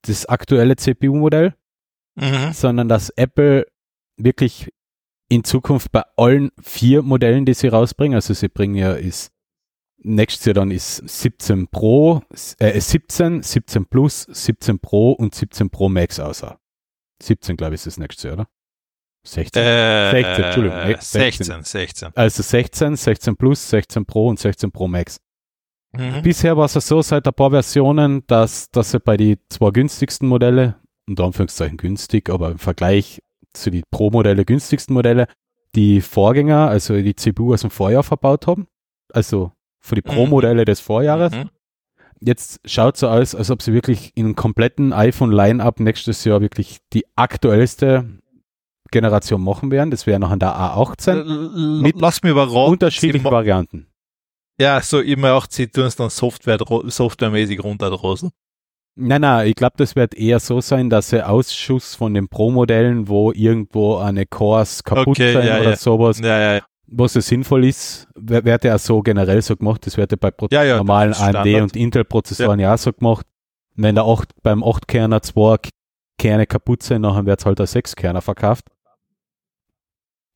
[0.02, 1.54] das aktuelle CPU-Modell
[2.18, 2.52] Mhm.
[2.52, 3.66] sondern dass Apple
[4.16, 4.72] wirklich
[5.28, 9.32] in Zukunft bei allen vier Modellen, die sie rausbringen, also sie bringen ja ist
[10.06, 12.22] nächstes Jahr dann ist 17 Pro,
[12.58, 16.58] äh, 17, 17 Plus, 17 Pro und 17 Pro Max außer.
[17.22, 18.48] 17, glaube ich, ist das nächste Jahr, oder?
[19.24, 19.62] 16.
[19.62, 22.08] Äh, 16, Entschuldigung, nee, 16, 16.
[22.14, 25.18] Also 16, 16 Plus, 16 Pro und 16 Pro Max.
[25.92, 26.22] Mhm.
[26.22, 29.70] Bisher war es ja so seit ein paar Versionen, dass, dass sie bei die zwei
[29.70, 30.76] günstigsten Modelle,
[31.08, 35.28] unter Anführungszeichen günstig, aber im Vergleich zu die Pro-Modelle, günstigsten Modelle,
[35.74, 38.66] die Vorgänger, also die CPU aus dem Vorjahr verbaut haben.
[39.12, 39.52] Also
[39.86, 41.32] für die Pro-Modelle des Vorjahres.
[41.32, 41.50] Mhm.
[42.20, 46.78] Jetzt schaut so aus, als ob sie wirklich in einem kompletten iPhone-Line-Up nächstes Jahr wirklich
[46.92, 48.08] die aktuellste
[48.90, 49.90] Generation machen werden.
[49.90, 51.10] Das wäre noch an der A18.
[51.10, 52.72] L- Mit Lass mich überraten.
[52.72, 53.86] unterschiedlichen sie Varianten.
[54.58, 58.30] Ja, so immer auch, sie tun es dann Software, softwaremäßig runterdrosen.
[58.98, 63.08] Nein, nein, ich glaube, das wird eher so sein, dass sie Ausschuss von den Pro-Modellen,
[63.08, 65.76] wo irgendwo eine Cores kaputt Okay, sein ja, oder ja.
[65.76, 66.98] sowas, Ja, ja, ja.
[66.98, 69.86] was es sinnvoll ist, wird ja so generell so gemacht.
[69.86, 72.74] Das wird ja bei Pro Ja, ja, normalen AMD und Intel-Prozessoren ja.
[72.74, 73.26] auch so gemacht.
[73.74, 75.70] Wenn der 8, beim 8-Kerner zwei K-
[76.18, 78.64] Kerne kaputt sind, dann wird es halt als 6-Kerner verkauft.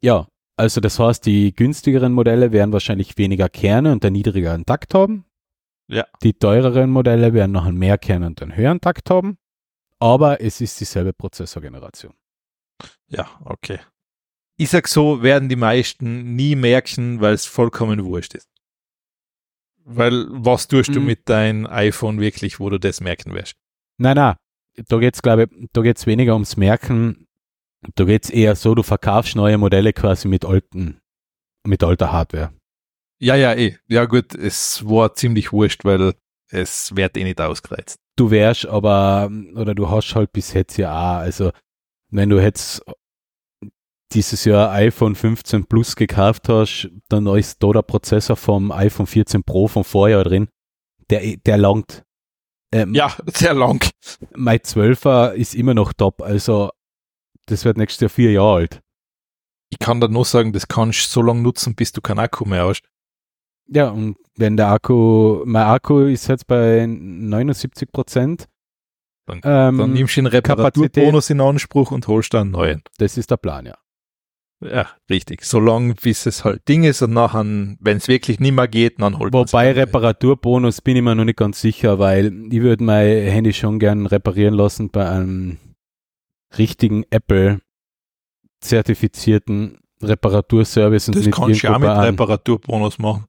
[0.02, 0.26] Ja,
[0.56, 5.24] also das heißt, die günstigeren Modelle werden wahrscheinlich weniger Kerne und einen niedrigeren Takt haben.
[5.88, 6.04] Ja.
[6.22, 9.38] Die teureren Modelle werden noch mehr Kerne und einen höheren Takt haben.
[9.98, 12.12] Aber es ist dieselbe Prozessorgeneration.
[13.08, 13.80] Ja, okay.
[14.60, 18.46] Ich sag so, werden die meisten nie merken, weil es vollkommen wurscht ist.
[19.84, 21.06] Weil, was tust du Mhm.
[21.06, 23.54] mit deinem iPhone wirklich, wo du das merken wirst?
[23.96, 24.36] Nein, nein,
[24.88, 27.26] da geht's glaube ich, da geht's weniger ums Merken.
[27.94, 31.00] Da geht's eher so, du verkaufst neue Modelle quasi mit alten,
[31.66, 32.52] mit alter Hardware.
[33.18, 33.78] Ja, ja, eh.
[33.88, 36.12] Ja, gut, es war ziemlich wurscht, weil
[36.50, 37.96] es wird eh nicht ausgereizt.
[38.16, 41.50] Du wärst aber, oder du hast halt bis jetzt ja auch, also
[42.10, 42.82] wenn du jetzt
[44.12, 49.42] dieses Jahr iPhone 15 Plus gekauft hast, dann ist da der Prozessor vom iPhone 14
[49.44, 50.48] Pro vom Vorjahr drin.
[51.10, 52.02] Der, der langt.
[52.72, 53.88] Ähm, Ja, sehr lang.
[54.36, 56.70] Mein 12er ist immer noch top, also
[57.46, 58.80] das wird nächstes Jahr vier Jahre alt.
[59.72, 62.44] Ich kann da nur sagen, das kannst du so lange nutzen, bis du keinen Akku
[62.44, 62.82] mehr hast.
[63.68, 68.48] Ja, und wenn der Akku, mein Akku ist jetzt bei 79 Prozent.
[69.26, 72.82] Dann- Ähm, Dann nimmst du den Reparaturbonus in Anspruch und holst dann einen neuen.
[72.98, 73.76] das ist der Plan, ja.
[74.62, 75.44] Ja, richtig.
[75.44, 79.18] Solange bis es halt Ding ist und nachher, wenn es wirklich nicht mehr geht, dann
[79.18, 79.72] holt man's Wobei.
[79.72, 84.06] Reparaturbonus bin ich mir noch nicht ganz sicher, weil ich würde mein Handy schon gern
[84.06, 85.58] reparieren lassen bei einem
[86.58, 87.60] richtigen Apple
[88.60, 93.24] zertifizierten Reparaturservice und Das nicht kannst du ja mit Reparaturbonus machen.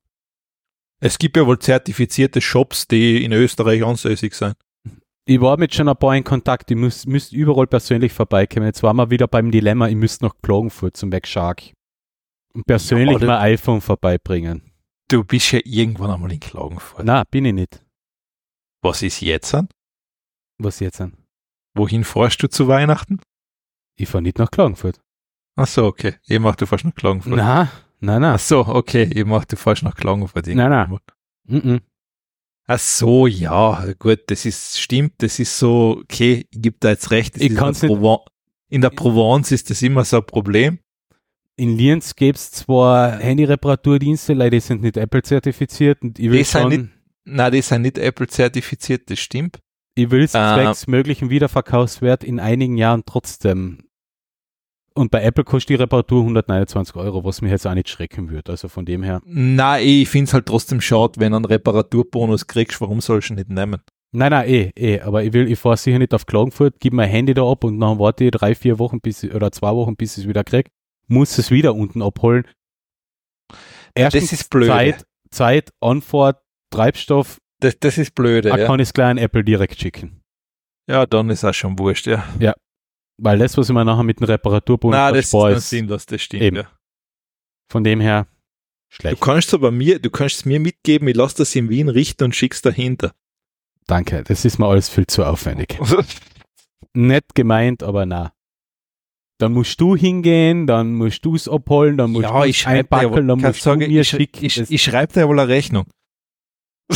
[0.99, 4.55] Es gibt ja wohl zertifizierte Shops, die in Österreich ansässig sind.
[5.26, 8.65] Ich war mit schon ein paar in Kontakt, ich müsste müsst überall persönlich vorbeikommen.
[8.65, 11.74] Jetzt waren wir wieder beim Dilemma, ich müsste nach Klagenfurt zum McShark
[12.53, 14.72] und persönlich Ja, mein iPhone vorbeibringen.
[15.07, 17.05] Du bist ja irgendwann einmal in Klagenfurt.
[17.05, 17.86] Na, bin ich nicht.
[18.82, 19.69] Was ist jetzt an?
[20.57, 21.13] Was jetzt denn?
[21.76, 23.19] Wohin fährst du zu Weihnachten?
[23.97, 24.99] Ich fahre nicht nach Klagenfurt.
[25.55, 26.15] Ach so, okay.
[26.26, 27.36] Ich mach, du fährst nach Klagenfurt.
[27.36, 27.69] Na,
[27.99, 28.34] na, na.
[28.36, 29.03] Ach so, okay.
[29.03, 30.47] Ich mach, du fährst nach Klagenfurt.
[30.47, 30.97] Nein, nein.
[31.43, 31.82] Mm -mm.
[32.74, 37.11] Ach so, ja, gut, das ist, stimmt, das ist so, okay, ich gebe da jetzt
[37.11, 37.36] recht.
[37.38, 38.26] Ich kann's in der Proven-
[38.69, 40.80] In der Provence ist das immer so ein Problem.
[41.57, 46.38] In Lienz gäbe es zwar Handy-Reparaturdienste, leider die sind nicht Apple zertifiziert und ich will
[46.38, 46.89] Die sind schon, nicht-
[47.26, 49.59] Nein, die sind nicht Apple zertifiziert, das stimmt.
[49.95, 53.80] ich will es Äh, zwecks möglichen Wiederverkaufswert in einigen Jahren trotzdem.
[54.93, 58.51] Und bei Apple kostet die Reparatur 129 Euro, was mich jetzt auch nicht schrecken würde.
[58.51, 59.21] Also von dem her.
[59.25, 63.33] Nein, ich finde es halt trotzdem schade, wenn du einen Reparaturbonus kriegst, warum sollst du
[63.33, 63.81] ihn nicht nehmen?
[64.13, 64.99] Nein, nein, eh, eh.
[64.99, 67.79] Aber ich will, ich fahre sicher nicht auf Klagenfurt, gib mein Handy da ab und
[67.79, 70.43] dann warte ich drei, vier Wochen bis ich, oder zwei Wochen, bis ich es wieder
[70.43, 70.67] krieg.
[71.07, 72.45] Muss es wieder unten abholen.
[73.95, 74.67] Erstens das ist blöd.
[74.67, 78.65] Zeit, Zeit, Anfahrt, Treibstoff, Das, das ist blöd, da ja.
[78.65, 80.21] kann ich es gleich an Apple direkt schicken.
[80.89, 82.23] Ja, dann ist auch schon wurscht, ja.
[83.18, 86.05] Weil das, was ich mir nachher mit dem Reparaturbonus Nein, das ist dann ist sinnlos,
[86.05, 86.55] das stimmt, Eben.
[86.57, 86.72] ja.
[87.72, 88.28] von dem her
[88.89, 89.22] Du schlecht.
[89.22, 92.36] kannst aber mir, du kannst es mir mitgeben, ich lasse das in Wien richten und
[92.36, 93.14] schick's dahinter.
[93.88, 95.78] Danke, das ist mir alles viel zu aufwendig.
[96.93, 98.34] Nett gemeint, aber na.
[99.39, 103.39] Dann musst du hingehen, dann musst du es abholen, dann musst du es einpacken, dann
[103.39, 104.45] musst du sagen, mir ich, schicken.
[104.45, 105.86] Ich, Das- ich schreibe dir wohl eine Rechnung.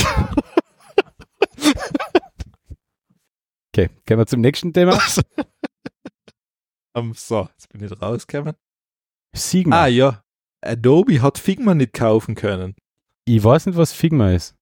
[3.73, 4.99] okay, gehen wir zum nächsten Thema.
[6.95, 8.55] Um, so, jetzt bin ich rausgekommen.
[9.35, 9.83] Sigma.
[9.83, 10.23] Ah ja,
[10.61, 12.75] Adobe hat Figma nicht kaufen können.
[13.25, 14.55] Ich weiß nicht, was Figma ist.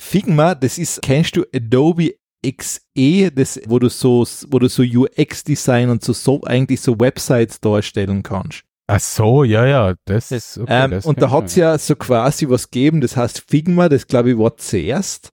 [0.00, 2.14] Figma, das ist, kennst du Adobe
[2.44, 7.60] XE, das, wo du so, wo du so UX-Design und so, so eigentlich so Websites
[7.60, 8.64] darstellen kannst.
[8.86, 11.94] Ach so, ja, ja, das ist okay, ähm, das und da hat es ja so
[11.94, 15.30] quasi was gegeben, das heißt Figma, das glaube ich war zuerst.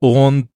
[0.00, 0.48] Und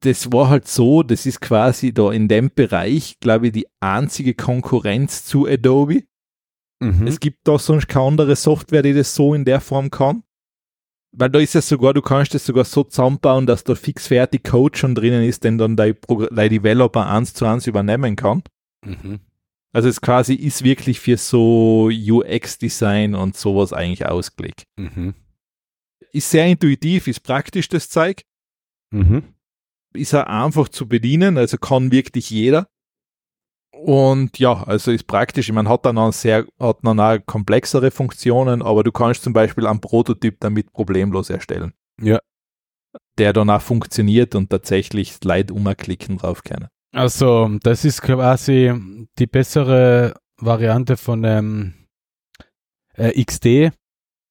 [0.00, 4.34] das war halt so, das ist quasi da in dem Bereich, glaube ich, die einzige
[4.34, 6.04] Konkurrenz zu Adobe.
[6.80, 7.06] Mhm.
[7.06, 10.22] Es gibt da sonst keine andere Software, die das so in der Form kann.
[11.12, 14.44] Weil da ist ja sogar, du kannst das sogar so zusammenbauen, dass da fix fertig
[14.44, 18.42] Code schon drinnen ist, den dann dein, Progr- dein Developer eins zu eins übernehmen kann.
[18.84, 19.20] Mhm.
[19.72, 24.64] Also es quasi ist wirklich für so UX-Design und sowas eigentlich ausgelegt.
[24.76, 25.14] Mhm.
[26.12, 28.22] Ist sehr intuitiv, ist praktisch das Zeug,
[28.92, 29.22] Mhm.
[29.96, 32.66] Ist auch einfach zu bedienen, also kann wirklich jeder.
[33.72, 35.48] Und ja, also ist praktisch.
[35.48, 39.32] Ich meine, hat dann auch sehr, hat dann auch komplexere Funktionen, aber du kannst zum
[39.32, 41.72] Beispiel einen Prototyp damit problemlos erstellen.
[42.00, 42.18] Ja.
[43.18, 46.68] Der dann auch funktioniert und tatsächlich Leute umklicken drauf können.
[46.92, 48.72] Also, das ist quasi
[49.18, 51.74] die bessere Variante von ähm,
[52.94, 53.72] äh, XD.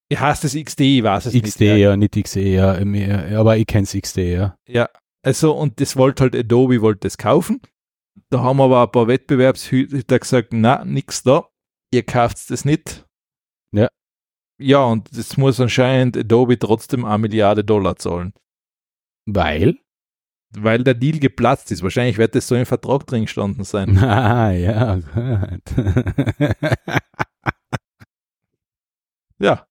[0.07, 1.78] Ich heißt das XD, ich weiß es XD, nicht.
[1.78, 4.57] ja, nicht XE, ja, aber ich kenn's XD, ja.
[4.68, 4.89] Ja,
[5.26, 7.59] also und das wollte halt Adobe wollte das kaufen.
[8.30, 11.49] Da haben aber ein paar Wettbewerbshüter gesagt, na, nix da,
[11.91, 13.07] ihr kauft das nicht.
[13.71, 13.89] Ja.
[14.59, 18.34] Ja, und das muss anscheinend Adobe trotzdem eine Milliarde Dollar zahlen,
[19.26, 19.80] Weil?
[20.57, 21.84] weil der Deal geplatzt ist.
[21.84, 23.97] Wahrscheinlich wird das so im Vertrag drin gestanden sein.
[24.01, 25.63] Ah, ja, gut.
[29.39, 29.67] ja.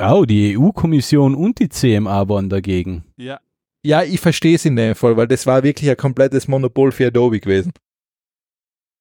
[0.00, 3.04] oh, die EU-Kommission und die CMA waren dagegen.
[3.16, 3.40] Ja.
[3.84, 7.08] Ja, ich verstehe es in dem Fall, weil das war wirklich ein komplettes Monopol für
[7.08, 7.72] Adobe gewesen.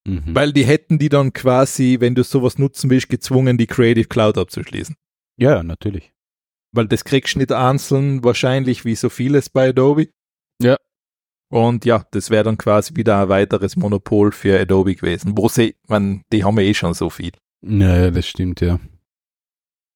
[0.05, 0.35] Mhm.
[0.35, 4.37] Weil die hätten die dann quasi, wenn du sowas nutzen willst, gezwungen, die Creative Cloud
[4.37, 4.95] abzuschließen.
[5.37, 6.11] Ja, natürlich.
[6.73, 10.09] Weil das kriegst du nicht einzeln, wahrscheinlich wie so vieles bei Adobe.
[10.61, 10.75] Ja.
[11.49, 15.37] Und ja, das wäre dann quasi wieder ein weiteres Monopol für Adobe gewesen.
[15.37, 17.31] Wo sie, man, die haben ja eh schon so viel.
[17.61, 18.79] Ja, das stimmt, ja.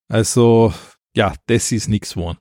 [0.08, 0.74] Also,
[1.16, 2.38] ja, das ist nichts geworden.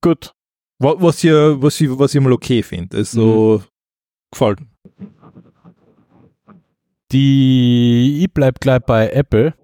[0.00, 0.32] Gut.
[0.78, 2.96] Wa- Was ich, was ich, was ich mal okay finde.
[2.98, 3.62] Also,
[4.32, 4.66] gefällt mir.
[7.12, 9.54] Die, ich bleib gleich bei Apple.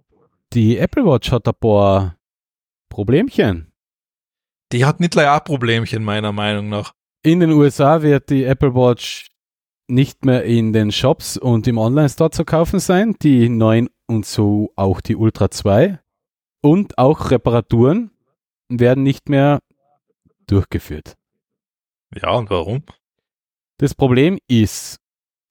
[0.53, 2.17] Die Apple Watch hat ein paar
[2.89, 3.73] Problemchen.
[4.73, 6.93] Die hat nicht gleich auch Problemchen, meiner Meinung nach.
[7.23, 9.31] In den USA wird die Apple Watch
[9.89, 13.17] nicht mehr in den Shops und im Online-Store zu kaufen sein.
[13.23, 15.99] Die neuen und so auch die Ultra 2.
[16.63, 18.11] Und auch Reparaturen
[18.69, 19.59] werden nicht mehr
[20.51, 21.15] durchgeführt.
[22.15, 22.83] Ja, und warum?
[23.79, 24.99] Das Problem ist,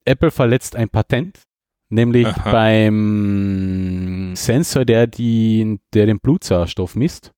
[0.06, 1.44] Apple verletzt ein Patent,
[1.90, 2.52] nämlich Aha.
[2.52, 7.32] beim Sensor, der, die, der den Blutsauerstoff misst.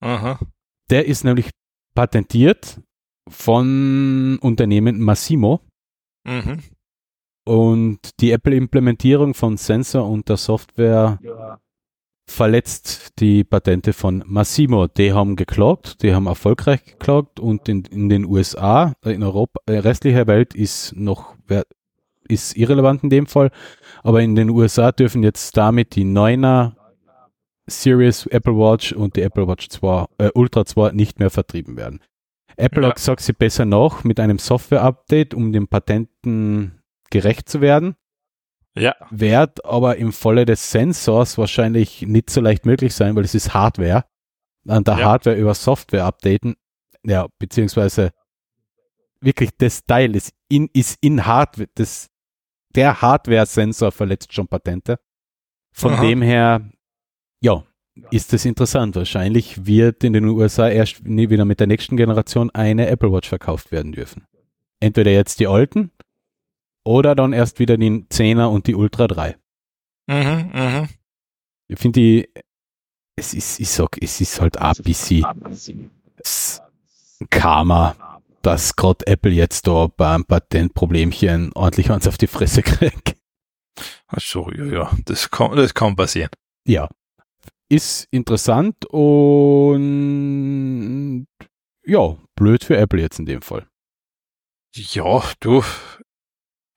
[0.00, 0.38] Aha.
[0.90, 1.50] Der ist nämlich
[1.94, 2.80] patentiert
[3.28, 5.60] von Unternehmen Massimo
[6.24, 6.62] Mhm.
[7.44, 11.18] und die Apple-Implementierung von Sensor und der Software
[12.30, 14.86] verletzt die Patente von Massimo.
[14.86, 19.78] Die haben geklagt, die haben erfolgreich geklagt und in, in den USA, in Europa, äh,
[19.78, 21.34] restlicher Welt ist noch
[22.28, 23.50] ist irrelevant in dem Fall,
[24.02, 26.74] aber in den USA dürfen jetzt damit die 9er
[27.66, 32.00] Series Apple Watch und die Apple Watch 2, äh, Ultra 2 nicht mehr vertrieben werden.
[32.56, 32.90] Apple Ja.
[32.90, 37.96] gesagt, sie besser noch mit einem Software-Update, um den Patenten gerecht zu werden
[38.78, 38.94] Ja.
[39.10, 43.54] wird aber im Falle des Sensors wahrscheinlich nicht so leicht möglich sein, weil es ist
[43.54, 44.04] Hardware.
[44.66, 45.04] An der Ja.
[45.06, 46.56] Hardware über Software updaten,
[47.04, 48.10] ja, beziehungsweise
[49.20, 52.08] wirklich das Teil ist in, ist in Hardware, das,
[52.74, 54.98] der Hardware-Sensor verletzt schon Patente.
[55.72, 56.02] Von Aha.
[56.02, 56.68] dem her,
[57.40, 57.64] ja,
[58.10, 58.94] ist das interessant.
[58.96, 63.28] Wahrscheinlich wird in den USA erst nie wieder mit der nächsten Generation eine Apple Watch
[63.28, 64.26] verkauft werden dürfen.
[64.80, 65.90] Entweder jetzt die alten
[66.88, 69.36] oder dann erst wieder die 10er und die Ultra 3.
[70.06, 70.88] Mhm, mhm.
[71.68, 72.28] Ich finde die,
[73.16, 74.74] es ist, ich sag, es ist halt ein
[76.16, 76.62] s-
[77.28, 77.94] Karma,
[78.40, 83.16] dass gerade Apple jetzt da beim Patentproblemchen ordentlich eins auf die Fresse kriegt.
[84.06, 86.30] Ach so, ja, ja, das kann, das kann passieren.
[86.66, 86.88] Ja.
[87.68, 91.26] Ist interessant und
[91.84, 93.66] ja, blöd für Apple jetzt in dem Fall.
[94.74, 95.62] Ja, du,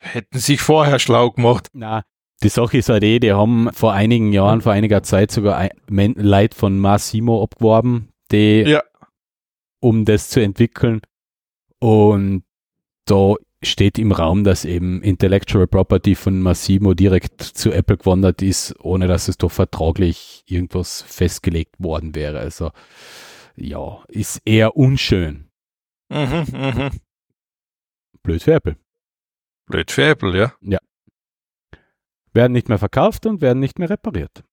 [0.02, 1.70] hätten sich vorher schlau gemacht.
[1.74, 2.04] Na,
[2.44, 5.72] die Sache ist halt eh, die haben vor einigen Jahren, vor einiger Zeit sogar ein,
[6.18, 8.82] Leute von Massimo abgeworben, die, Ja.
[9.80, 11.02] um das zu entwickeln.
[11.80, 12.44] Und
[13.06, 18.76] da steht im Raum, dass eben Intellectual Property von Massimo direkt zu Apple gewandert ist,
[18.80, 22.40] ohne dass es doch vertraglich irgendwas festgelegt worden wäre.
[22.40, 22.72] Also,
[23.56, 25.50] ja, ist eher unschön.
[26.10, 26.90] Mhm, mhm.
[28.24, 28.76] Blöd für Apple.
[29.68, 30.80] Blöd für Apple, ja.
[32.34, 34.44] Werden nicht mehr verkauft und werden nicht mehr repariert.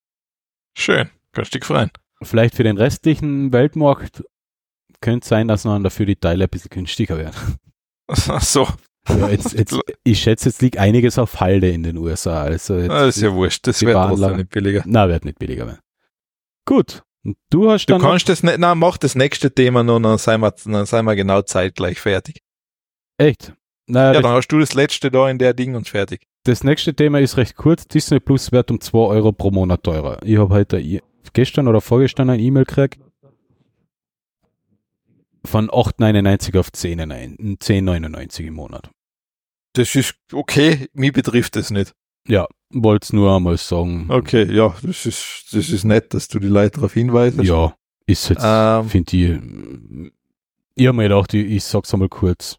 [0.77, 1.11] Schön.
[1.33, 1.91] Kannst dich freuen.
[2.23, 4.25] Vielleicht für den restlichen Weltmarkt
[5.01, 7.37] könnte sein, dass dann dafür die Teile ein bisschen günstiger werden.
[8.09, 8.67] Ach so,
[9.09, 12.43] Ja, jetzt, jetzt, ich schätze, jetzt liegt einiges auf Halde in den USA.
[12.43, 13.67] Also jetzt, das ist ja wurscht.
[13.69, 14.83] Das wird trotzdem nicht billiger.
[14.87, 15.81] Na, wird nicht billiger werden.
[16.65, 17.03] Gut.
[17.25, 18.03] Und du hast Du dann.
[18.03, 21.15] kannst das nicht, na, mach das nächste Thema noch, dann sind wir, dann sind wir
[21.17, 22.41] genau zeitgleich fertig.
[23.19, 23.53] echt.
[23.91, 26.27] Na, Ja, dann hast du das letzte da in der Ding und fertig.
[26.45, 27.87] das nächste Thema ist recht kurz.
[27.89, 30.19] Disney Plus wird um 2 Euro pro Monat teurer.
[30.23, 31.01] Ich habe heute i-
[31.33, 32.99] gestern oder vorgestern ein E-Mail gekriegt.
[35.45, 38.91] Von 8,99 auf 10,99 10,99 im Monat.
[39.75, 41.95] Das ist okay, mich betrifft das nicht.
[42.27, 44.07] Ja, wollte es nur einmal sagen.
[44.11, 47.43] Okay, ja, das ist, das ist nett, dass du die Leute darauf hinweist.
[47.43, 47.75] Ja,
[48.07, 48.89] ist jetzt, Ähm.
[48.89, 50.11] finde ich,
[50.75, 52.59] ich habe mir gedacht, ich, ich sag's einmal kurz.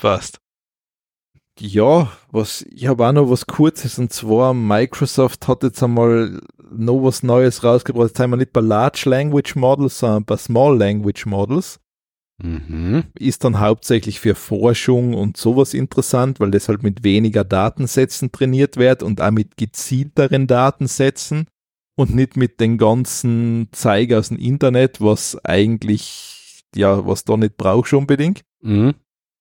[0.00, 0.40] Passt.
[1.58, 6.40] Ja, was, ich habe auch noch was Kurzes und zwar Microsoft hat jetzt einmal
[6.72, 8.08] noch was Neues rausgebracht.
[8.08, 11.80] Jetzt sind wir nicht bei Large Language Models, sondern bei Small Language Models.
[12.42, 13.04] Mhm.
[13.18, 18.78] Ist dann hauptsächlich für Forschung und sowas interessant, weil das halt mit weniger Datensätzen trainiert
[18.78, 21.46] wird und auch mit gezielteren Datensätzen
[21.94, 27.58] und nicht mit den ganzen Zeig aus dem Internet, was eigentlich, ja, was da nicht
[27.58, 28.40] brauchst unbedingt.
[28.62, 28.94] Mhm.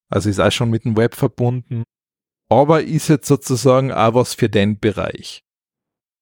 [0.10, 1.84] Also ist auch schon mit dem Web verbunden.
[2.50, 5.44] Aber ist jetzt sozusagen auch was für den Bereich.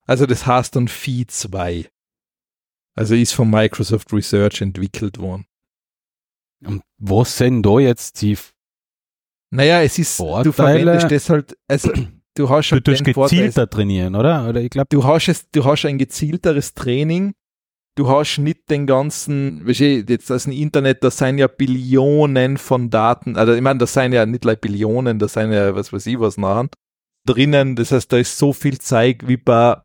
[0.06, 1.90] Also das heißt dann Phi 2.
[2.96, 5.46] Also ist von Microsoft Research entwickelt worden.
[6.66, 8.38] Und was sind da jetzt die
[9.52, 10.52] Naja, es ist, du Vorteile?
[10.52, 11.92] verwendest das halt, also
[12.36, 14.50] du hast du halt den Vorteil, gezielter trainieren, oder?
[14.50, 17.34] Oder ich glaube, du hast es, du hast ein gezielteres Training.
[17.98, 22.92] Du hast nicht den ganzen, weißt du, jetzt das Internet, da sind ja Billionen von
[22.92, 26.06] Daten, also ich meine, das sind ja nicht like Billionen, das sind ja, was weiß
[26.06, 26.70] ich, was nachher
[27.26, 27.76] drinnen.
[27.76, 29.78] Das heißt, da ist so viel Zeug wie bei,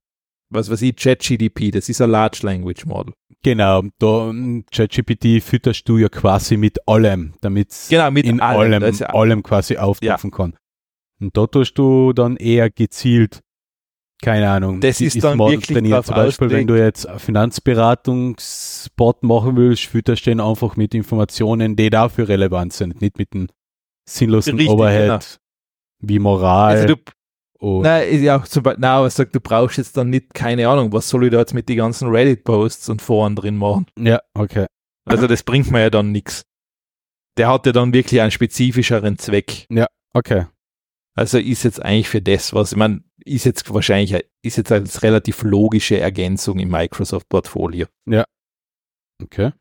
[0.50, 3.14] was weiß ich, ChatGDP, das ist ein Large Language Model.
[3.42, 8.72] genau, da ähm, ChatGPT fütterst du ja quasi mit allem, damit Genau, mit in allem,
[8.74, 10.54] allem, das ja- allem quasi auftauchen kann.
[11.18, 13.40] Und da tust du dann eher gezielt,
[14.22, 15.98] keine Ahnung, Das ist die dann Model wirklich trainiert.
[15.98, 21.76] drauf Zum Beispiel, wenn du jetzt Finanzberatungsbot machen willst, fütterst du den einfach mit Informationen,
[21.76, 23.48] die dafür relevant sind, nicht mit einem
[24.08, 25.18] sinnlosen Richtig, Overhead genau.
[26.00, 26.76] wie Moral.
[26.76, 26.96] Also du,
[27.58, 30.32] und, nein, ist ja auch zum Beispiel, nein, aber sagt, du brauchst jetzt dann nicht,
[30.34, 33.86] keine Ahnung, was soll ich da jetzt mit den ganzen Reddit-Posts und Foren drin machen?
[33.98, 34.66] ja, okay.
[35.04, 36.44] Also das bringt mir ja dann nichts.
[37.36, 39.66] Der hat ja dann wirklich einen spezifischeren Zweck.
[40.14, 40.46] Okay.
[41.14, 45.02] Also ist jetzt eigentlich für das, was, ich meine, ist jetzt wahrscheinlich, ist jetzt als
[45.02, 47.86] relativ logische Ergänzung im Microsoft-Portfolio.
[49.22, 49.52] Okay.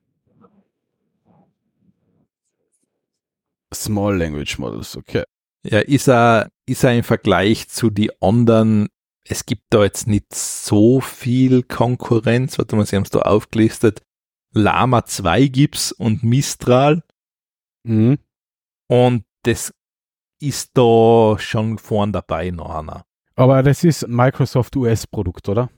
[3.73, 5.23] Small Language Models, okay.
[5.63, 8.87] Ja, ist er, ist er im Vergleich zu die anderen,
[9.25, 14.01] es gibt da jetzt nicht so viel Konkurrenz, warte mal, sie haben es da aufgelistet.
[14.53, 17.03] Lama 2 gibt's und Mistral
[17.83, 18.19] Mhm.
[18.87, 19.73] und das
[20.41, 23.05] ist da schon vorn dabei noch einer.
[23.35, 25.69] Aber das ist Microsoft US-Produkt, oder?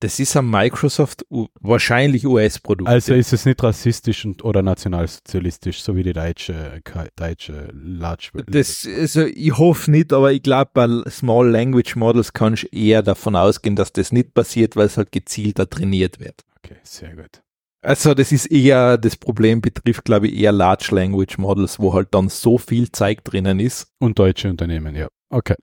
[0.00, 1.24] Das ist ein Microsoft,
[1.60, 2.90] wahrscheinlich US-Produkt.
[2.90, 6.82] Also ist es nicht rassistisch und, oder nationalsozialistisch, so wie die deutsche,
[7.16, 8.30] deutsche Large.
[8.46, 13.02] Das, also ich hoffe nicht, aber ich glaube, bei Small Language Models kannst du eher
[13.02, 16.42] davon ausgehen, dass das nicht passiert, weil es halt gezielter trainiert wird.
[16.58, 17.42] Okay, sehr gut.
[17.84, 22.14] Also das ist eher, das Problem betrifft, glaube ich, eher Large Language Models, wo halt
[22.14, 23.92] dann so viel Zeug drinnen ist.
[23.98, 25.08] Und deutsche Unternehmen, ja.
[25.28, 25.56] Okay.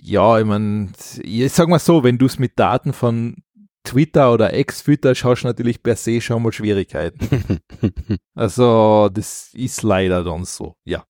[0.00, 0.90] Ja, ich meine,
[1.22, 3.36] ich sag mal so, wenn du es mit Daten von
[3.84, 7.58] Twitter oder hast du natürlich per se schon mal Schwierigkeiten.
[8.34, 11.04] Also das ist leider dann so, ja.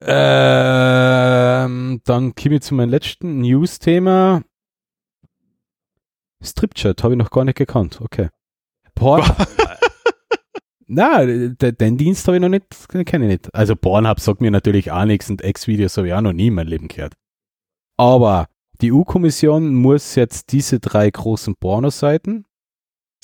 [0.00, 4.42] ähm, dann komme ich zu meinem letzten News-Thema.
[6.42, 8.00] Stripchat habe ich noch gar nicht gekannt.
[8.00, 8.28] Okay.
[8.96, 9.22] Porn.
[10.88, 12.66] Na, de- den Dienst habe ich noch nicht,
[13.06, 13.54] kenne ich nicht.
[13.54, 16.54] Also Pornhub sagt mir natürlich auch nichts und X-Videos habe ich auch noch nie in
[16.54, 17.14] meinem Leben gehört.
[17.96, 18.48] Aber
[18.80, 22.44] die EU-Kommission muss jetzt diese drei großen Pornoseiten,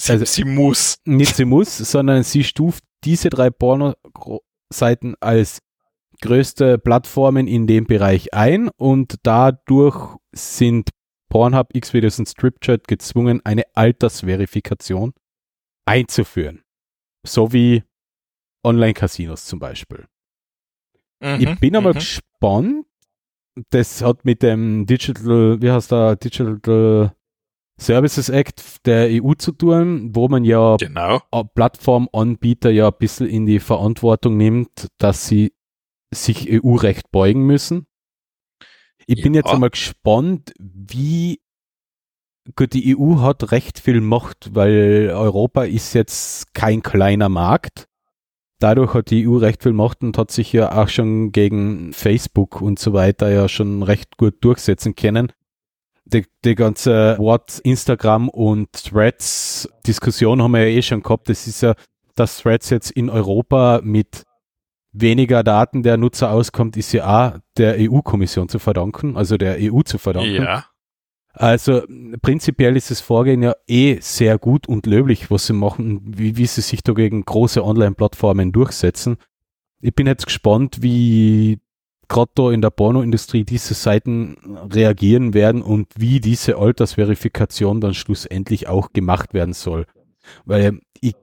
[0.01, 0.97] Sie, Also- sie muss.
[1.05, 5.59] nicht sie muss, sondern sie stuft diese drei Pornoseiten als
[6.21, 10.91] größte Plattformen in dem Bereich ein und dadurch sind
[11.29, 15.13] Pornhub, Xvideos und Stripchat gezwungen, eine Altersverifikation
[15.85, 16.63] einzuführen.
[17.27, 17.83] So wie
[18.65, 20.07] Online-Casinos zum Beispiel.
[21.39, 22.87] Ich bin aber gespannt.
[23.71, 27.15] Das hat mit dem Digital, wie heißt der, Digital
[27.79, 31.21] Services Act der EU zu tun, wo man ja Genau.
[31.55, 35.53] Plattformanbieter ja ein bisschen in die Verantwortung nimmt, dass sie
[36.15, 37.87] sich EU-Recht beugen müssen.
[39.07, 39.41] Ich bin Ja.
[39.41, 41.42] jetzt einmal gespannt, wie
[42.57, 47.87] gut, die EU hat recht viel Macht, weil Europa ist jetzt kein kleiner Markt.
[48.59, 52.61] Dadurch hat die EU recht viel Macht und hat sich ja auch schon gegen Facebook
[52.61, 55.33] und so weiter ja schon recht gut durchsetzen können.
[56.05, 61.29] Die, die ganze Wort, Instagram und Threads Diskussion haben wir ja eh schon gehabt.
[61.29, 61.75] Das ist ja,
[62.15, 64.25] dass Threads jetzt in Europa mit
[64.93, 69.81] weniger Daten der Nutzer auskommt, ist ja auch der EU-Kommission zu verdanken, also der EU
[69.83, 70.43] zu verdanken.
[70.43, 70.67] Ja.
[71.33, 71.83] Also
[72.21, 76.47] prinzipiell ist das Vorgehen ja eh sehr gut und löblich, was sie machen, wie, wie
[76.47, 79.17] sie sich da gegen große Online-Plattformen durchsetzen.
[79.81, 81.59] Ich bin jetzt gespannt, wie
[82.09, 84.37] gerade da in der Pornoindustrie diese Seiten
[84.71, 89.87] reagieren werden und wie diese Altersverifikation dann schlussendlich auch gemacht werden soll.
[90.45, 91.15] Weil ich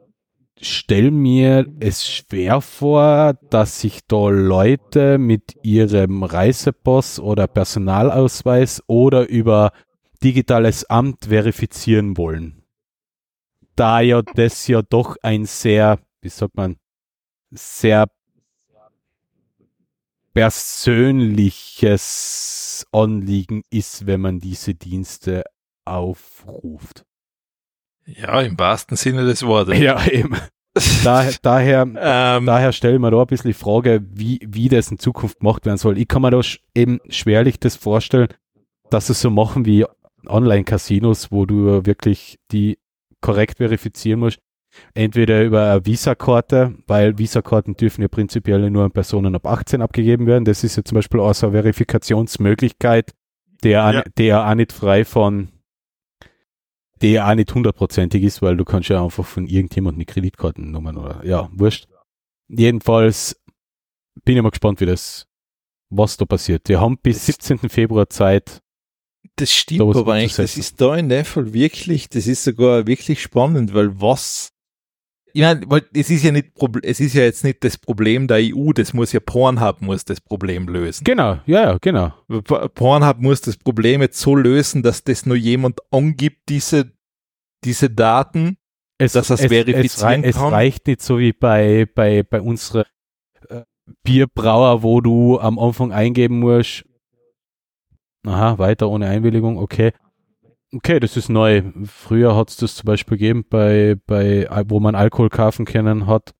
[0.59, 9.29] stelle mir es schwer vor, dass sich da Leute mit ihrem Reisepass oder Personalausweis oder
[9.29, 9.71] über
[10.23, 12.63] digitales Amt verifizieren wollen.
[13.75, 16.77] Da ja das ja doch ein sehr, wie sagt man,
[17.51, 18.07] sehr
[20.33, 25.43] persönliches Anliegen ist, wenn man diese Dienste
[25.85, 27.05] aufruft.
[28.05, 29.79] Ja, im wahrsten Sinne des Wortes.
[29.79, 30.35] Ja, eben.
[31.03, 34.99] Da, daher, Ähm, daher stellen wir da ein bisschen die Frage, wie, wie das in
[34.99, 35.97] Zukunft gemacht werden soll.
[35.97, 36.39] Ich kann mir da
[36.73, 38.29] eben schwerlich das vorstellen,
[38.89, 39.85] dass es so machen wie
[40.29, 42.77] Online-Casinos, wo du wirklich die
[43.21, 44.39] korrekt verifizieren musst.
[44.93, 50.27] Entweder über eine Visa-Karte, weil Visa-Karten dürfen ja prinzipiell nur an Personen ab 18 abgegeben
[50.27, 50.45] werden.
[50.45, 53.11] Das ist ja zum Beispiel auch so eine Verifikationsmöglichkeit,
[53.63, 54.03] der, Ja.
[54.17, 55.49] der auch nicht frei von,
[57.01, 61.25] der auch nicht hundertprozentig ist, weil du kannst ja einfach von irgendjemandem die Kreditkartennummern oder,
[61.25, 61.87] ja, wurscht.
[62.47, 63.41] Jedenfalls
[64.23, 65.25] bin ich mal gespannt, wie das,
[65.89, 66.67] was da passiert.
[66.69, 67.69] Wir haben bis 17.
[67.69, 68.61] Februar Zeit.
[69.39, 73.21] Das stimmt, aber eigentlich, das ist da in dem Fall wirklich, das ist sogar wirklich
[73.21, 74.51] spannend, weil was,
[75.31, 76.51] ich meine, weil es ist ja nicht,
[76.83, 80.19] es ist ja jetzt nicht das Problem der EU, das muss ja Pornhub muss das
[80.19, 81.05] Problem lösen.
[81.05, 82.13] Genau, ja, ja, genau.
[82.27, 86.91] Pornhub muss das Problem jetzt so lösen, dass das nur jemand angibt, diese,
[87.63, 88.57] diese Daten.
[88.97, 90.53] Es, Dass er's es, verifizieren es, es kann?
[90.53, 92.85] reicht nicht so wie bei, bei, bei unserer
[93.47, 93.61] äh,
[94.03, 96.83] Bierbrauer, wo du am Anfang eingeben musst.
[98.25, 99.91] Aha, weiter ohne Einwilligung, okay.
[100.73, 101.63] Okay, das ist neu.
[101.85, 106.35] Früher hat es das zum Beispiel gegeben, bei, bei, wo man Alkohol kaufen können hat,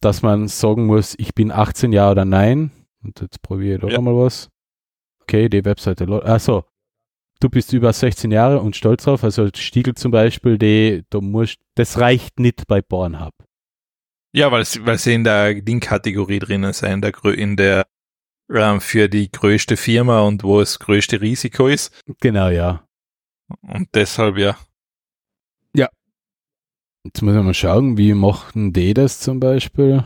[0.00, 2.70] dass man sagen muss, ich bin 18 Jahre oder nein.
[3.02, 4.00] Und jetzt probiere ich doch Ja.
[4.00, 4.48] mal was.
[5.22, 6.06] Okay, die Webseite.
[6.24, 6.64] Achso,
[7.40, 9.22] du bist über 16 Jahre und stolz drauf.
[9.22, 13.34] Also Stiegel zum Beispiel, die, du musst, das reicht nicht bei Pornhub.
[14.32, 17.86] Ja, weil, sie- weil sie in der Ding-Kategorie drinnen sind, in der, in der,
[18.52, 21.92] ähm, für die größte Firma und wo das größte Risiko ist.
[22.20, 22.86] Genau, ja.
[23.62, 24.56] Und deshalb, ja.
[27.08, 30.04] Jetzt müssen wir mal schauen, wie machten die das zum Beispiel?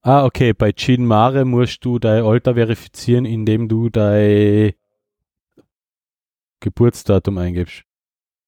[0.00, 4.72] Ah, okay, bei Gin Mare musst du dein Alter verifizieren, indem du dein
[6.60, 7.84] Geburtsdatum eingibst.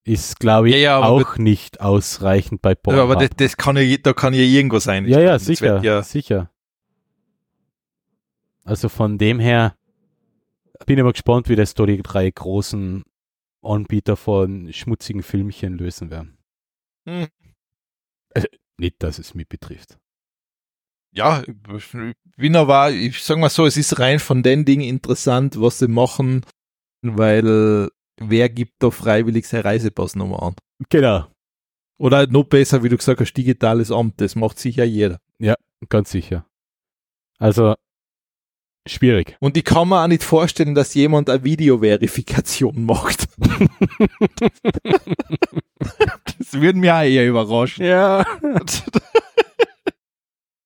[0.04, 2.98] Ist, glaube ich, Ja, ja, auch nicht ausreichend bei Pornhub.
[2.98, 5.06] Ja, aber das, das kann ja, da kann ja irgendwo sein.
[5.06, 6.50] Ja, ja, sicher, Ja, sicher.
[8.64, 9.76] Also von dem her
[10.86, 13.04] bin ich mal gespannt, wie das da die drei großen
[13.62, 16.36] Anbieter von schmutzigen Filmchen lösen werden.
[17.06, 17.28] Hm.
[18.34, 18.48] Also,
[18.78, 19.98] nicht, dass es mich betrifft.
[21.12, 21.42] ja,
[22.36, 25.88] Wiener war, ich sag mal so, es ist rein von den Dingen interessant, was sie
[25.88, 26.44] machen,
[27.02, 27.90] weil
[28.30, 30.54] wer gibt da freiwillig seine Reisepassnummer an?
[30.88, 31.26] Genau,
[31.98, 35.18] Oder noch besser, wie du gesagt hast, digitales Amt, das macht sicher jeder.
[35.88, 36.46] ganz sicher.
[37.38, 37.74] Also,
[38.88, 39.36] schwierig.
[39.40, 43.28] Und ich kann mir auch nicht vorstellen, dass jemand eine Videoverifikation macht.
[46.38, 47.84] das würde mich auch eher überraschen.
[47.84, 48.24] Ja.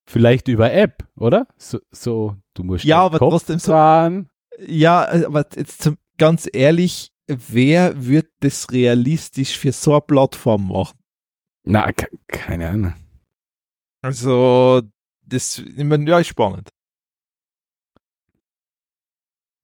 [0.09, 1.47] Vielleicht über App, oder?
[1.59, 4.29] So, so du musst Ja, aber Kopf trotzdem so- dran.
[4.67, 10.99] Ja, aber jetzt zum, ganz ehrlich, wer wird das realistisch für so eine Plattform machen?
[11.65, 12.95] Na, ke keine Ahnung.
[14.03, 14.83] Also,
[15.23, 16.69] das, ich mein, ja, ist spannend.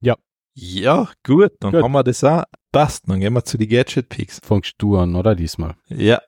[0.01, 0.17] Ja.
[0.55, 1.83] Ja, gut, dann Gut.
[1.83, 2.45] haben wir das auch.
[2.73, 4.41] Passt, dann gehen wir zu den Gadget-Picks.
[4.43, 5.35] Fangst du an, oder?
[5.35, 5.77] Diesmal.
[5.89, 6.21] Ja.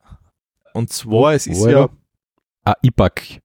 [0.74, 1.88] Und zwar, es ist Wo, ja?
[2.64, 3.40] Ah, IPAC.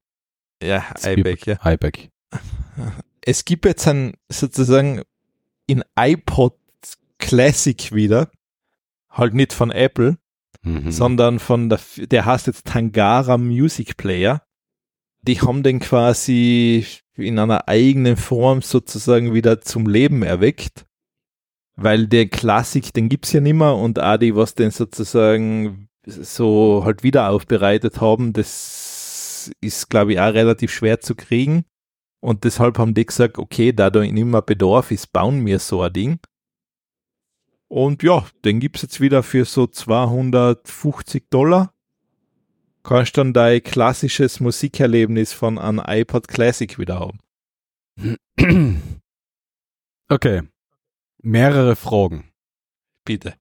[0.61, 1.72] ja, iPad, ja.
[1.72, 2.10] iPac.
[3.22, 5.03] Es gibt jetzt ein, sozusagen,
[5.68, 6.59] in iPod
[7.20, 8.32] Classic wieder,
[9.10, 10.18] halt nicht von Apple,
[10.62, 10.91] Mhm.
[10.91, 14.44] sondern von der, der heißt jetzt Tangara Music Player.
[15.22, 16.86] Die haben den quasi
[17.16, 20.86] in einer eigenen Form sozusagen wieder zum Leben erweckt,
[21.76, 27.04] weil der Klassik, den gibt's ja nimmer und auch die, was den sozusagen so halt
[27.04, 31.64] wieder aufbereitet haben, das ist, glaube ich, auch relativ schwer zu kriegen.
[32.22, 35.82] Und deshalb haben die gesagt, okay, da da nicht mehr Bedarf ist, bauen wir so
[35.82, 36.20] ein Ding.
[37.70, 41.74] Und ja, den gibt's jetzt wieder für so 250 Dollar.
[42.84, 47.20] Kannst dann dein klassisches Musikerlebnis von einem iPod Classic wieder haben.
[50.12, 50.41] Okay.
[51.22, 52.32] Mehrere Fragen.
[53.06, 53.36] Bitte.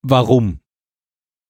[0.00, 0.60] Warum?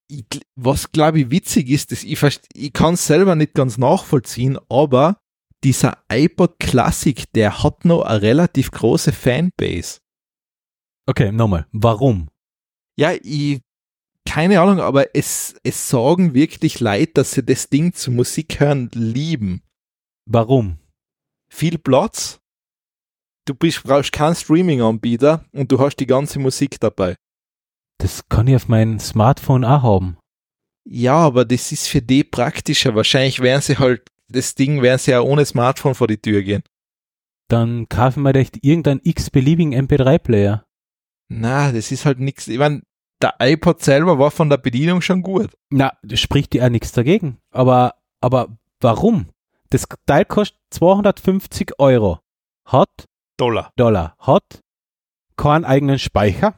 [0.08, 0.24] ich,
[0.56, 2.18] was glaube ich witzig ist, dass ich,
[2.54, 5.20] ich kann es selber nicht ganz nachvollziehen, aber
[5.64, 10.00] dieser iPod Classic, der hat noch eine relativ große Fanbase.
[11.08, 11.66] Okay, nochmal.
[11.72, 12.28] Warum?
[12.98, 13.62] Ja, ich,
[14.26, 18.90] keine Ahnung, aber es, es sagen wirklich Leute, dass sie das Ding zu Musik hören
[18.92, 19.62] lieben.
[20.26, 20.76] Warum?
[21.50, 22.40] Viel Platz,
[23.46, 27.16] du bist, brauchst keinen Streaming-Anbieter und du hast die ganze Musik dabei.
[27.96, 30.18] Das kann ich auf mein Smartphone auch haben.
[30.84, 32.94] Ja, aber das ist für die praktischer.
[32.94, 36.62] Wahrscheinlich werden sie halt, das Ding werden sie ja ohne Smartphone vor die Tür gehen.
[37.48, 40.67] Dann kaufen wir echt irgendeinen x-beliebigen MP3-Player.
[41.28, 42.48] Na, das ist halt nichts.
[42.48, 42.82] Ich mein,
[43.20, 45.50] der iPod selber war von der Bedienung schon gut.
[45.70, 47.38] Na, das spricht ja auch nichts dagegen.
[47.50, 49.28] Aber, aber warum?
[49.70, 52.20] Das Teil kostet 250 Euro.
[52.64, 53.04] Hat
[53.36, 53.72] Dollar.
[53.76, 54.16] Dollar.
[54.18, 54.60] Hat
[55.36, 56.54] keinen eigenen Speicher,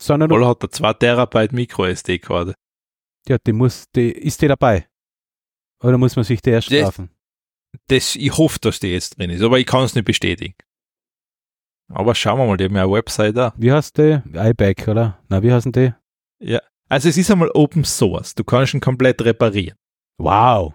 [0.00, 2.54] sondern Dollar hat er 2 Terabyte Micro SD-Karte.
[3.28, 4.88] ja, die muss, die, ist die dabei?
[5.82, 7.10] Oder muss man sich die erst Das- kaufen?
[7.88, 10.54] Das, ich hoffe, dass die jetzt drin ist, aber ich kann es nicht bestätigen.
[11.92, 13.52] Aber schauen wir mal, die haben ja eine Website da.
[13.56, 14.20] Wie heißt die?
[14.34, 15.18] iBack, oder?
[15.28, 15.92] Na, wie heißen die?
[16.40, 16.60] Ja.
[16.88, 18.34] Also es ist einmal Open Source.
[18.34, 19.76] Du kannst ihn komplett reparieren.
[20.18, 20.74] Wow.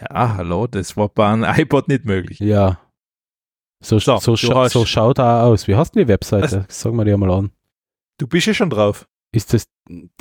[0.00, 2.38] Ja, hallo, das war bei einem iPod nicht möglich.
[2.38, 2.80] Ja.
[3.82, 5.68] So, So, so, scha so schaut er aus.
[5.68, 6.66] Wie heißt denn die Webseite?
[6.68, 7.50] Sag mal die mal an.
[8.18, 9.06] Du bist ja schon drauf.
[9.32, 9.68] Ist das,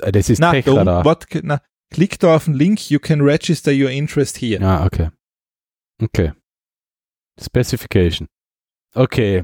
[0.02, 1.18] äh, das ist Na, da, Techradar.
[1.44, 1.62] na,
[1.92, 4.64] klick da auf den Link, you can register your interest here.
[4.66, 5.10] Ah, okay.
[6.02, 6.34] Okay.
[7.40, 8.28] Specification.
[8.94, 9.44] Okay.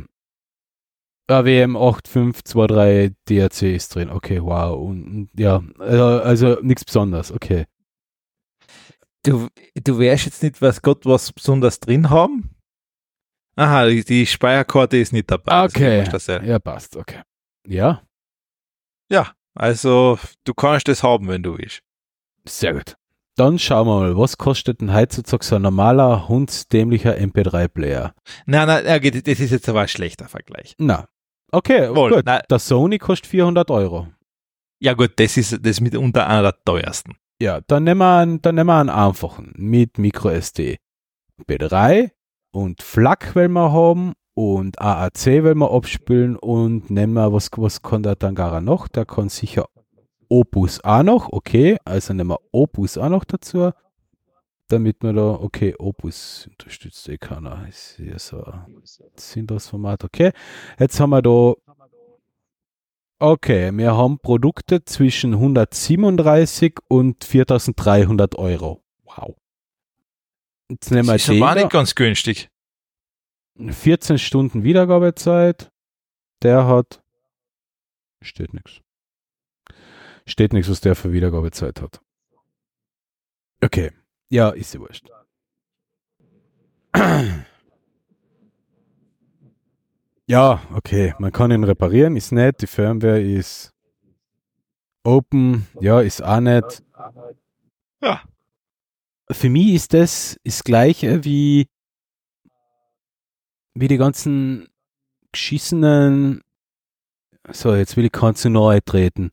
[1.32, 4.10] AWM 8523 DRC ist drin.
[4.10, 4.78] Okay, wow.
[4.80, 7.32] Und, ja, also, also nichts Besonderes.
[7.32, 7.66] Okay.
[9.24, 12.56] Du, du wirst jetzt nicht, was Gott, was besonders drin haben.
[13.56, 15.66] Aha, die, die Speicherkarte ist nicht dabei.
[15.66, 16.00] Okay.
[16.00, 16.42] Also, das ja.
[16.44, 16.96] Ja, passt.
[16.96, 17.22] Okay.
[17.68, 18.02] Ja,
[19.12, 21.82] ja, also du kannst das haben, wenn du willst.
[22.48, 22.96] sehr gut.
[23.36, 28.14] Dann schauen wir mal, was kostet denn heutzutage so ein normaler, hundsdämlicher MP3-Player?
[28.46, 30.76] Nein, geht- das ist jetzt aber ein schlechter Vergleich.
[30.80, 31.08] Na,
[31.52, 32.26] okay, Wohl, gut.
[32.26, 32.42] nein.
[32.50, 34.08] Der Sony kostet 400 Euro.
[34.80, 37.16] Ja gut, das ist das ist mitunter einer der teuersten.
[37.42, 40.78] Ja, dann nehmen wir einen, dann nehmen wir einen einfachen mit MicroSD.
[41.48, 42.12] B3
[42.52, 47.82] und FLAC wollen wir haben und AAC wollen wir abspielen und nehmen wir, was, was
[47.82, 48.88] kann der Tangara noch?
[48.88, 49.66] Der kann sicher
[50.30, 53.72] Opus auch noch, okay, also nehmen wir Opus auch noch dazu,
[54.72, 58.82] damit wir da, okay, Opus unterstützt eh keiner, ist hier so ein
[59.16, 60.32] sinnloses Format, okay.
[60.80, 61.54] Jetzt haben wir da
[63.24, 68.84] Okay, wir haben Produkte zwischen 137 und 4300 Euro.
[69.04, 69.36] Wow.
[70.70, 72.50] Jetzt nehmen wir Das ist den aber nicht ganz günstig.
[73.60, 75.70] 14 Stunden Wiedergabezeit.
[76.42, 77.04] Der hat.
[78.24, 78.82] Steht nichts.
[80.26, 82.02] Steht nichts, was der für Wiedergabezeit hat.
[83.64, 83.92] Okay.
[84.32, 85.10] Ja, ist ja wurscht.
[90.28, 91.14] Ja, okay.
[91.20, 92.62] Man kann ihn reparieren, ist nett.
[92.62, 93.74] Die Firmware ist
[95.04, 95.68] open.
[95.82, 96.82] Ja, ist auch nett.
[98.02, 98.22] Ja.
[99.30, 101.68] Für mich ist das das gleiche wie
[103.74, 104.70] wie die ganzen
[105.34, 106.42] geschissenen,
[107.50, 109.32] so jetzt will ich keinen zu nahe treten,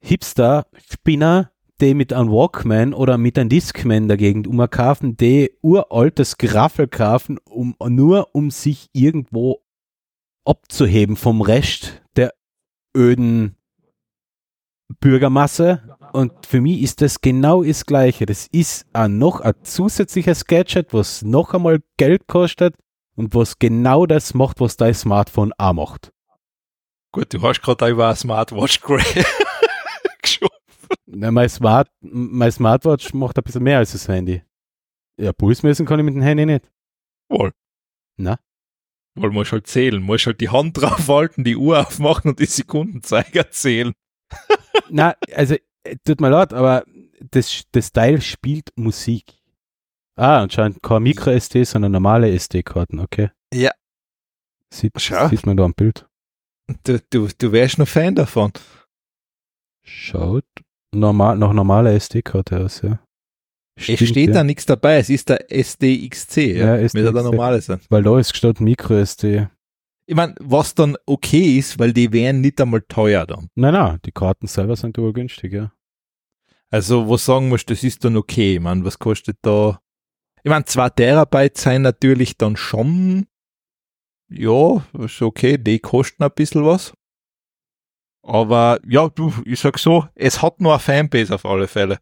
[0.00, 7.38] Hipster-Spinner, die mit einem Walkman oder mit einem Discman dagegen umkaufen, die uraltes Graffel kaufen,
[7.44, 9.62] um, nur um sich irgendwo
[10.44, 12.34] abzuheben vom Rest der
[12.96, 13.56] öden
[15.00, 15.96] Bürgermasse.
[16.12, 18.26] Und für mich ist das genau das Gleiche.
[18.26, 22.74] Das ist auch noch ein zusätzliches Gadget, was noch einmal Geld kostet
[23.14, 26.12] und was genau das macht, was dein Smartphone auch macht.
[27.12, 29.24] Gut, du hast gerade über eine Smartwatch geschoben.
[31.06, 34.42] Na, mein, Smart, mein Smartwatch macht ein bisschen mehr als das Handy.
[35.18, 36.70] Ja, Puls messen kann ich mit dem Handy nicht.
[37.28, 37.52] Wohl.
[38.16, 38.38] Na?
[39.14, 42.46] Weil musst halt zählen, musst halt die Hand drauf halten, die Uhr aufmachen und die
[42.46, 43.94] Sekundenzeiger zählen.
[44.90, 46.84] Na, also, äh, tut mir leid, aber
[47.30, 49.34] das, das Teil spielt Musik.
[50.16, 53.30] Ah, anscheinend kein Micro-SD, sondern normale SD-Karten, okay.
[53.52, 53.70] Ja.
[54.72, 55.28] Sieht, Schau.
[55.28, 56.08] sieht man da am Bild.
[56.84, 58.52] Du, du, du wärst noch Fan davon.
[59.82, 60.44] Schaut
[60.94, 62.98] normal, nach normaler SD-Karte aus, ja.
[63.76, 64.34] es Stimmt, steht ja.
[64.34, 66.76] da nichts dabei, es ist der SDXC, ja.
[66.76, 67.24] Ja, Müsste der SDXC.
[67.24, 67.80] normale sein.
[67.88, 69.48] Weil da ist gestatt Micro-SD.
[70.06, 73.48] Ich meine, was dann okay ist, weil die wären nicht einmal teuer dann.
[73.54, 75.72] Nein, nein, die Karten selber sind aber günstig, ja.
[76.70, 78.54] Also, was sagen musst, das ist dann okay.
[78.56, 79.80] Ich meine, was kostet da?
[80.42, 83.26] Ich meine, 2 Terabyte sein natürlich dann schon,
[84.30, 86.92] ja, ist okay, die kosten ein bisschen was.
[88.28, 91.98] Aber ja, du, ich sag so, es hat nur eine Fanbase auf alle Fälle.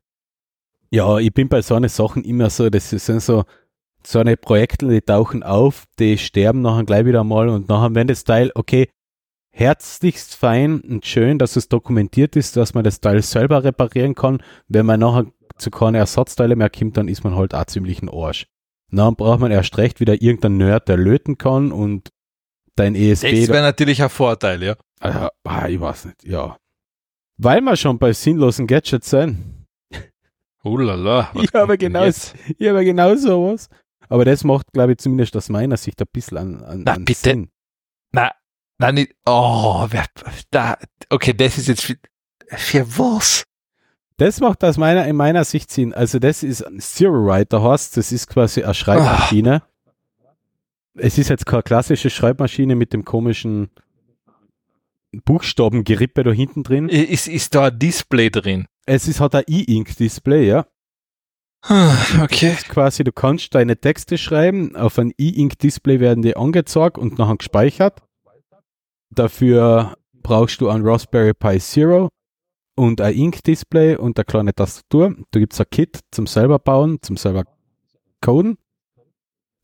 [0.91, 3.45] Ja, ich bin bei so einen Sachen immer so, das sind so,
[4.05, 8.09] so eine Projekte, die tauchen auf, die sterben nachher gleich wieder mal und nachher, wenn
[8.09, 8.89] das Teil, okay,
[9.53, 14.43] herzlichst fein und schön, dass es dokumentiert ist, dass man das Teil selber reparieren kann.
[14.67, 15.27] Wenn man nachher
[15.59, 18.49] zu keine Ersatzteile mehr kommt, dann ist man halt auch ziemlich ein Arsch.
[18.91, 22.11] Dann braucht man erst recht wieder irgendeinen Nerd, der löten kann und
[22.77, 23.41] dein ESP.
[23.41, 24.77] Das wäre natürlich ein Vorteil, ja.
[25.01, 26.57] Ah, ah, ich weiß nicht, ja.
[27.39, 29.67] Weil wir schon bei sinnlosen Gadgets sind.
[30.63, 31.31] Ulala.
[31.35, 33.69] Ich habe genau, ich habe genau sowas.
[34.09, 37.05] Aber das macht, glaube ich, zumindest aus meiner Sicht ein bisschen an, an, Na, an
[37.05, 37.21] bitte.
[37.21, 37.51] Sinn.
[38.13, 38.33] Na,
[38.79, 39.15] na nicht.
[39.27, 40.07] Oh, wer,
[40.51, 40.79] da,
[41.11, 41.97] okay, das ist jetzt für,
[42.49, 43.45] für was?
[44.17, 45.93] Das macht aus meiner, in meiner Sicht Sinn.
[45.93, 49.63] Also das ist ein Zero Writer Horst, das ist quasi eine Schreibmaschine.
[50.99, 53.71] Es ist jetzt keine klassische Schreibmaschine mit dem komischen
[55.25, 56.89] Buchstabengerippe da hinten drin.
[56.89, 58.67] Ist, ist da ein Display drin?
[58.87, 60.67] Es ist, hat ein E-Ink-Display, ja.
[61.69, 62.51] Okay.
[62.51, 67.19] Das ist quasi, du kannst deine Texte schreiben, auf ein E-Ink-Display werden die angezeigt und
[67.19, 68.03] nachher gespeichert.
[69.11, 72.09] Dafür brauchst du ein Raspberry Pi Zero
[72.77, 75.17] und ein Ink-Display und eine kleine Tastatur.
[75.31, 77.45] Da gibt es ein Kit zum selber bauen, zum selber
[78.21, 78.59] coden.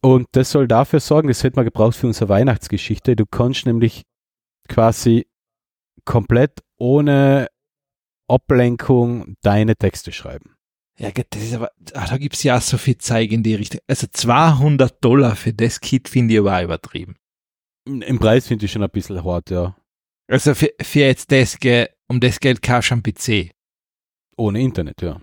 [0.04, 3.14] Und das soll dafür sorgen, das hätte man gebraucht für unsere Weihnachtsgeschichte.
[3.14, 4.02] Du kannst nämlich
[4.68, 5.26] quasi
[6.04, 7.48] komplett ohne
[8.28, 10.56] Ablenkung deine Texte schreiben.
[10.98, 13.80] Ja, das ist aber, ah, da gibt's ja auch so viel Zeug in die Richtung.
[13.86, 17.16] Also 200 Dollar für das Kit finde ich aber übertrieben.
[17.86, 19.76] Im Preis finde ich schon ein bisschen hart, ja.
[20.28, 21.58] Also für, für jetzt das,
[22.08, 23.52] um das Geld kaufst du einen PC.
[24.36, 25.20] Ohne Internet, ja.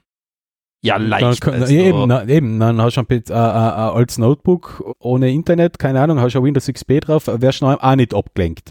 [0.82, 1.42] Ja, Dann, leicht.
[1.42, 1.74] kann, also.
[1.74, 6.22] eben, na, eben, dann hast du ein, äh, ein altes Notebook ohne Internet, keine Ahnung,
[6.22, 8.70] hast du Windows XP drauf, wärst du auch nicht abgelenkt.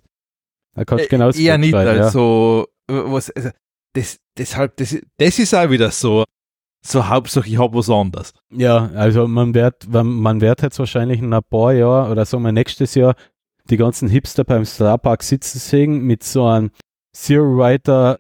[0.74, 3.50] Da kannst du genau äh, eher nicht, also, was, also
[3.92, 6.24] das, deshalb, das, das ist auch wieder so,
[6.84, 8.32] so Hauptsache ich hab was anderes.
[8.50, 12.52] Ja, also man wird, man wird jetzt wahrscheinlich in ein paar Jahren oder sagen wir
[12.52, 13.16] nächstes Jahr
[13.68, 16.70] die ganzen Hipster beim Starpark sitzen sehen mit so einem
[17.12, 18.18] Zero Writer,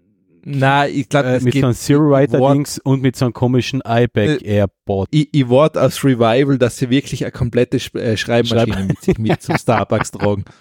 [0.50, 3.80] Nein, ich glaube, äh, mit so einem Zero Writer Dings und mit so einem komischen
[3.84, 5.08] iPad Airpod.
[5.10, 9.02] Ich, ich warte aus Revival, dass sie wirklich eine komplette Sch äh, Schreibmaschine Schreib- mit
[9.02, 10.44] sich mit zum Starbucks tragen.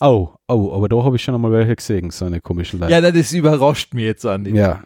[0.00, 2.92] Oh, oh, aber da habe ich schon einmal welche gesehen, so eine komische Leute.
[2.92, 4.54] Ja, nein, das überrascht mich jetzt auch nicht.
[4.54, 4.84] ja.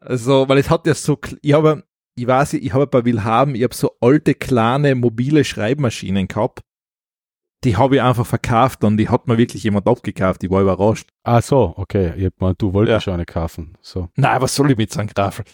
[0.00, 1.84] Also, weil es hat ja so, ich habe,
[2.18, 6.60] ich weiß, ich habe bei Wilhelm, ich habe so alte, kleine, mobile Schreibmaschinen gehabt.
[7.64, 10.44] Die habe ich einfach verkauft und die hat mir wirklich jemand abgekauft.
[10.44, 11.08] Ich war überrascht.
[11.24, 12.14] Ah so, okay.
[12.16, 13.00] Ich hab gemeint, du wolltest Ja.
[13.00, 13.76] schon eine kaufen.
[13.80, 14.08] So.
[14.14, 15.44] Nein, was soll ich mit so einem Graffel?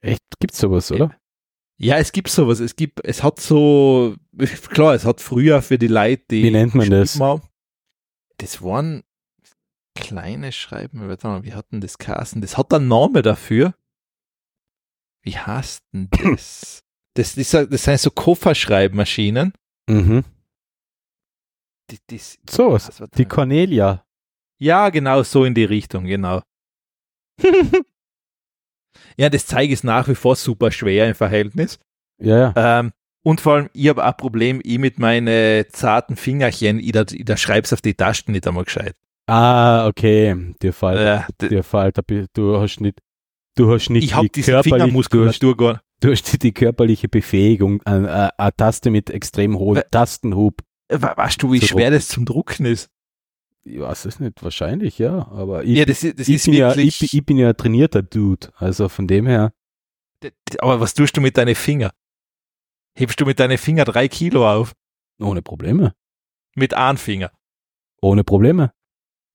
[0.00, 0.20] Echt?
[0.40, 1.14] Gibt's sowas, oder?
[1.76, 2.60] Ja, es gibt sowas.
[2.60, 4.14] Es gibt, es hat so,
[4.70, 6.44] klar, es hat früher für die Leute, die.
[6.44, 7.20] Wie nennt man das?
[7.20, 7.42] haben,
[8.38, 9.02] Das waren
[9.94, 12.40] kleine Schreiben, warte mal, wie hat denn das geheißen?
[12.40, 13.74] Das hat einen Namen dafür.
[15.22, 16.80] Wie heißt denn das?
[17.16, 19.52] Das, das, das sind so Kofferschreibmaschinen.
[19.88, 20.24] Mhm.
[21.90, 21.98] Die,
[22.48, 22.88] Sowas.
[22.88, 23.24] was, warte Die.
[23.26, 24.04] Cornelia.
[24.58, 26.42] ja, genau, so in die Richtung, genau.
[29.16, 31.78] ja, das Zeug ist nach wie vor super schwer im Verhältnis.
[32.20, 32.80] Ja, ja.
[32.80, 32.92] Ähm,
[33.22, 37.04] und vor allem, ich habe auch ein Problem, ich mit meinen zarten Fingerchen, ich, da,
[37.10, 38.96] ich da schreib's auf die Tasten nicht einmal gescheit.
[39.26, 40.54] Ah, okay.
[40.62, 41.98] Dir fällt, d- dir fällt,
[42.34, 42.98] du hast nicht,
[43.56, 48.90] du hast nicht ich die Fingermuskulatur gar du hast die körperliche Befähigung, eine, eine, Taste
[48.90, 50.60] mit extrem hohem Tastenhub.
[51.02, 52.90] Wa- Weißt du, wie Zu schwer das zum Drucken ist?
[53.64, 55.26] Ich weiß es nicht, wahrscheinlich, ja.
[55.28, 58.48] Aber ich, Ja, das, das ich, bin ja, ich, ich bin ja ein trainierter Dude.
[58.56, 59.52] Also von dem her,
[60.58, 61.90] aber was tust du mit deinen Fingern?
[62.96, 64.74] Hebst du mit deinen Fingern drei Kilo auf?
[65.20, 65.94] ohne Probleme.
[66.54, 67.30] Mit einem Finger.
[68.02, 68.72] Ohne Probleme.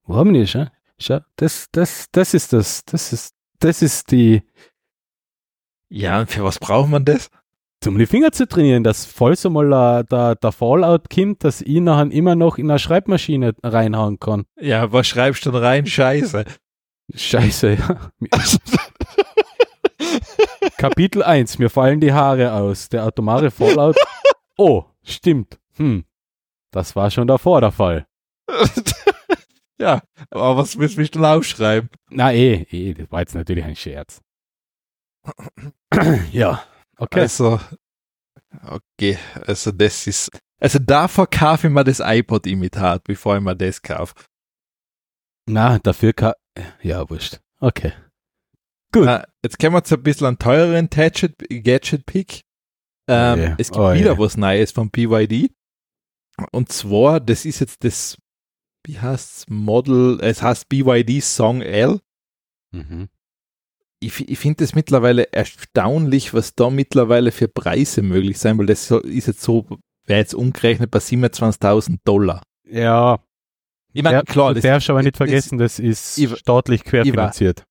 [0.04, 0.70] Warum nicht, ja?
[0.98, 4.42] Schau, das, das, das ist das, das ist, das ist die,
[5.88, 7.30] Ja, und für was braucht man das?
[7.80, 12.12] Zum die Finger zu trainieren, dass falls einmal der, der Fallout kommt, dass ich nachher
[12.12, 14.44] immer noch in eine Schreibmaschine reinhauen kann.
[14.60, 15.86] Ja, was schreibst du denn rein?
[15.86, 16.44] Scheiße.
[17.14, 18.10] Scheiße, ja.
[20.76, 22.88] Kapitel 1, mir fallen die Haare aus.
[22.88, 23.96] Der atomare Fallout.
[24.56, 25.58] Oh, stimmt.
[25.76, 26.04] Hm.
[26.70, 28.06] Das war schon davor der Fall.
[29.78, 31.88] ja, aber was willst du denn aufschreiben?
[32.10, 34.20] Na eh, eh, das war jetzt natürlich ein Scherz.
[36.32, 36.62] ja,
[37.00, 37.20] okay.
[37.20, 37.60] Also,
[38.62, 43.80] okay, also das ist, also davor kaufe ich mir das iPod-Imitat, bevor ich mir das
[43.82, 44.14] kaufe.
[45.46, 46.34] Na, dafür kann.
[46.82, 47.40] Ja, wurscht.
[47.60, 47.92] Okay.
[48.92, 49.04] Gut.
[49.04, 52.42] Na, jetzt kommen wir zu ein bisschen einen teureren Gadget- Gadget-Pick.
[53.08, 54.18] Ähm, Oh es gibt oh wieder je.
[54.18, 55.52] was Neues von BYD.
[56.52, 58.16] Und zwar, das ist jetzt das,
[58.84, 62.00] wie heißt's, Model, es heißt BYD Song L.
[62.72, 63.08] Mhm.
[64.02, 68.90] Ich, ich finde es mittlerweile erstaunlich, was da mittlerweile für Preise möglich sein, weil das
[68.90, 69.66] ist jetzt so,
[70.06, 72.42] wäre jetzt umgerechnet bei 27.000 Dollar.
[72.64, 73.18] Ja,
[73.92, 77.64] Ich meine, klar, du das, darfst aber nicht das- vergessen, das ist ich- staatlich querfinanziert.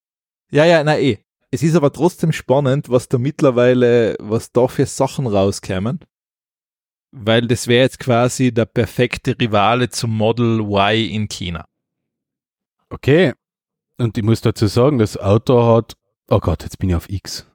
[0.51, 1.17] Ja, ja, na eh.
[1.51, 5.99] Es ist aber trotzdem spannend, was da mittlerweile, was da für Sachen rauskämen.
[7.11, 11.65] Weil das wäre jetzt quasi der perfekte Rivale zum Model Y in China.
[12.89, 13.33] Okay.
[13.97, 15.95] Und ich muss dazu sagen, das Auto hat.
[16.29, 17.47] Oh Gott, jetzt bin ich auf X.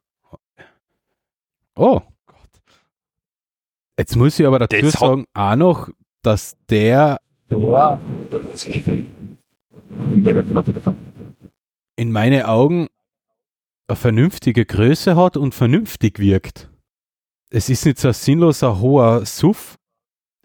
[1.77, 2.51] Oh Gott.
[3.99, 5.91] Jetzt muss ich aber dazu Das sagen, auch noch,
[6.23, 7.21] dass der
[11.97, 12.89] in meine Augen
[13.87, 16.71] eine vernünftige Größe hat und vernünftig wirkt.
[17.51, 19.77] Es ist nicht so ein sinnloser hoher Suff.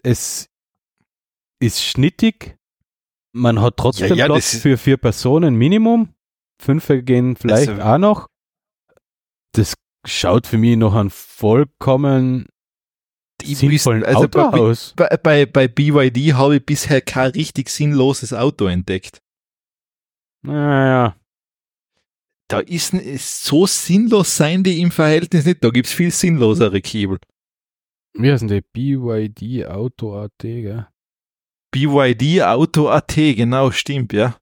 [0.02, 0.48] Es
[1.60, 2.56] ist schnittig.
[3.32, 6.14] Man hat trotzdem Ja, ja, Platz für vier Personen Minimum.
[6.60, 8.26] Fünf gehen vielleicht Also- auch noch.
[9.52, 9.74] Das
[10.06, 12.46] schaut für mich noch ein vollkommen
[13.42, 14.92] sinnvollen also Auto bei- aus.
[14.96, 19.18] Bei, bei, bei BYD habe ich bisher kein richtig sinnloses Auto entdeckt.
[20.42, 21.16] Naja,
[22.48, 25.62] Da ist, ist so sinnlos sein die im Verhältnis nicht.
[25.64, 27.18] Da gibt es viel sinnlosere Kiebel.
[28.14, 28.62] wie heißt denn der?
[28.72, 30.86] BYD Auto AT, gell?
[31.72, 34.36] BYD Auto AT, genau, stimmt, ja.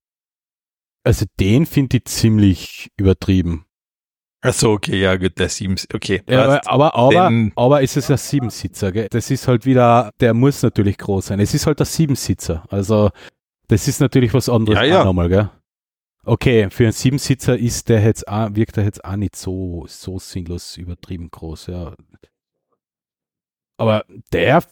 [1.08, 3.64] Also den finde ich ziemlich übertrieben.
[4.42, 6.22] Achso, okay, ja, gut, der 7, okay.
[6.28, 9.08] Ja, aber, aber, aber, Den- aber ist es ein Siebensitzer, gell?
[9.10, 11.40] Das ist halt wieder, der muss natürlich groß sein.
[11.40, 12.62] Es ist halt ein Siebensitzer.
[12.68, 13.08] Also,
[13.68, 15.04] das ist natürlich was anderes Ja, ja.
[15.04, 15.50] nochmal, gell?
[16.24, 20.18] Okay, für einen Siebensitzer ist der jetzt auch, wirkt er jetzt auch nicht so, so
[20.18, 21.94] sinnlos übertrieben groß, ja.
[23.78, 24.04] Aber
[24.34, 24.62] der,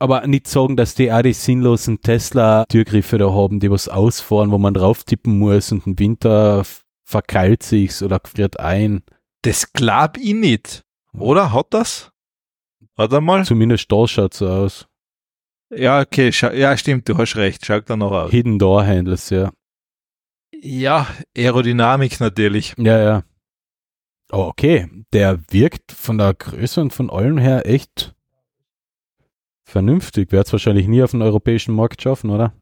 [0.00, 4.58] aber nicht sagen, dass die auch die sinnlosen Tesla-Türgriffe da haben, die was ausfahren, wo
[4.58, 6.64] man drauf tippen muss und im Winter
[7.04, 9.02] verkeilt sich's oder friert ein.
[9.42, 10.84] Das glaub ich nicht.
[11.12, 11.52] Oder?
[11.52, 12.10] Hat das?
[12.96, 13.44] Er mal?
[13.44, 14.86] Zumindest da schaut so aus.
[15.70, 17.64] Ja, okay, ja, stimmt, du hast recht.
[17.64, 18.30] Schaut da noch aus.
[18.30, 19.52] Hidden Door Handles, ja.
[20.52, 21.06] Ja,
[21.36, 22.74] Aerodynamik natürlich.
[22.76, 23.22] Ja, ja.
[24.30, 28.14] Aber okay, der wirkt von der Größe und von allem her echt
[29.70, 30.32] vernünftig.
[30.32, 32.54] Wird es wahrscheinlich nie auf den europäischen Markt schaffen, oder?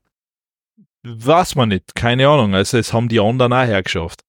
[1.03, 2.55] Weiß man nicht, keine Ahnung.
[2.55, 4.25] Also, es haben die anderen auch hergeschafft.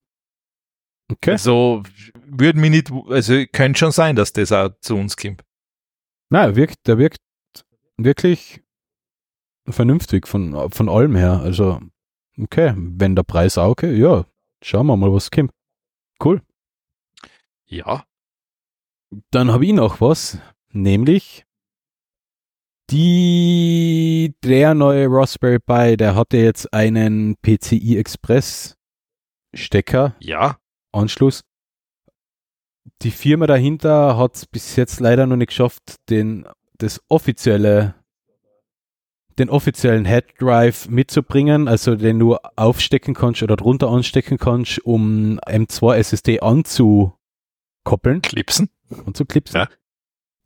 [1.11, 1.31] Okay.
[1.31, 1.83] Also,
[2.25, 5.43] würde mich nicht, also, könnte schon sein, dass das auch zu uns kommt.
[6.29, 7.21] Nein, er wirkt, der wirkt
[7.97, 8.61] wirklich
[9.67, 11.41] vernünftig von, von allem her.
[11.41, 11.79] Also,
[12.39, 14.25] okay, wenn der Preis auch okay, ja,
[14.63, 15.51] schauen wir mal, was kommt.
[16.23, 16.41] Cool.
[17.65, 18.05] Ja.
[19.31, 20.37] Dann habe ich noch was,
[20.71, 21.45] nämlich
[22.91, 28.75] die, der neue Raspberry Pi, der hatte jetzt einen PCI Express
[29.53, 30.57] Stecker Ja.
[30.91, 31.43] Anschluss.
[33.01, 36.47] Die Firma dahinter hat es bis jetzt leider noch nicht geschafft, den,
[36.77, 37.95] das offizielle,
[39.37, 45.39] den offiziellen Head Drive mitzubringen, also den du aufstecken kannst oder drunter anstecken kannst, um
[45.39, 48.69] M2 SSD anzukoppeln Clipsen.
[49.05, 49.61] und zu klipsen.
[49.61, 49.69] Ja.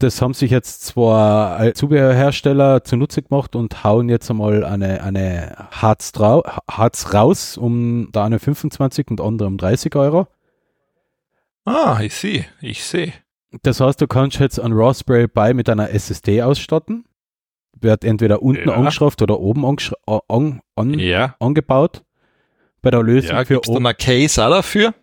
[0.03, 5.55] Das haben sich jetzt zwar als Zubehörhersteller zunutze gemacht und hauen jetzt einmal eine, eine
[5.71, 10.27] Harz, drau Harz raus, um da eine 25 und andere um 30 Euro.
[11.63, 13.13] Ah, ich sehe, ich sehe.
[13.61, 17.05] Das heißt, du kannst jetzt ein Raspberry Pi mit einer SSD ausstatten.
[17.79, 18.75] Wird entweder unten Ja.
[18.75, 21.35] angeschraubt oder oben angeschra- äh, an, an, Ja.
[21.39, 22.03] angebaut.
[22.81, 24.93] Bei der Lösung Ja, für gibt's dann ein Case auch dafür?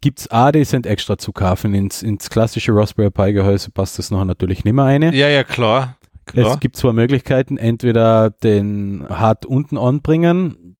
[0.00, 1.74] Gibt es auch, die sind extra zu kaufen.
[1.74, 5.14] Ins, ins klassische Raspberry Pi Gehäuse passt das noch natürlich nicht mehr eine.
[5.14, 5.96] Ja, ja, klar.
[6.26, 6.52] Klar.
[6.52, 10.76] Es gibt zwei Möglichkeiten, entweder den hart unten anbringen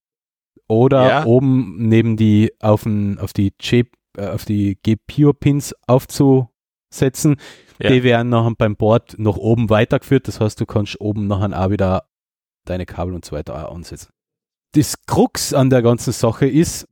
[0.67, 1.25] oder Ja.
[1.25, 7.37] oben neben die auf, den, auf die Chip, äh, auf die GPIO-Pins aufzusetzen.
[7.81, 7.89] Ja.
[7.89, 10.27] Die werden nachher beim Board nach oben weitergeführt.
[10.27, 12.03] Das heißt, du kannst oben nachher auch wieder
[12.65, 14.09] deine Kabel und so weiter ansetzen.
[14.73, 16.87] Das Krux an der ganzen Sache ist,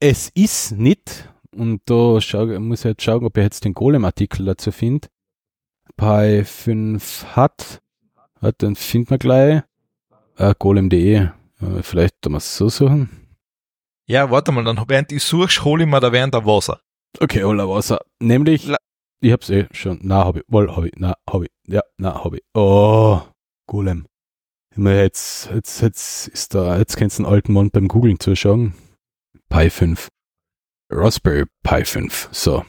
[0.00, 4.44] es ist nicht, und da schau, muss ich jetzt schauen, ob ich jetzt den Golem-Artikel
[4.46, 5.08] dazu finde.
[5.96, 7.80] Pi 5 hat,
[8.40, 9.62] hat dann finden wir gleich.
[10.36, 11.14] Äh, golem.de.
[11.16, 11.30] Äh,
[11.82, 13.10] vielleicht da mal so suchen.
[14.06, 16.80] Ja, warte mal, dann während ich suchst, hole ich mir da während der Wasser.
[17.18, 18.00] Okay, Ola Wasser.
[18.20, 18.76] Nämlich, La-
[19.20, 19.98] ich hab's eh schon.
[20.02, 20.44] Na, hab ich.
[20.46, 20.92] Wohl, hab ich.
[20.96, 21.50] Na, hab ich.
[21.66, 22.42] Ja, na, hab ich.
[22.54, 23.20] Oh,
[23.66, 24.06] Golem.
[24.76, 28.74] Immer jetzt, jetzt, jetzt ist da, jetzt kannst du einen alten Mann beim Googlen zuschauen.
[29.48, 30.08] Pi 5.
[30.90, 32.28] Raspberry Pi 5.
[32.32, 32.64] So.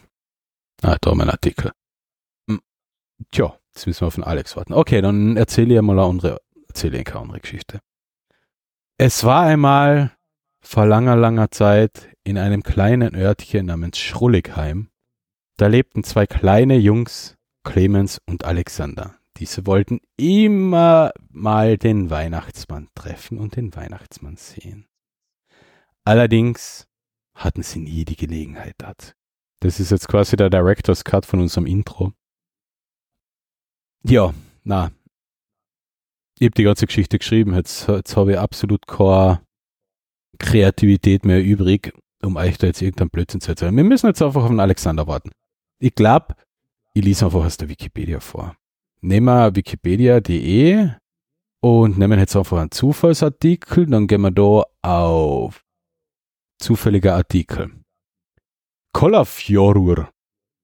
[0.81, 1.71] Ah, da einen Artikel.
[2.49, 2.61] Hm.
[3.31, 4.73] Tja, jetzt müssen wir auf den Alex warten.
[4.73, 7.81] Okay, dann erzähle ich mal eine andere, erzähle ich keine andere Geschichte.
[8.97, 10.11] Es war einmal
[10.61, 14.89] vor langer, langer Zeit in einem kleinen Örtchen namens Schrulligheim.
[15.57, 19.15] Da lebten zwei kleine Jungs, Clemens und Alexander.
[19.37, 24.88] Diese wollten immer mal den Weihnachtsmann treffen und den Weihnachtsmann sehen.
[26.05, 26.87] Allerdings
[27.35, 29.13] hatten sie nie die Gelegenheit dazu.
[29.61, 32.13] Das ist jetzt quasi der Director's Cut von unserem Intro.
[34.03, 34.91] Ja, na.
[36.39, 39.41] Ich habe die ganze Geschichte geschrieben, jetzt, jetzt habe ich absolut keine
[40.37, 41.93] Kreativität mehr übrig,
[42.23, 43.75] um euch da jetzt irgendeinen Blödsinn zu erzählen.
[43.75, 45.31] Wir müssen jetzt einfach auf den Alexander warten.
[45.79, 46.35] Ich glaube,
[46.93, 48.55] ich lese einfach aus der Wikipedia vor.
[49.01, 50.91] Nehmen wir wikipedia.de
[51.61, 55.61] und nehmen jetzt einfach einen Zufallsartikel, dann gehen wir da auf
[56.59, 57.71] zufälliger Artikel.
[58.93, 60.09] Kollafjorur.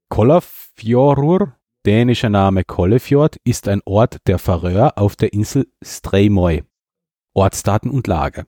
[0.09, 1.55] Kollafjorur,
[1.85, 6.63] dänischer Name Kollefjord, ist ein Ort der Färöer auf der Insel Streymoy.
[7.33, 8.45] Ortsdaten und Lage.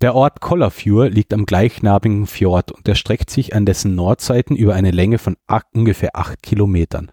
[0.00, 4.90] Der Ort Kollafjord liegt am gleichnamigen Fjord und erstreckt sich an dessen Nordseiten über eine
[4.90, 5.36] Länge von
[5.72, 7.12] ungefähr acht Kilometern.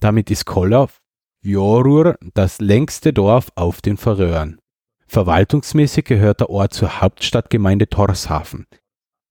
[0.00, 4.60] Damit ist Kollafjordur das längste Dorf auf den Färöern.
[5.06, 8.66] Verwaltungsmäßig gehört der Ort zur Hauptstadtgemeinde Torshafen.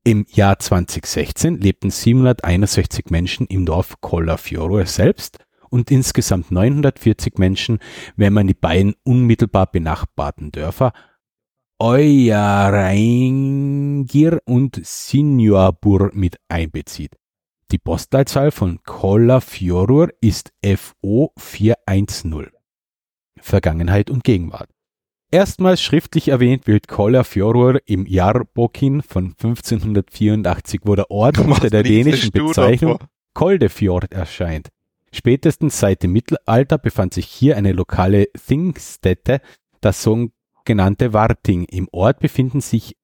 [0.08, 5.40] Im Jahr 2016 lebten 761 Menschen im Dorf Kollafjordur selbst
[5.70, 7.80] und insgesamt 940 Menschen,
[8.16, 10.94] wenn man die beiden unmittelbar benachbarten Dörfer
[11.78, 12.40] Oyarengir
[14.46, 17.18] und Sinjorbur mit einbezieht.
[17.74, 22.48] Die Postleitzahl von Kollafjordur ist FO 410.
[23.42, 24.70] Vergangenheit und Gegenwart.
[25.30, 32.32] Erstmals schriftlich erwähnt wird Kollafjordur im Jarbokin von 1584, wo der Ort unter der dänischen
[32.32, 33.00] Bezeichnung
[33.34, 34.70] Koldefjord erscheint.
[35.12, 39.42] Spätestens seit dem Mittelalter befand sich hier eine lokale Thingstätte,
[39.82, 41.66] das sogenannte Warting.
[41.66, 42.96] Im Ort befinden sich,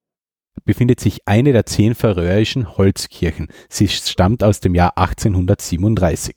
[0.64, 3.48] befindet sich eine der zehn färöischen Holzkirchen.
[3.68, 6.36] Sie stammt aus dem Jahr 1837.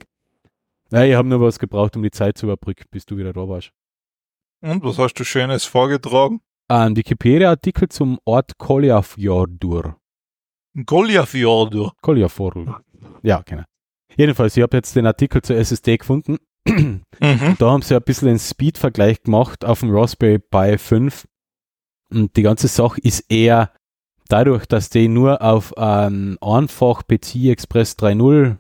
[0.92, 3.48] Ja, ich habe nur was gebraucht, um die Zeit zu überbrücken, bis du wieder da
[3.48, 3.72] warst.
[4.62, 6.42] Und was hast du Schönes vorgetragen?
[6.68, 9.98] Ein Wikipedia-Artikel zum Ort Kollafjordur.
[10.86, 11.94] Kollafjordur.
[12.02, 12.82] Kollafjordur.
[13.24, 13.64] Ja, genau.
[14.16, 16.38] Jedenfalls, ich habe jetzt den Artikel zur SSD gefunden.
[16.68, 17.04] Mhm.
[17.60, 21.28] Da haben sie ein bisschen einen Speed-Vergleich gemacht auf dem Raspberry Pi 5.
[22.12, 23.72] Und die ganze Sache ist eher
[24.28, 28.58] dadurch, dass die nur auf einen einfach PCI Express 3.0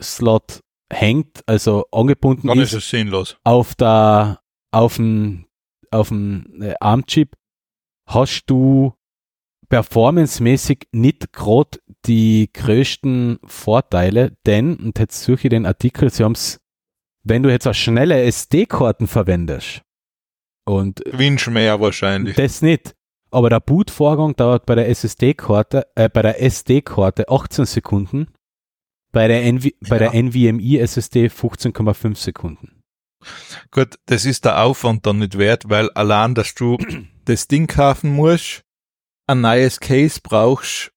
[0.00, 0.60] Slot
[0.90, 3.36] hängt, also angebunden Dann ist ist es sinnlos.
[3.44, 4.40] auf der
[4.72, 5.46] auf dem
[5.92, 7.36] auf dem äh, ARM-Chip
[8.06, 8.94] hast du
[9.68, 16.32] performancemäßig nicht gerade die größten Vorteile, denn, und jetzt suche ich den Artikel, sie haben
[16.32, 16.60] es,
[17.24, 19.82] wenn du jetzt auch schnelle SD-Karten verwendest
[20.66, 22.36] und Wünsch mehr wahrscheinlich.
[22.36, 22.94] das nicht,
[23.30, 28.26] aber der Bootvorgang dauert bei der SSD-Karte, äh, bei der SD-Karte 18 Sekunden,
[29.12, 32.81] bei der, NV bei der NVMe SSD 15,5 Sekunden.
[33.70, 36.76] Gut, das ist der Aufwand dann nicht wert, weil allein, dass du
[37.24, 38.62] das Ding kaufen musst,
[39.26, 40.90] ein neues Case brauchst,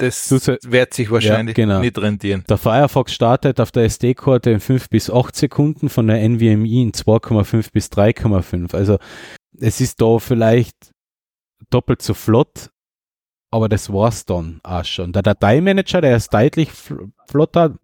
[0.00, 1.80] das wird sich wahrscheinlich Ja, genau.
[1.80, 2.44] nicht rentieren.
[2.48, 6.92] Der Firefox startet auf der SD-Karte in 5 bis 8 Sekunden, von der NVMe in
[6.92, 8.76] 2,5 bis 3,5.
[8.76, 8.98] Also
[9.58, 10.92] es ist da vielleicht
[11.70, 12.70] doppelt so flott,
[13.50, 15.12] aber das war's dann auch schon.
[15.12, 17.76] Der Dateimanager, der ist deutlich fl- flotter.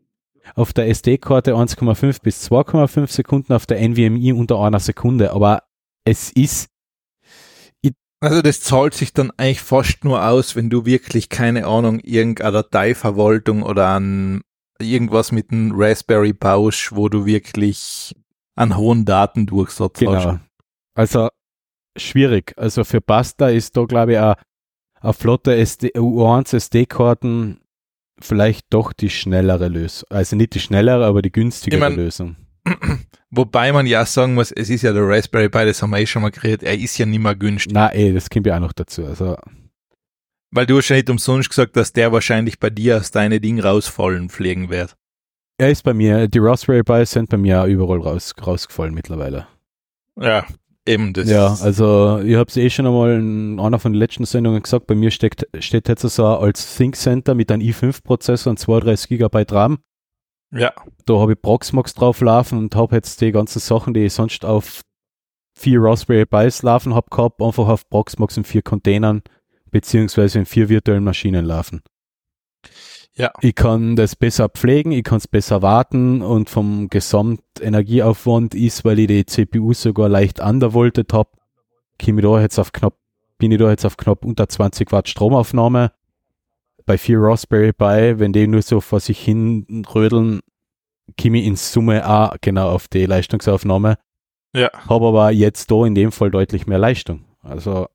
[0.54, 5.32] Auf der SD-Karte 1,5 bis 2,5 Sekunden, auf der NVMe unter einer Sekunde.
[5.32, 5.62] Aber
[6.04, 6.68] es ist,
[8.20, 12.52] Also das zahlt sich dann eigentlich fast nur aus, wenn du wirklich, keine Ahnung, irgendeine
[12.62, 14.40] Dateiverwaltung oder an
[14.80, 18.14] irgendwas mit einem Raspberry baust, wo du wirklich
[18.56, 20.14] einen hohen Datendurchsatz Genau.
[20.14, 20.40] hast.
[20.94, 21.28] Also
[21.98, 22.54] schwierig.
[22.56, 24.36] Also für Basta ist da, glaube ich, auch
[25.00, 27.60] eine flotte SD, U1 SD-Karten
[28.24, 30.06] vielleicht doch die schnellere Lösung.
[30.10, 32.36] Also nicht die schnellere, aber die günstigere Ich mein- Lösung.
[33.30, 36.06] Wobei man ja sagen muss, es ist ja der Raspberry Pi, das haben wir eh
[36.06, 37.72] schon mal geredet, er ist ja nicht mehr günstig.
[37.74, 39.04] Na ey, das kommt ja auch noch dazu.
[39.04, 39.36] Also
[40.50, 43.60] Weil du hast ja nicht umsonst gesagt, dass der wahrscheinlich bei dir aus deine Ding
[43.60, 44.94] rausfallen pflegen wird.
[45.58, 49.46] er ist bei mir, die Raspberry Pi sind bei mir auch überall raus, rausgefallen mittlerweile.
[50.18, 50.46] Ja,
[50.86, 51.28] eben das.
[51.28, 54.86] ja, also ich habe es eh schon einmal in einer von den letzten Sendungen gesagt,
[54.86, 59.44] bei mir steckt, steht jetzt so als Think Center mit einem i5-Prozessor und 32 GB
[59.50, 59.78] RAM.
[60.52, 60.72] ja.
[61.06, 64.44] da habe ich Proxmox drauf laufen und habe jetzt die ganzen Sachen, die ich sonst
[64.44, 64.82] auf
[65.56, 69.22] vier Raspberry Pis laufen habe gehabt, einfach auf Proxmox in vier Containern
[69.70, 71.82] beziehungsweise in vier virtuellen Maschinen laufen.
[73.16, 73.32] Ja.
[73.40, 78.98] Ich kann das besser pflegen, ich kann es besser warten und vom Gesamtenergieaufwand ist, weil
[78.98, 81.30] ich die CPU sogar leicht undervoltet habe,
[82.04, 82.94] komme ich da jetzt auf knapp
[83.38, 85.92] bin ich da jetzt auf knapp unter 20 Watt Stromaufnahme.
[86.86, 90.40] Bei vier Raspberry Pi, wenn die nur so vor sich hin rödeln,
[91.20, 93.96] komme ich in Summe auch genau auf die Leistungsaufnahme.
[94.54, 94.70] Ja.
[94.88, 97.24] Habe aber jetzt da in dem Fall deutlich mehr Leistung.
[97.42, 97.88] Also,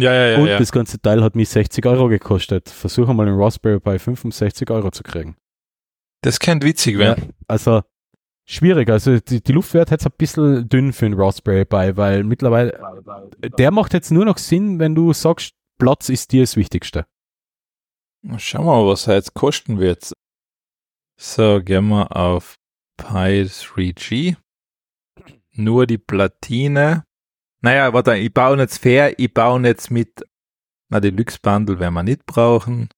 [0.00, 0.38] Ja, ja, ja.
[0.38, 0.58] und ja.
[0.58, 2.70] das ganze Teil hat mich 60 Euro gekostet.
[2.70, 5.36] Versuche mal einen Raspberry Pi 65 Euro zu kriegen.
[6.22, 7.34] Das könnte witzig werden.
[7.48, 7.82] Also
[8.46, 8.88] schwierig.
[8.88, 12.78] Also die, die Luft wird jetzt ein bisschen dünn für einen Raspberry Pi, weil mittlerweile
[13.58, 17.06] der macht jetzt nur noch Sinn, wenn du sagst, Platz ist dir das Wichtigste.
[18.36, 20.12] Schauen wir mal, was er jetzt kosten wird.
[21.18, 22.56] So, gehen wir auf
[22.96, 24.36] Pi 3G.
[25.52, 27.04] Nur die Platine.
[27.62, 30.24] Naja, warte, ich baue jetzt fair, ich baue jetzt mit,
[30.90, 32.88] na, Deluxe Bundle werden wir nicht brauchen.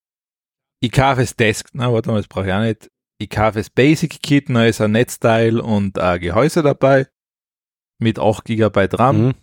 [0.80, 2.90] Ich kaufe das Desk, na, warte mal, das brauche ich auch nicht.
[3.18, 7.06] Ich kaufe das Basic Kit, da ist ein Netzteil und ein Gehäuse dabei.
[8.01, 9.34] Mit 8 GB RAM, Mhm.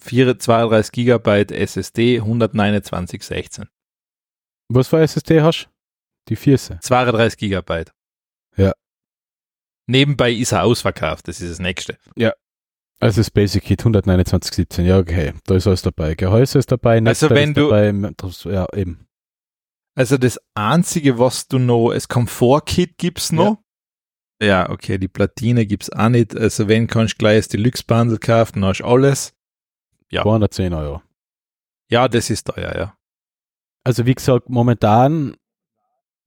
[0.00, 3.66] 4, 32 GB SSD, 129,16.
[4.68, 5.70] Was für SSD hast
[6.28, 6.78] Die Vierse.
[6.80, 7.92] 32 Gigabyte.
[8.56, 8.72] Ja.
[9.88, 11.98] Nebenbei ist er ausverkauft, das ist das nächste.
[12.98, 16.14] Also das Basic Kit 12917, ja okay, da ist alles dabei.
[16.14, 19.06] Gehäuse ist dabei, Also Netzteil wenn ist du- dabei, das- ja eben.
[19.94, 23.58] Also das einzige, was du noch, das Komfort-Kit gibt's noch.
[24.42, 24.68] Ja.
[24.70, 26.36] okay, die Platine gibt's auch nicht.
[26.36, 29.34] Also wenn kannst du gleich das Deluxe-Bundle kaufen, dann hast du alles.
[30.10, 30.22] Ja.
[30.22, 31.02] 210 Euro.
[31.90, 32.96] Ja, das ist teuer, ja.
[33.84, 35.36] Also wie gesagt, momentan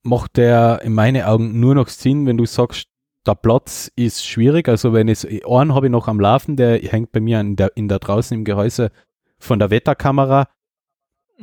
[0.03, 2.87] macht der in meinen Augen nur noch Sinn, wenn du sagst,
[3.25, 4.67] der Platz ist schwierig.
[4.67, 7.75] Also wenn es einen habe ich noch am Laufen, der hängt bei mir in der,
[7.75, 8.91] in der draußen im Gehäuse
[9.39, 10.47] von der Wetterkamera.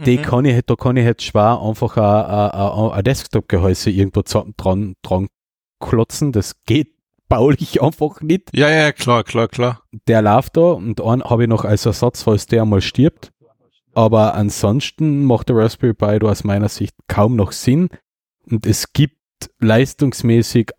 [0.04, 0.22] Die Mhm.
[0.22, 5.28] kann ich, da kann ich jetzt schwer einfach ein, Desktop-Gehäuse irgendwo dran, dran
[5.80, 6.32] klotzen.
[6.32, 6.94] Das geht
[7.28, 8.50] baulich einfach nicht.
[8.54, 9.82] Ja, ja, klar, klar, klar.
[10.06, 13.32] Der läuft da und einen habe ich noch als Ersatz, falls der mal stirbt.
[13.94, 17.88] Aber ansonsten macht der Raspberry Pi da aus meiner Sicht kaum noch Sinn.
[18.48, 19.16] Und es gibt
[19.58, 20.72] leistungsmäßig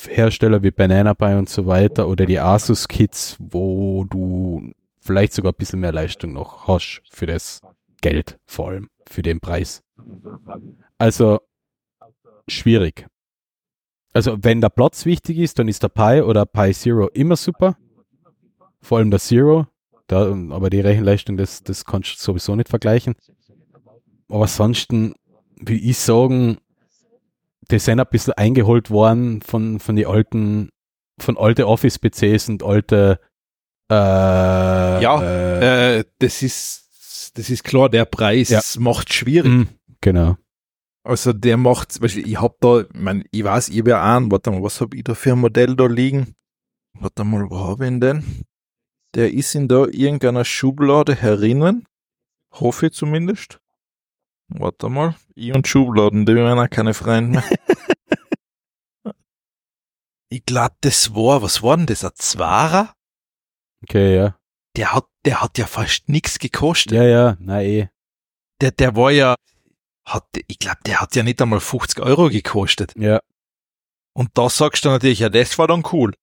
[0.00, 5.52] Alternativhersteller wie Banana Pi und so weiter oder die Asus Kits, wo du vielleicht sogar
[5.52, 7.60] ein bisschen mehr Leistung noch hast für das
[8.00, 9.82] Geld, vor allem für den Preis.
[10.98, 11.40] Also
[12.48, 13.06] schwierig.
[14.12, 17.76] Also wenn der Platz wichtig ist, dann ist der Pi oder Pi Zero immer super.
[18.80, 19.66] Vor allem der Zero.
[20.06, 23.14] Da, aber die Rechenleistung, das, das kannst du sowieso nicht vergleichen.
[24.28, 25.14] Aber ansonsten
[25.56, 26.58] will ich sagen,
[27.70, 30.68] die sind ein bisschen eingeholt worden von, von die alten,
[31.20, 33.20] von alte Office-PCs und alte
[33.90, 33.94] äh,
[35.02, 38.60] Ja, äh, Äh, das ist, das ist klar, der Preis Ja.
[38.78, 39.50] macht schwierig.
[39.50, 39.66] mh,
[40.00, 40.36] genau.
[41.02, 44.16] Also der macht, zum Beispiel, ich hab da, ich, mein, ich weiß, ich habe ja
[44.16, 46.34] einen, warte mal, was hab ich da für ein Modell da liegen?
[46.98, 48.24] Warte mal, wo hab ich ihn denn?
[49.14, 51.86] Der ist in da irgendeiner Schublade herinnen.
[52.52, 53.60] Hoffe ich zumindest.
[54.50, 59.14] Warte mal, ich und Schubladen, die werden auch keine Freunde mehr.
[60.28, 62.94] ich glaube, das war, was war denn das, ein Zwarer?
[63.82, 64.36] Okay, ja.
[64.76, 66.92] Der hat, der hat ja fast nichts gekostet.
[66.92, 67.88] Ja, ja, na eh.
[68.60, 69.36] Der, der war ja,
[70.04, 72.92] hat, ich glaube, der hat ja nicht einmal 50 Euro gekostet.
[72.96, 73.20] Ja.
[74.12, 76.14] Und da sagst du natürlich, ja, das war dann cool.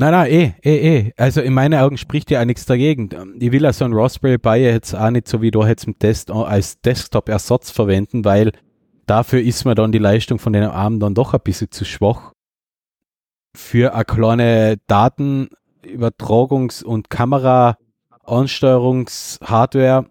[0.00, 1.12] Nein, nein, eh, eh, eh.
[1.16, 3.08] Also in meinen Augen spricht ja auch nichts dagegen.
[3.40, 6.30] Ich will also einen Raspberry Pi jetzt auch nicht so wie du jetzt im Test
[6.30, 8.52] als Desktop-Ersatz verwenden, weil
[9.06, 12.30] dafür ist mir dann die Leistung von den Armen dann doch ein bisschen zu schwach.
[13.56, 20.06] Für eine kleine Datenübertragungs- und Kamera-Ansteuerungs-Hardware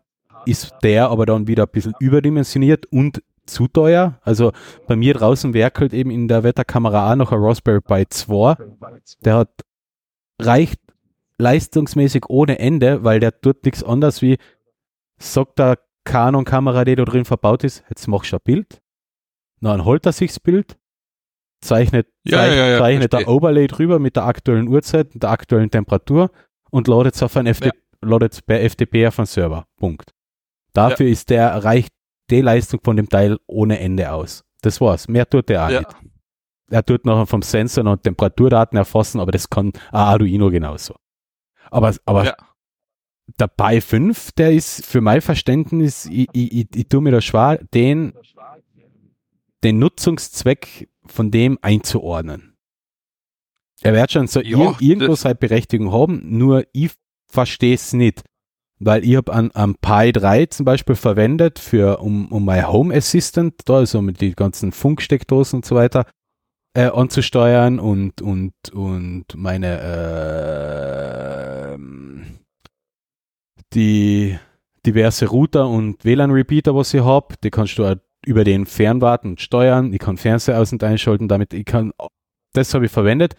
[0.45, 4.19] ist der aber dann wieder ein bisschen überdimensioniert und zu teuer.
[4.23, 4.51] Also
[4.85, 8.57] bei mir draußen werkelt eben in der Wetterkamera auch noch ein Raspberry Pi 2.
[9.23, 9.47] Der hat
[10.41, 10.79] reicht
[11.39, 14.37] leistungsmäßig ohne Ende, weil der tut nichts anderes wie
[15.19, 18.81] sagt der Canon-Kamera, die da drin verbaut ist, jetzt machst du ein Bild,
[19.61, 20.77] dann holt er sich das Bild,
[21.61, 23.33] zeichnet, Ja, zeich- ja, ja, zeichnet ein verstehe.
[23.35, 26.31] Overlay drüber mit der aktuellen Uhrzeit und der aktuellen Temperatur
[26.71, 29.65] und ladet es auf ein FT ladet per FTP auf einen Server.
[29.75, 30.13] Punkt.
[30.73, 31.91] Dafür ist der, reicht
[32.29, 34.43] die Leistung von dem Teil ohne Ende aus.
[34.61, 35.07] Das war's.
[35.07, 35.95] Mehr tut der auch nicht.
[36.69, 40.95] Er tut noch vom Sensor noch Temperaturdaten erfassen, aber das kann ein Arduino genauso.
[41.71, 42.35] Aber, aber Ja.
[43.39, 47.21] der Pi 5, der ist für mein Verständnis, ich, ich, ich, ich tue mir da
[47.21, 48.13] schwer, den,
[49.63, 52.55] den Nutzungszweck von dem einzuordnen.
[53.81, 56.91] Er wird schon so Ja, ir irgendwo seine Berechtigung haben, nur ich
[57.27, 58.23] verstehe es nicht.
[58.79, 62.93] Weil ich habe an, am Pi 3 zum Beispiel verwendet, für, um, um mein Home
[62.93, 66.05] Assistant, da also mit den ganzen Funksteckdosen und so weiter,
[66.77, 69.81] äh, anzusteuern und, und, und meine,
[71.73, 71.77] äh,
[73.73, 74.37] die,
[74.85, 77.35] diverse Router und WLAN-Repeater, was ich habe.
[77.43, 79.91] Die kannst du über den fernwarten steuern.
[79.91, 81.91] Ich kann Fernseher aus- und einschalten, damit ich kann,
[82.53, 83.35] das habe ich verwendet.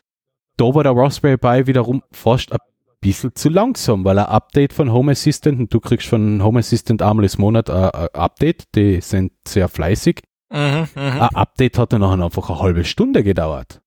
[0.56, 2.58] Da war der Raspberry Pi wiederum fast ein
[3.00, 7.00] bisschen zu langsam, weil ein Update von Home Assistant, und du kriegst von Home Assistant
[7.02, 10.20] einmal im Monat ein Update, die sind sehr fleißig.
[10.50, 11.02] Mhm, mhm.
[11.20, 13.80] Ein Update hat dann nachher einfach eine halbe Stunde gedauert.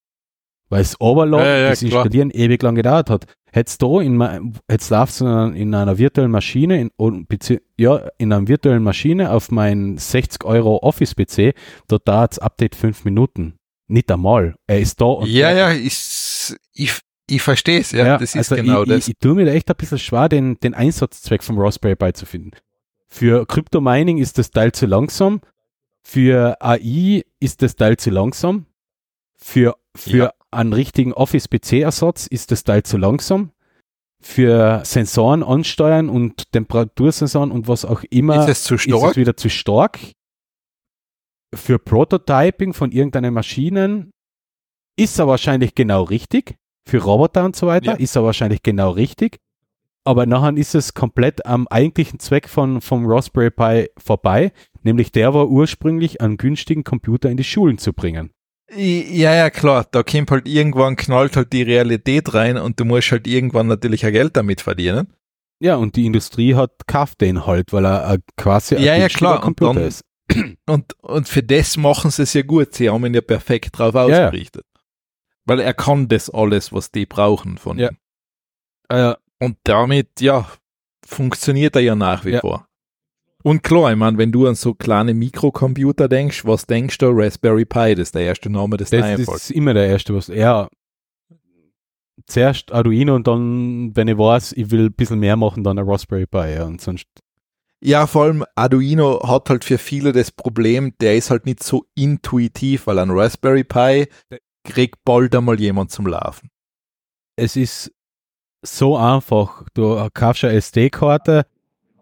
[0.69, 2.05] Weil das Overload, Ja, ja, das klar.
[2.05, 3.25] Installieren ewig lang gedauert hat.
[3.51, 7.27] Hättest du in, jetzt laufst du in, einer- in einer virtuellen Maschine, in,
[7.77, 11.53] ja, in einer virtuellen Maschine auf mein 60 Euro Office-PC,
[11.89, 13.55] da dauert das Update fünf Minuten.
[13.87, 14.55] Nicht einmal.
[14.67, 16.93] Er ist da und Ja, ja, ich, ich,
[17.29, 18.97] ich verstehe es, ja, das ist also genau ich, das.
[18.99, 22.13] Ich, ich tue mir da echt ein bisschen schwer, den, den Einsatzzweck vom Raspberry Pi
[22.13, 22.51] zu finden.
[23.09, 25.41] Für Crypto-Mining ist das Teil zu langsam.
[26.03, 28.65] Für AI ist das Teil zu langsam.
[29.37, 30.33] Für, für Ja.
[30.51, 33.51] einen richtigen Office-PC-Ersatz ist das Teil zu langsam.
[34.23, 39.11] Für Sensoren ansteuern und Temperatursensoren und was auch immer ist es zu ist stark?
[39.11, 39.99] es wieder zu stark.
[41.53, 44.11] Für Prototyping von irgendeinen Maschinen
[44.97, 46.55] ist er wahrscheinlich genau richtig.
[46.87, 47.97] Für Roboter und so weiter Ja.
[47.97, 49.37] ist er wahrscheinlich genau richtig.
[50.03, 54.51] Aber nachher ist es komplett am eigentlichen Zweck von, vom Raspberry Pi vorbei.
[54.83, 58.31] Nämlich der war ursprünglich, einen günstigen Computer in die Schulen zu bringen.
[58.75, 63.11] Ja, ja, klar, da kommt halt irgendwann knallt halt die Realität rein und du musst
[63.11, 65.13] halt irgendwann natürlich auch Geld damit verdienen.
[65.59, 69.07] Ja, und die Industrie hat kauft den halt, weil er ein quasi ein Ja, ja,
[69.09, 70.01] klar, und Computer dann- ist.
[70.65, 72.73] Und, und für das machen sie es ja gut.
[72.73, 74.25] Sie haben ihn ja perfekt drauf Ja, ja.
[74.27, 74.63] ausgerichtet.
[75.45, 77.89] Weil er kann das alles, was die brauchen von Ja.
[77.89, 77.97] ihm.
[78.87, 80.47] Äh, Und damit, ja,
[81.05, 82.39] funktioniert er ja nach wie Ja.
[82.41, 82.67] vor.
[83.43, 87.07] Und klar, ich meine, wenn du an so kleine Mikrocomputer denkst, was denkst du?
[87.09, 89.29] Raspberry Pi, das ist der erste Name, das, Das einfällt.
[89.35, 90.27] ist immer der erste, was.
[90.27, 90.69] Ja.
[92.27, 95.89] Zuerst Arduino und dann, wenn ich weiß, ich will ein bisschen mehr machen, dann ein
[95.89, 96.53] Raspberry Pi.
[96.53, 97.07] Ja, und sonst.
[97.83, 101.85] Ja, vor allem Arduino hat halt für viele das Problem, der ist halt nicht so
[101.95, 104.07] intuitiv, weil ein Raspberry Pi
[104.63, 106.49] kriegt bald einmal jemand zum Laufen.
[107.35, 107.91] Es ist
[108.61, 109.63] so einfach.
[109.73, 111.45] Du kaufst eine SD-Karte,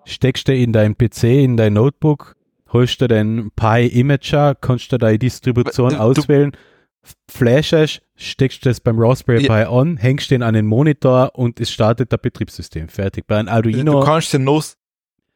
[0.05, 2.35] steckst die in dein PC, in dein Notebook,
[2.71, 6.51] holst dir den Pi Imager, kannst dir deine Distribution Du- du- auswählen,
[7.31, 9.47] flashest, steckst das beim Raspberry Ja.
[9.65, 12.89] Pi an, hängst den an den Monitor und es startet das Betriebssystem.
[12.89, 13.25] Fertig.
[13.27, 13.99] Bei einem Arduino.
[14.01, 14.63] Du kannst den noch,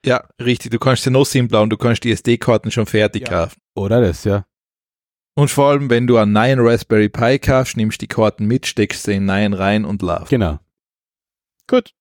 [0.05, 3.29] ja, richtig, du kannst den noch simpler und du kannst die SD-Karten schon fertig Ja.
[3.45, 3.59] kaufen.
[3.75, 4.45] oder das, ja.
[5.35, 9.01] Und vor allem, wenn du einen neuen Raspberry Pi kaufst, nimmst die Karten mit, steckst
[9.03, 10.29] sie in den neuen rein und lauf.
[10.29, 10.59] Genau.
[11.67, 11.93] Gut.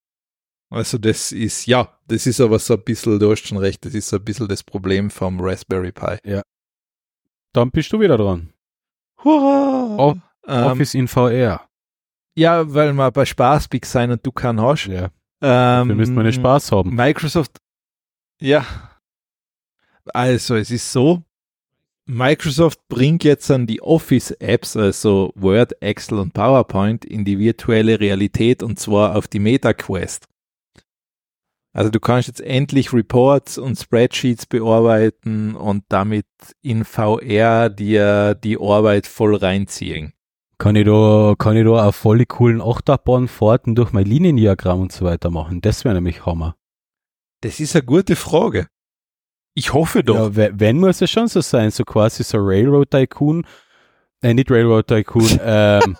[0.71, 3.95] Also das ist, ja, das ist aber so ein bisschen, du hast schon recht, das
[3.95, 6.17] ist so ein bisschen das Problem vom Raspberry Pi.
[7.53, 8.53] Dann bist du wieder dran.
[9.23, 9.97] Hurra!
[9.97, 11.69] Off- ähm, Office in VR.
[12.35, 14.87] ja, weil wir bei Spaßbig sein und du keinen hast.
[14.87, 15.11] Ja.
[15.43, 16.95] Ähm, Wir müssen mal einen Spaß haben.
[16.95, 17.59] Microsoft,
[18.41, 18.65] ja.
[20.07, 21.23] Also, es ist so,
[22.13, 28.63] Microsoft bringt jetzt an die Office-Apps, also Word, Excel und PowerPoint, in die virtuelle Realität
[28.63, 30.29] und zwar auf die MetaQuest.
[31.73, 36.27] Also du kannst jetzt endlich Reports und Spreadsheets bearbeiten und damit
[36.61, 40.13] in VR dir die Arbeit voll reinziehen.
[40.59, 45.07] Kann ich da, kann ich da auf voll coolen Achterbahnfahrten durch mein Liniendiagramm und so
[45.07, 45.63] weiter machen?
[45.63, 46.57] Das wäre nämlich Hammer.
[47.41, 48.69] Das ist eine gute Frage.
[49.55, 50.15] Ich hoffe doch.
[50.15, 53.45] Ja, we- wenn muss es schon so sein, so quasi so Railroad Tycoon,
[54.23, 55.97] äh, nicht Railroad Tycoon, ähm,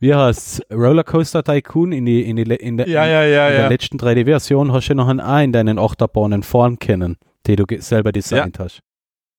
[0.00, 3.68] wie heißt Rollercoaster Tycoon in die, in die, in der, ja, ja, ja, in der
[3.70, 7.16] letzten 3D-Version hast du noch einen A in deinen Achterbahnen fahren können,
[7.46, 8.80] die du selber designt hast.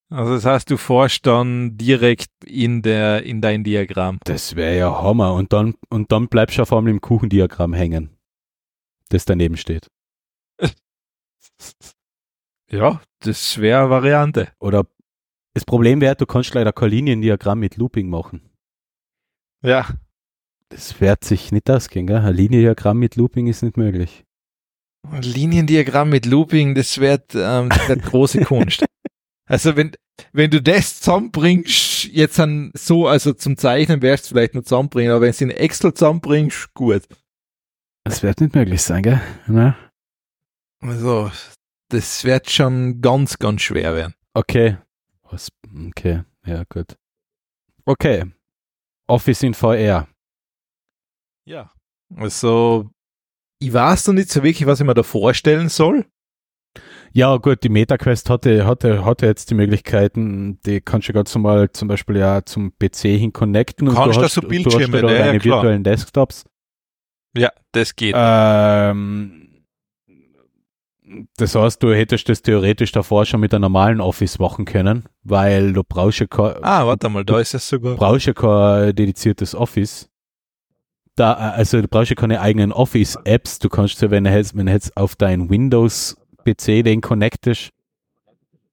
[0.09, 4.19] Also das heißt, du forschst dann direkt in der in dein Diagramm.
[4.25, 5.33] Das wäre ja Hammer.
[5.33, 8.11] Und dann, und dann bleibst du auf einmal im Kuchendiagramm hängen,
[9.09, 9.87] das daneben steht.
[12.73, 14.51] Ja, das wäre eine Variante.
[14.59, 14.87] Oder
[15.53, 18.49] das Problem wäre, du kannst leider kein Liniendiagramm mit Looping machen.
[19.61, 19.87] Ja.
[20.69, 22.17] Das wird sich nicht ausgehen, gell?
[22.17, 24.25] Ein Liniendiagramm mit Looping ist nicht möglich.
[25.11, 28.85] Liniendiagramm mit Looping, das wird, ähm, das wird große Kunst.
[29.45, 29.91] Also wenn,
[30.31, 35.11] wenn du das zusammenbringst, jetzt an so, also zum Zeichnen wärst du vielleicht nur zusammenbringen,
[35.11, 37.03] aber wenn es in Excel zusammenbringst, gut.
[38.05, 39.21] Das wird nicht möglich sein, gell?
[39.49, 39.75] Ja.
[40.79, 41.29] Also,
[41.89, 44.15] das wird schon ganz, ganz schwer werden.
[44.33, 44.77] Okay.
[45.23, 45.49] Was?
[45.89, 46.97] Okay, ja, gut.
[47.85, 48.25] Okay.
[49.07, 50.07] Office in VR.
[51.45, 51.71] Ja.
[52.15, 52.89] Also,
[53.59, 56.05] ich weiß noch nicht so wirklich, was ich mir da vorstellen soll.
[57.11, 61.71] Ja, gut, die MetaQuest hatte, hatte, hatte jetzt die Möglichkeiten, die kannst du ganz normal
[61.71, 63.87] zum Beispiel ja zum PC hin connecten.
[63.87, 65.57] und Kannst du da hast, so du Bildschirme, hast da ja, ja, deine klar.
[65.57, 66.45] virtuellen Desktops.
[67.37, 68.15] Ja, das geht.
[68.17, 69.52] Ähm,
[71.37, 75.73] Das heißt, du hättest das theoretisch davor schon mit einem normalen Office machen können, weil
[75.73, 77.95] du brauchst ja kein, Ah, warte mal, da ist es sogar.
[77.95, 80.09] brauchst ja kein dediziertes Office.
[81.15, 83.59] Da, äh, also du brauchst ja keine eigenen Office-Apps.
[83.59, 87.69] Du kannst ja, wenn du jetzt, wenn du jetzt auf dein Windows-PC den connectest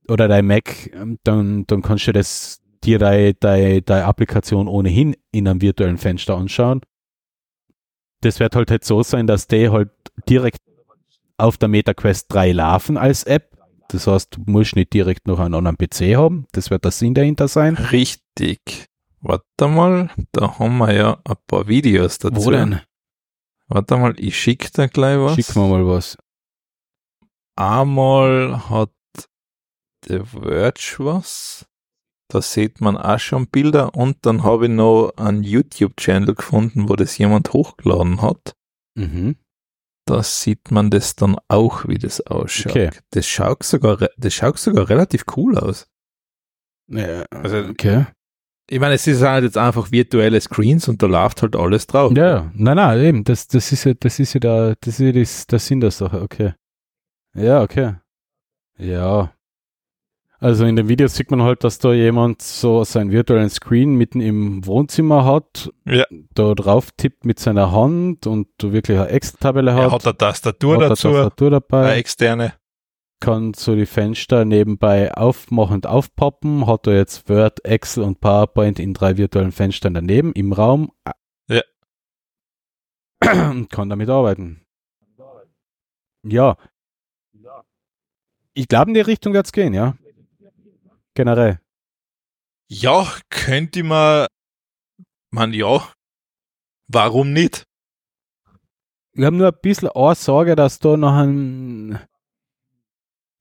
[0.09, 5.15] oder dein Mac, ähm, dann, dann kannst du das dir deine, deine, deine Applikation ohnehin
[5.33, 6.81] in einem virtuellen Fenster anschauen.
[8.23, 9.91] Das wird halt, halt so sein, dass die halt
[10.29, 10.59] direkt
[11.41, 13.57] auf der MetaQuest 3 laufen als App.
[13.89, 16.47] Das heißt, du musst nicht direkt noch einen anderen PC haben.
[16.53, 17.77] Das wird der Sinn dahinter sein.
[17.77, 18.87] Richtig.
[19.21, 22.45] Warte mal, da haben wir ja ein paar Videos dazu.
[22.45, 22.81] Wo denn?
[23.67, 25.35] Warte mal, ich schicke da gleich was.
[25.35, 26.17] Schick mir mal was.
[27.57, 28.91] Einmal hat
[30.07, 31.67] The Verge was.
[32.29, 36.95] Da sieht man auch schon Bilder und dann habe ich noch einen YouTube-Channel gefunden, wo
[36.95, 38.55] das jemand hochgeladen hat.
[38.95, 39.37] Mhm.
[40.11, 42.73] Da sieht man das dann auch, wie das ausschaut.
[42.73, 42.91] Okay.
[43.11, 45.87] Das schaut sogar, das schaut sogar relativ cool aus.
[46.89, 48.07] Ja, Also- okay.
[48.73, 52.13] Ich meine, es ist halt jetzt einfach virtuelle Screens und da läuft halt alles drauf.
[52.17, 55.13] Ja, nein, nein, eben, das, das ist ja, das ist ja der, das ist ja
[55.13, 56.55] das, der Sinn der Sache, okay.
[57.35, 57.95] Ja, okay.
[58.79, 59.33] Ja.
[60.43, 64.23] Also in den Videos sieht man halt, dass da jemand so seinen virtuellen Screen mitten
[64.23, 66.07] im Wohnzimmer hat, Ja.
[66.35, 70.75] da drauf tippt mit seiner Hand und du wirklich eine Excel-Tabelle Er hat, eine Tastatur
[70.77, 72.55] hat eine dazu, Tastatur eine dabei, externe.
[73.21, 78.79] kann so die Fenster nebenbei aufmachen und aufpoppen, hat da jetzt Word, Excel und PowerPoint
[78.79, 80.91] in drei virtuellen Fenstern daneben im Raum.
[81.51, 81.61] Ja.
[83.51, 84.63] Und kann damit arbeiten.
[86.23, 86.57] Ja.
[88.55, 89.97] Ich glaube, in die Richtung wird's gehen, ja.
[91.15, 91.61] Generell.
[92.69, 94.27] Ja, könnte man,
[95.31, 95.89] man ja,
[96.89, 97.65] warum nicht?
[99.13, 101.99] Ich habe nur ein bisschen eine Sorge, dass da noch ein.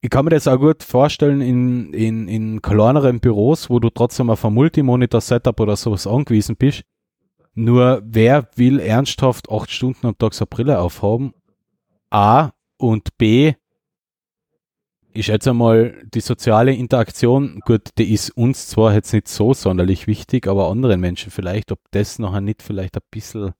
[0.02, 4.30] Ich kann mir das auch gut vorstellen in, in, in kleineren Büros, wo du trotzdem
[4.30, 6.84] auf ein Multimonitor-Setup oder sowas angewiesen bist.
[7.54, 11.34] Nur wer will ernsthaft acht Stunden am Tag so eine Brille aufhaben?
[12.10, 13.54] A und B.
[15.20, 20.08] Ich schätze mal, die soziale Interaktion, gut, die ist uns zwar jetzt nicht so sonderlich
[20.08, 23.52] wichtig, aber anderen Menschen vielleicht, ob das noch nicht vielleicht ein bisschen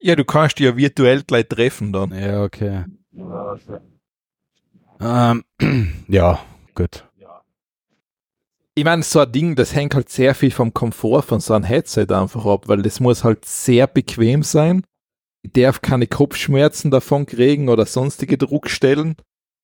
[0.00, 2.18] Ja, du kannst dich ja virtuell gleich treffen dann.
[2.18, 2.86] ja, okay.
[4.98, 5.44] Ähm,
[6.08, 6.38] ja,
[6.74, 7.04] gut.
[8.74, 11.64] Ich meine, so ein Ding, das hängt halt sehr viel vom Komfort von so einem
[11.66, 14.82] Headset einfach ab, weil das muss halt sehr bequem sein.
[15.42, 19.16] Ich darf keine Kopfschmerzen davon kriegen oder sonstige Druckstellen.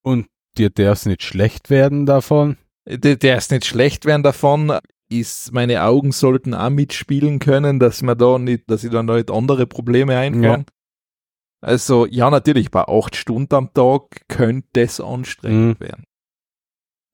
[0.03, 0.27] Und
[0.57, 2.57] dir darf es nicht schlecht werden davon.
[2.87, 4.77] Der, ist nicht schlecht werden davon.
[5.09, 9.29] Ist, meine Augen sollten auch mitspielen können, dass man da nicht, dass ich dann nicht
[9.31, 10.65] andere Probleme einfange.
[11.61, 15.83] Also, ja, natürlich, bei acht Stunden am Tag könnte das anstrengend Mhm.
[15.85, 16.03] werden.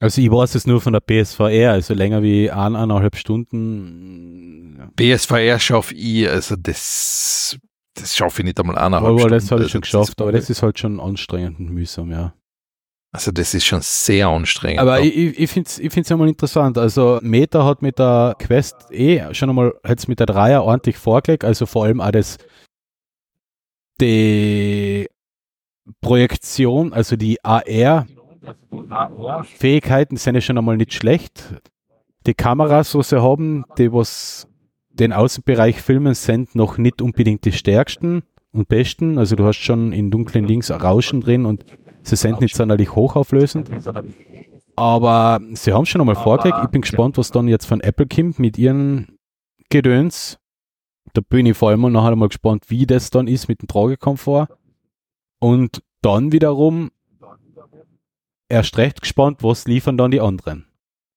[0.02, 4.92] Also ich weiß es nur von der PSVR, also länger wie ein, eineinhalb Stunden.
[4.96, 7.58] BSVR schaffe ich, also das,
[7.96, 9.36] das schaffe ich nicht einmal eineinhalb Aber Stunden.
[9.36, 12.12] das habe ich Also schon das geschafft, aber das ist halt schon anstrengend und mühsam,
[12.12, 12.34] ja.
[13.12, 14.80] Also das ist schon sehr anstrengend.
[14.80, 16.78] Aber ich, ich, ich finde es ich find's einmal interessant.
[16.78, 21.44] Also Meta hat mit der Quest eh schon einmal jetzt mit der Dreier ordentlich vorgelegt,
[21.44, 22.38] also vor allem auch das
[24.00, 25.08] die
[26.02, 28.06] Projektion, also die AR
[29.44, 31.62] Fähigkeiten sind ja schon einmal nicht schlecht.
[32.26, 34.48] Die Kameras, was sie haben, die was
[34.90, 39.18] den Außenbereich filmen, sind noch nicht unbedingt die stärksten und besten.
[39.18, 41.66] Also du hast schon in dunklen Links Rauschen drin und
[42.10, 43.70] sie sind nicht sonderlich hochauflösend.
[44.76, 46.58] Aber sie haben schon einmal vorgelegt.
[46.64, 49.18] Ich bin gespannt, was dann jetzt von Apple kommt mit ihren
[49.70, 50.38] Gedöns.
[51.14, 54.48] Da bin ich vor allem nachher mal gespannt, wie das dann ist mit dem Tragekomfort.
[55.40, 56.92] Und dann wiederum
[58.48, 60.66] erst recht gespannt, was liefern dann die anderen.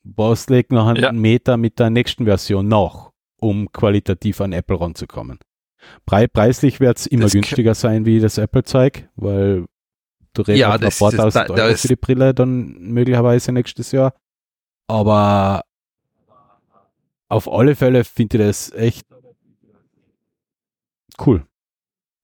[0.05, 1.09] Was legt noch Ja.
[1.09, 5.39] einen Meter mit der nächsten Version nach, um qualitativ an Apple ranzukommen.
[6.07, 9.67] Pre preislich wird es immer Das günstiger sein wie das Apple-Zeug, weil
[10.35, 12.35] du redest Ja, ein das- paar das- tausend da- da Euro ist- für die Brille
[12.35, 14.15] dann möglicherweise nächstes Jahr.
[14.89, 15.63] Aber
[17.29, 19.07] auf alle Fälle finde ich das echt
[21.25, 21.45] cool.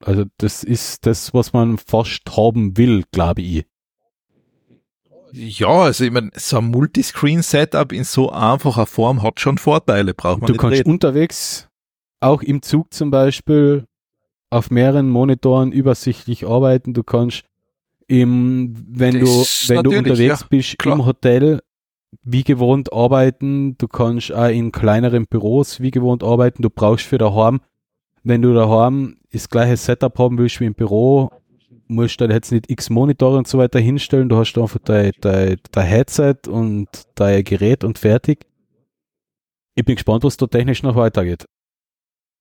[0.05, 3.67] Also das ist das, was man fast haben will, glaube ich.
[5.33, 10.41] ja, also ich meine, so ein Multiscreen-Setup in so einfacher Form hat schon Vorteile, braucht
[10.41, 10.91] man Du kannst reden.
[10.93, 11.69] unterwegs,
[12.21, 13.85] auch im Zug zum Beispiel,
[14.51, 16.95] auf mehreren Monitoren übersichtlich arbeiten.
[16.95, 17.45] Du kannst
[18.09, 20.97] im, wenn Das du, wenn du unterwegs ja, bist, klar.
[20.97, 21.61] im Hotel
[22.23, 23.77] wie gewohnt arbeiten.
[23.79, 26.63] Du kannst auch in kleineren Büros wie gewohnt arbeiten.
[26.63, 27.61] Du brauchst für daheim,
[28.25, 31.31] wenn du daheim das gleiche Setup haben willst wie im Büro,
[31.87, 35.57] musst dann jetzt nicht x Monitore und so weiter hinstellen, du hast einfach dein, dein,
[35.71, 38.47] dein Headset und dein Gerät und fertig.
[39.75, 41.47] Ich bin gespannt, was da technisch noch weitergeht.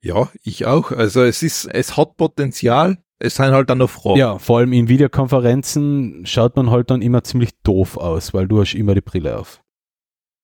[0.02, 0.92] Ja, ich auch.
[0.92, 4.20] Also es ist, es hat Potenzial, es sind halt dann noch Fragen.
[4.20, 8.62] Ja, vor allem in Videokonferenzen schaut man halt dann immer ziemlich doof aus, weil du
[8.62, 9.62] hast immer die Brille auf.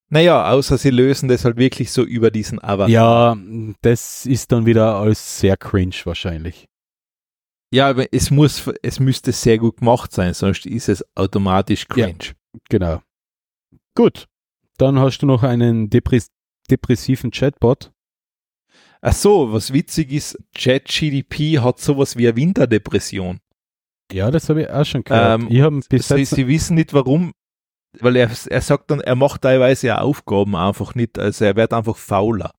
[0.09, 2.89] Naja, außer sie lösen das halt wirklich so über diesen Avatar.
[2.89, 3.37] Ja,
[3.81, 6.67] das ist dann wieder alles sehr cringe wahrscheinlich.
[7.73, 12.35] Ja, aber es muss, es müsste sehr gut gemacht sein, sonst ist es automatisch cringe.
[12.69, 13.01] Genau.
[13.95, 14.27] Gut.
[14.77, 16.27] Dann hast du noch einen depress
[16.69, 17.91] depressiven Chatbot.
[19.05, 23.41] Ach so, was witzig ist, ChatGDP hat sowas wie eine Winterdepression.
[24.13, 25.41] Ja, das habe ich auch schon gehört.
[25.41, 27.33] Ähm, ich bis Sie, sie wissen nicht warum,
[27.99, 31.73] weil er, er sagt dann, er macht teilweise ja Aufgaben einfach nicht, also er wird
[31.73, 32.53] einfach fauler.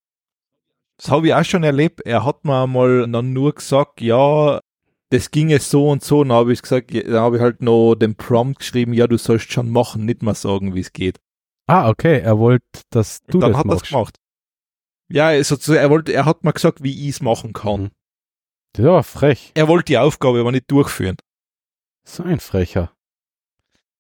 [0.99, 2.03] Das habe ich auch schon erlebt.
[2.05, 4.61] Er hat mir mal dann nur gesagt, ja,
[5.09, 6.25] das ginge so und so.
[6.25, 9.51] Dann habe ich gesagt, dann habe ich halt noch den Prompt geschrieben, ja, du sollst
[9.51, 11.21] schon machen, nicht mal sagen, wie es geht.
[11.67, 13.89] Ah, okay, er wollte, dass du dann das hat er machst.
[13.89, 14.19] gemacht.
[15.09, 17.83] Ja, er wollte, er hat mir gesagt, wie ich es machen kann.
[17.83, 17.91] Mhm.
[18.73, 19.53] Das war frech.
[19.55, 21.17] Er wollte die Aufgabe aber nicht durchführen.
[22.05, 22.93] So ein Frecher.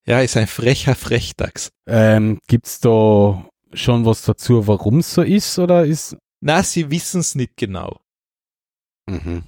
[0.06, 1.70] Ja, ist ein frecher Frechdachs.
[1.86, 6.16] Ähm, gibt's da schon was dazu, warum es so ist, oder ist?
[6.40, 8.00] Na, sie wissen es nicht genau.
[9.06, 9.44] Mhm.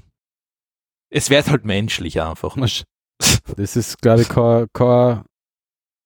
[1.11, 2.57] Es wird halt menschlich einfach.
[3.57, 5.23] Das ist, glaube ich, kein, kein,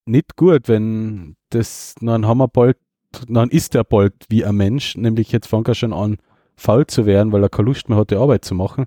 [0.05, 2.77] nicht gut, wenn das, haben wir bald,
[3.27, 6.17] dann ist er bald wie ein Mensch, nämlich jetzt fängt er schon an,
[6.55, 8.85] faul zu werden, weil er keine Lust mehr hat, die Arbeit zu machen.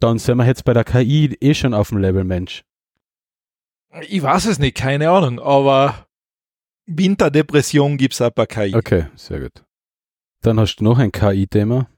[0.00, 2.64] Dann sind wir jetzt bei der KI eh schon auf dem Level Mensch.
[4.08, 6.06] Ich weiß es nicht, keine Ahnung, aber
[6.86, 8.74] Winterdepression gibt's auch bei KI.
[8.74, 9.64] Okay, sehr gut.
[10.42, 11.88] Dann hast du noch ein KI-Thema.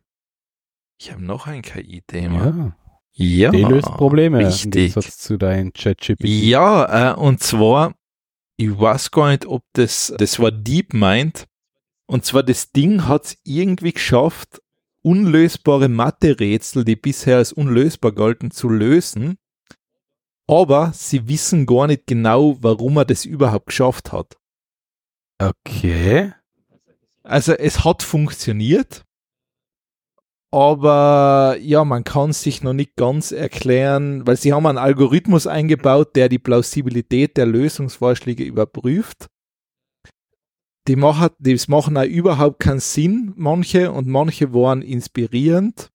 [0.98, 2.44] Ich habe noch ein KI-Thema.
[2.44, 2.76] Ja.
[3.12, 3.50] Ja.
[3.50, 4.70] Die löst Probleme im richtig.
[4.70, 6.24] Gegensatz zu deinem ChatGPT.
[6.24, 7.94] Ja, äh, und zwar,
[8.60, 11.46] ich weiß gar nicht, ob das, das war DeepMind.
[12.06, 14.60] Und zwar das Ding hat's irgendwie geschafft,
[15.02, 19.38] unlösbare Mathe-Rätsel, die bisher als unlösbar galten, zu lösen.
[20.46, 24.36] Aber sie wissen gar nicht genau, warum er das überhaupt geschafft hat.
[25.38, 26.34] Okay.
[27.22, 29.06] Also es hat funktioniert,
[30.52, 36.16] aber ja, man kann sich noch nicht ganz erklären, weil sie haben einen Algorithmus eingebaut,
[36.16, 39.26] der die Plausibilität der Lösungsvorschläge überprüft.
[40.88, 45.90] Die machen, das machen auch überhaupt keinen Sinn, manche, und manche waren inspirierend.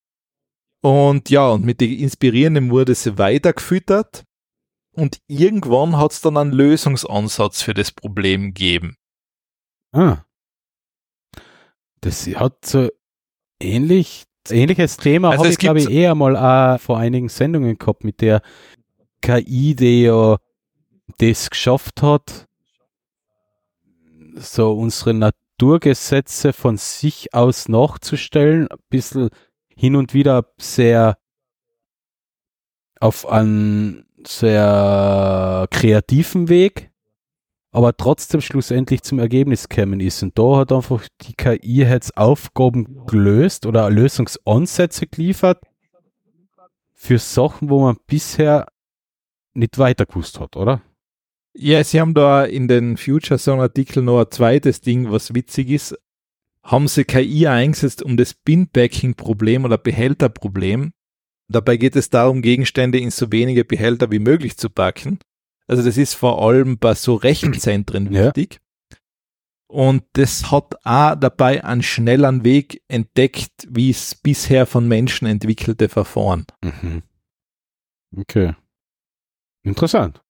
[0.81, 4.23] Und ja, und mit den Inspirierenden wurde sie weitergefüttert.
[4.93, 8.95] Und irgendwann hat es dann einen Lösungsansatz für das Problem gegeben.
[9.91, 10.23] Ah.
[11.99, 12.89] Das hat so
[13.59, 18.03] ähnlich, ähnliches Thema Also habe ich, glaube ich, eher mal auch vor einigen Sendungen gehabt
[18.03, 18.41] mit der
[19.21, 20.37] KI, die ja
[21.17, 22.47] das geschafft hat,
[24.35, 29.29] so unsere Naturgesetze von sich aus nachzustellen, ein bisschen
[29.75, 31.17] hin und wieder sehr
[32.99, 36.91] auf einen sehr kreativen Weg,
[37.75, 40.23] aber trotzdem schlussendlich zum Ergebnis gekommen ist.
[40.23, 45.61] Und da hat einfach die KI jetzt Aufgaben gelöst oder Lösungsansätze geliefert
[46.93, 48.67] für Sachen, wo man bisher
[49.53, 50.81] nicht weiter gewusst hat, oder?
[51.53, 55.69] Ja, sie haben da in den Future Song Artikel noch ein zweites Ding, was witzig
[55.69, 55.97] ist.
[56.63, 60.93] Haben sie KI eingesetzt, um das Bin-Backing-Problem oder Behälterproblem.
[61.49, 65.19] Dabei geht es darum, Gegenstände in so wenige Behälter wie möglich zu packen.
[65.67, 68.25] Also das ist vor allem bei so Rechenzentren Ja.
[68.25, 68.59] wichtig.
[69.67, 75.89] Und das hat auch dabei einen schnelleren Weg entdeckt, wie es bisher von Menschen entwickelte
[75.89, 76.45] Verfahren.
[76.63, 77.01] Mhm.
[78.15, 78.53] Okay.
[79.63, 80.21] Interessant.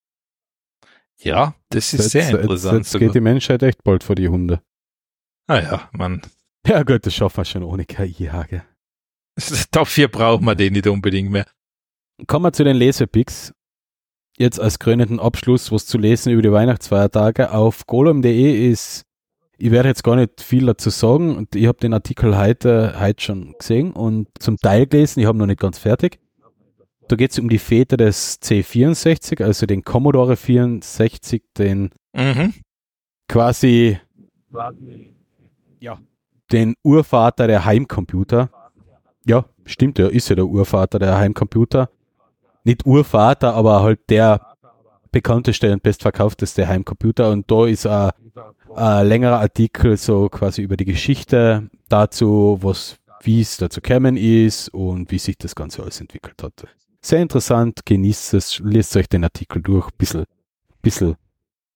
[1.20, 2.78] Ja, das ist Jetzt, sehr jetzt, interessant.
[2.78, 4.62] jetzt geht die Menschheit echt bald vor die Hunde.
[5.48, 6.22] ah ja, man,
[6.66, 8.64] Ja gut, das schaffen wir schon ohne KI, Hage.
[9.72, 11.45] Dafür brauchen wir den nicht unbedingt mehr.
[12.28, 13.53] Kommen wir zu den Lesepicks.
[14.38, 17.52] Jetzt als krönenden Abschluss, was zu lesen über die Weihnachtsfeiertage.
[17.52, 19.03] Auf golem.de ist,
[19.57, 23.24] ich werde jetzt gar nicht viel dazu sagen, und ich habe den Artikel heute, heute
[23.24, 26.20] schon gesehen und zum Teil gelesen, ich habe noch nicht ganz fertig.
[27.07, 32.53] Da geht es um die Väter des C64, also den Commodore 64, den Mhm.
[33.28, 33.99] quasi
[35.80, 35.99] ja,
[36.52, 38.49] den Urvater der Heimcomputer.
[39.26, 41.90] Ja, stimmt, ja, ist ja der Urvater der Heimcomputer.
[42.66, 44.42] Nicht Urvater, aber halt der
[45.12, 47.30] bekannteste und bestverkaufteste Heimcomputer.
[47.30, 48.12] Und da ist ein,
[48.76, 54.70] ein längerer Artikel so quasi über die Geschichte dazu, was, wie es dazu gekommen ist
[54.70, 56.68] und wie sich das Ganze alles entwickelt hat.
[57.02, 60.26] Sehr interessant, genießt es, lest euch den Artikel durch, bisschen,
[60.82, 61.16] bisschen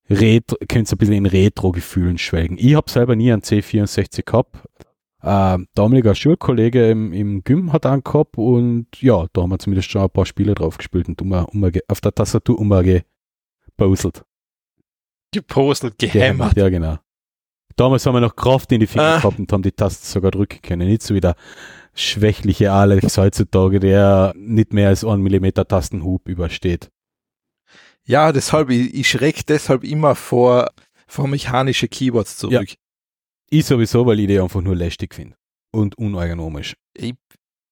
[0.10, 2.58] Retro, könnt ihr ein bisschen in Retro-Gefühlen schwelgen.
[2.60, 4.58] Ich habe selber nie einen C64 gehabt.
[5.22, 9.92] Äh, damaliger Schulkollege im, im Gym hat einen gehabt und ja, da haben wir zumindest
[9.92, 14.24] schon ein paar Spiele drauf gespielt und um, um, auf der Tastatur umgepuzzelt.
[15.32, 16.56] Gepostet, gehämmert.
[16.56, 16.98] Ja, genau.
[17.76, 19.18] Damals haben wir noch Kraft in die Finger Ah.
[19.18, 20.88] gehabt und haben die Tasten sogar drücken können.
[20.88, 21.36] Nicht so wie der
[21.94, 26.90] schwächliche Alex heutzutage, der nicht mehr als 1 mm Tastenhub übersteht.
[28.06, 30.70] Ja, deshalb, ich, ich schreck deshalb immer vor,
[31.08, 32.54] vor mechanische Keyboards zurück.
[33.50, 35.36] Ich sowieso, weil ich die einfach nur lästig finde.
[35.72, 36.76] Und unergonomisch.
[36.94, 37.16] Ich,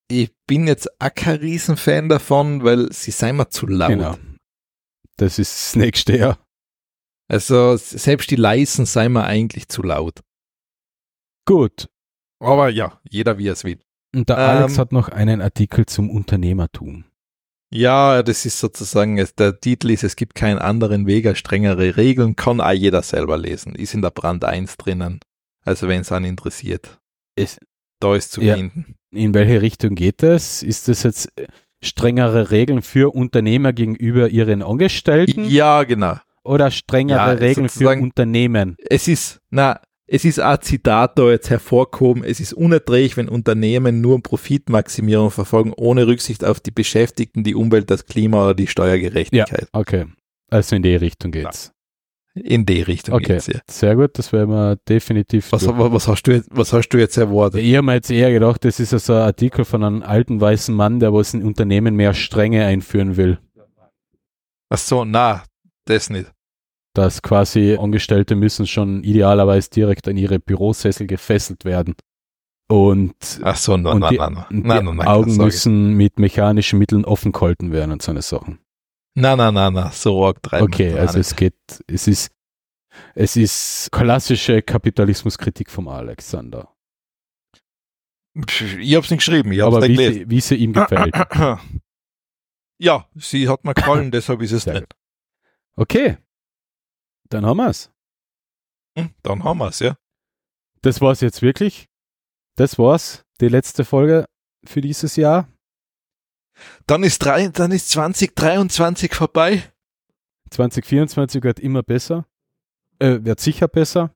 [0.09, 3.89] ich bin jetzt auch kein Riesenfan davon, weil sie sind mir zu laut.
[3.89, 4.15] Genau.
[5.17, 6.37] Das ist das nächste, ja.
[7.29, 10.21] Also selbst die leisen seien mir eigentlich zu laut.
[11.45, 11.89] Gut.
[12.39, 13.79] Aber ja, jeder wie er es will.
[14.15, 17.05] Und der Ähm, Alex hat noch einen Artikel zum Unternehmertum.
[17.73, 22.35] Ja, das ist sozusagen, der Titel ist, es gibt keinen anderen Weg als strengere Regeln,
[22.37, 23.75] kann auch jeder selber lesen.
[23.75, 25.19] Ist in der Brand 1 drinnen.
[25.68, 26.99] Also wenn es einen interessiert.
[27.35, 27.60] Es-
[27.99, 28.56] da ist zu Ja.
[28.56, 28.95] finden.
[29.11, 30.64] In welche Richtung geht das?
[30.64, 31.48] Ist das jetzt äh,
[31.84, 36.18] strengere Regeln für Unternehmer gegenüber ihren Angestellten Ja, genau.
[36.44, 38.76] oder strengere Ja, Regeln für Unternehmen?
[38.89, 43.99] Es ist, na, es ist ein Zitat da jetzt hervorgehoben, es ist unerträglich, wenn Unternehmen
[43.99, 49.68] nur Profitmaximierung verfolgen, ohne Rücksicht auf die Beschäftigten, die Umwelt, das Klima oder die Steuergerechtigkeit.
[49.73, 50.06] Okay.
[50.49, 51.73] Also in die Richtung geht's.
[52.43, 53.39] In die Richtung Okay.
[53.69, 55.51] Sehr gut, das werden wir definitiv.
[55.51, 57.61] Was, was, hast du jetzt, was hast du jetzt erwartet?
[57.61, 60.73] Ich habe mir jetzt eher gedacht, das ist also ein Artikel von einem alten weißen
[60.73, 63.39] Mann, der was in Unternehmen mehr Strenge einführen will.
[64.69, 65.43] Ach so, na,
[65.85, 66.31] das nicht.
[66.93, 71.95] Dass quasi Angestellte müssen schon idealerweise direkt an ihre Bürosessel gefesselt werden.
[72.69, 74.18] Und, Ach so, na, und na, die,
[74.49, 78.59] na, die Augen müssen mit mechanischen Mitteln offen gehalten werden und so eine Sachen.
[79.19, 81.27] Na, na, na, na, so arg treiben Okay, wir also nicht.
[81.31, 81.56] es geht,
[81.88, 82.31] es ist,
[83.15, 86.72] es ist klassische Kapitalismuskritik vom Alexander.
[88.35, 90.19] Ich hab's nicht geschrieben, ich hab's Aber nicht wie gelesen.
[90.19, 91.15] sie, wie sie ihm gefällt.
[92.80, 94.85] Ja, sie hat mir gefallen, deshalb ist es Sehr drin.
[95.77, 96.18] Okay,
[97.30, 97.89] dann haben wir's.
[98.95, 99.98] Hm, Dann haben wir's, ja.
[100.84, 101.88] Das war's jetzt wirklich.
[102.56, 103.26] Das war's.
[103.41, 104.26] Die letzte Folge
[104.64, 105.48] für dieses Jahr.
[106.85, 109.63] Dann ist, drei, dann ist 2023 vorbei.
[110.51, 112.25] 2024 wird immer besser.
[112.99, 114.11] Äh, wird sicher besser.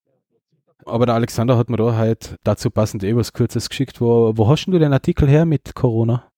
[0.85, 4.01] Aber der Alexander hat mir da halt dazu passend eh was Kurzes geschickt.
[4.01, 6.31] Wo, wo hast denn du den Artikel her mit Corona?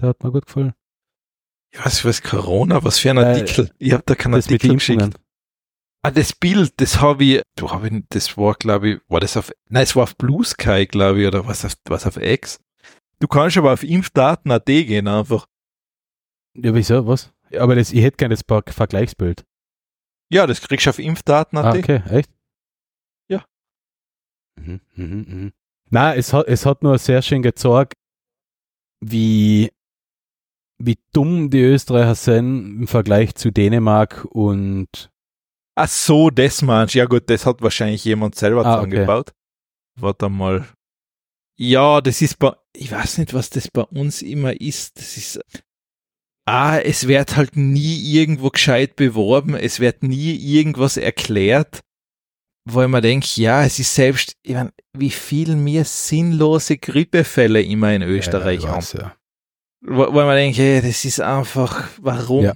[0.00, 0.72] Der hat mir gut gefallen.
[1.74, 2.82] Ja, Was, was Corona?
[2.84, 3.70] Was für ein Äh, Artikel?
[3.78, 5.16] Ich hab da keinen Artikel geschickt.
[6.04, 9.52] Ah, das Bild, das habe ich, du ich, das war, glaube ich, war das auf,
[9.68, 12.58] nein, es war auf Blue Sky, glaube ich, oder was auf, was auf X.
[13.22, 15.46] Du kannst aber auf impfdaten.at gehen einfach.
[16.56, 17.06] Ja, wieso?
[17.06, 17.32] Was?
[17.56, 19.44] Aber das, ich hätte gerne das Ver- Vergleichsbild.
[20.32, 21.64] Ja, das kriegst du auf impfdaten.at.
[21.64, 22.30] Ah, okay, echt?
[23.28, 23.44] Ja.
[24.60, 25.52] Mhm, mhm, mhm.
[25.90, 27.92] Na, es hat, es hat nur sehr schön gezeigt,
[29.00, 29.70] wie,
[30.78, 35.10] wie dumm die Österreicher sind im Vergleich zu Dänemark und
[35.76, 36.94] Ach so, das meinst.
[36.94, 38.84] Ja gut, das hat wahrscheinlich jemand selber Ah, okay.
[38.90, 39.32] zusammengebaut.
[39.98, 40.66] Warte mal.
[41.56, 44.98] Ja, das ist bei, ich weiß nicht, was das bei uns immer ist.
[44.98, 45.40] Das ist,
[46.46, 49.54] ah, es wird halt nie irgendwo gescheit beworben.
[49.54, 51.80] Es wird nie irgendwas erklärt,
[52.64, 57.62] wo ich mir denke, ja, es ist selbst, ich mein, wie viel mehr sinnlose Grippefälle
[57.62, 58.86] immer in Österreich ja, haben.
[58.94, 59.16] ja.
[59.84, 62.44] Ich mir denke, hey, das ist einfach, warum?
[62.44, 62.54] Ja.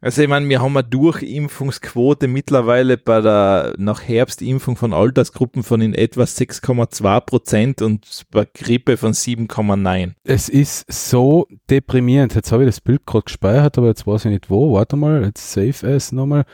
[0.00, 5.80] Also ich meine, wir haben eine Durchimpfungsquote mittlerweile bei der nach Herbstimpfung von Altersgruppen von
[5.80, 10.14] in etwa 6,2 Prozent und bei Grippe von 7,9.
[10.22, 12.36] Es ist so deprimierend.
[12.36, 14.72] Jetzt habe ich das Bild gerade gespeichert, aber jetzt weiß ich nicht wo.
[14.72, 16.44] Warte mal, jetzt save es nochmal.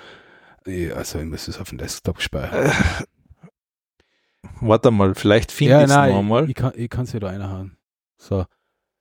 [0.95, 2.73] Also ich muss es auf dem Desktop speichern.
[4.63, 6.51] Warte mal, vielleicht finde ja, ich es noch nein, einmal.
[6.51, 7.77] ich, ich kann es ja da reinhauen.
[8.17, 8.47] So.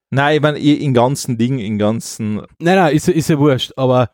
[0.09, 4.09] Nein, ich meine, in ganzen Dingen, in ganzen, Nein, nein, ist, ist ja wurscht, aber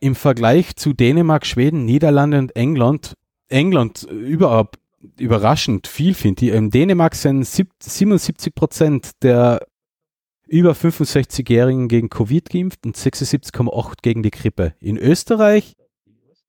[0.00, 3.14] im Vergleich zu Dänemark, Schweden, Niederlande und England,
[3.48, 4.78] England überhaupt
[5.18, 6.52] überraschend viel finde ich.
[6.52, 9.64] In Dänemark sind sieb- 77 Prozent der
[10.46, 14.74] über 65-Jährigen gegen Covid geimpft und 76,8 gegen die Grippe.
[14.80, 15.74] In Österreich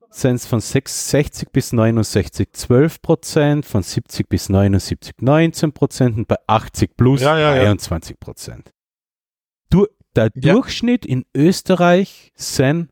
[0.09, 6.17] sind es von 6 60 bis 69 12 Prozent, von 70 bis 79 19 Prozent
[6.17, 7.53] und bei 80 plus ja, ja.
[7.55, 8.71] 23 Prozent.
[9.69, 9.85] Du,
[10.15, 10.53] der Ja.
[10.53, 12.89] Durchschnitt in Österreich sind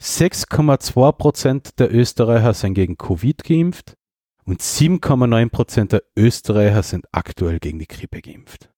[0.00, 3.96] 6,2 Prozent der Österreicher sind gegen Covid geimpft
[4.44, 8.70] und 7,9 Prozent der Österreicher sind aktuell gegen die Grippe geimpft.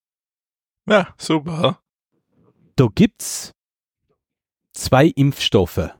[0.86, 1.80] ja, super.
[2.76, 3.52] Da gibt's
[4.72, 5.90] zwei Impfstoffe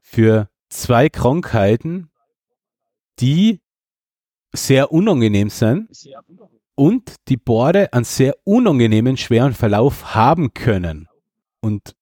[0.00, 2.10] für zwei Krankheiten,
[3.20, 3.60] die
[4.52, 5.88] sehr unangenehm sind
[6.74, 11.08] und die Borde einen sehr unangenehmen schweren Verlauf haben können
[11.60, 11.94] und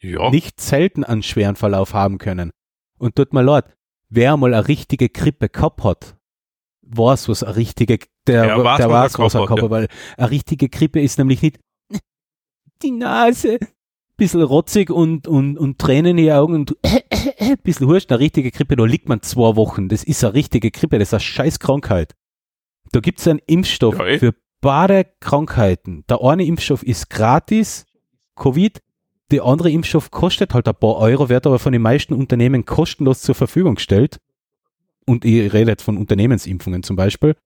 [0.00, 0.30] Ja.
[0.30, 2.50] nicht selten einen schweren Verlauf haben können.
[2.98, 3.64] Und tut mir leid,
[4.08, 6.16] wer mal eine richtige Grippe gehabt hat,
[6.82, 9.70] weiß, was eine richtige, der, Der weiß, der was er weiß, was er gehabt hat,
[9.70, 11.60] weil eine richtige Grippe ist nämlich nicht
[12.82, 13.58] die Nase,
[14.16, 16.76] bisschen rotzig und, und, und Tränen in die Augen und
[17.62, 18.10] bisschen Hurst.
[18.10, 19.88] Eine richtige Grippe, da liegt man zwei Wochen.
[19.88, 22.14] Das ist eine richtige Grippe, das ist eine scheiß Krankheit.
[22.92, 24.18] Da gibt es einen Impfstoff Ja, eh.
[24.18, 26.04] für beide Krankheiten.
[26.08, 27.86] Der eine Impfstoff ist gratis,
[28.34, 28.80] Covid,
[29.30, 33.20] der andere Impfstoff kostet halt ein paar Euro, wird aber von den meisten Unternehmen kostenlos
[33.20, 34.18] zur Verfügung gestellt.
[35.06, 37.36] Und ich rede jetzt von Unternehmensimpfungen zum Beispiel.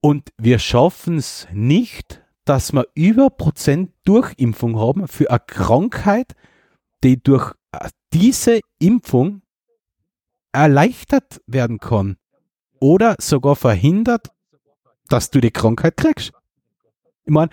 [0.00, 6.34] Und wir schaffen es nicht, dass wir über Prozent Durchimpfung haben für eine Krankheit,
[7.02, 9.42] die durch äh, diese Impfung
[10.52, 12.16] erleichtert werden kann
[12.80, 14.30] oder sogar verhindert,
[15.08, 16.32] dass du die Krankheit kriegst.
[17.24, 17.50] Ich meine,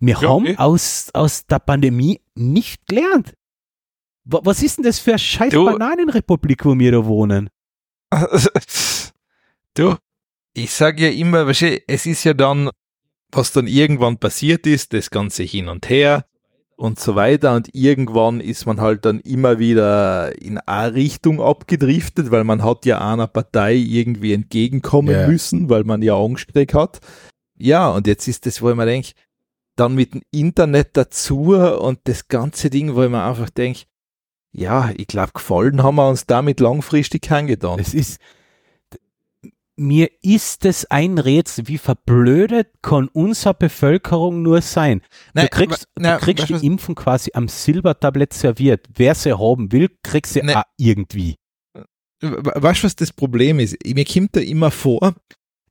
[0.00, 0.56] wir Ja, haben eh.
[0.56, 3.34] aus, aus der Pandemie nicht gelernt.
[4.24, 7.48] Wa- Was ist denn das für eine scheiß Du- Bananenrepublik, wo wir da wohnen?
[9.74, 9.96] du,
[10.54, 12.70] ich sage ja immer, weißt du, es ist ja dann,
[13.30, 16.24] was dann irgendwann passiert ist, das Ganze hin und her
[16.76, 22.30] und so weiter und irgendwann ist man halt dann immer wieder in eine Richtung abgedriftet,
[22.30, 25.26] weil man hat ja einer Partei irgendwie entgegenkommen Ja.
[25.28, 27.00] müssen, weil man ja Angst gekriegt hat.
[27.58, 29.10] Ja, und jetzt ist das, wo ich mir denke,
[29.78, 33.84] dann mit dem Internet dazu und das ganze Ding, wo ich mir einfach denke,
[34.52, 37.78] ja, ich glaube, gefallen haben wir uns damit langfristig keinen getan.
[37.78, 38.18] Es ist,
[39.76, 45.02] mir ist es ein Rätsel, wie verblödet kann unsere Bevölkerung nur sein?
[45.34, 48.86] Nein, du kriegst, na, du kriegst du die Impfung quasi am Silbertablett serviert.
[48.94, 51.36] Wer sie haben will, kriegst sie auch irgendwie.
[52.20, 53.76] We- Weißt du, was das Problem ist?
[53.86, 55.14] Mir kommt da immer vor,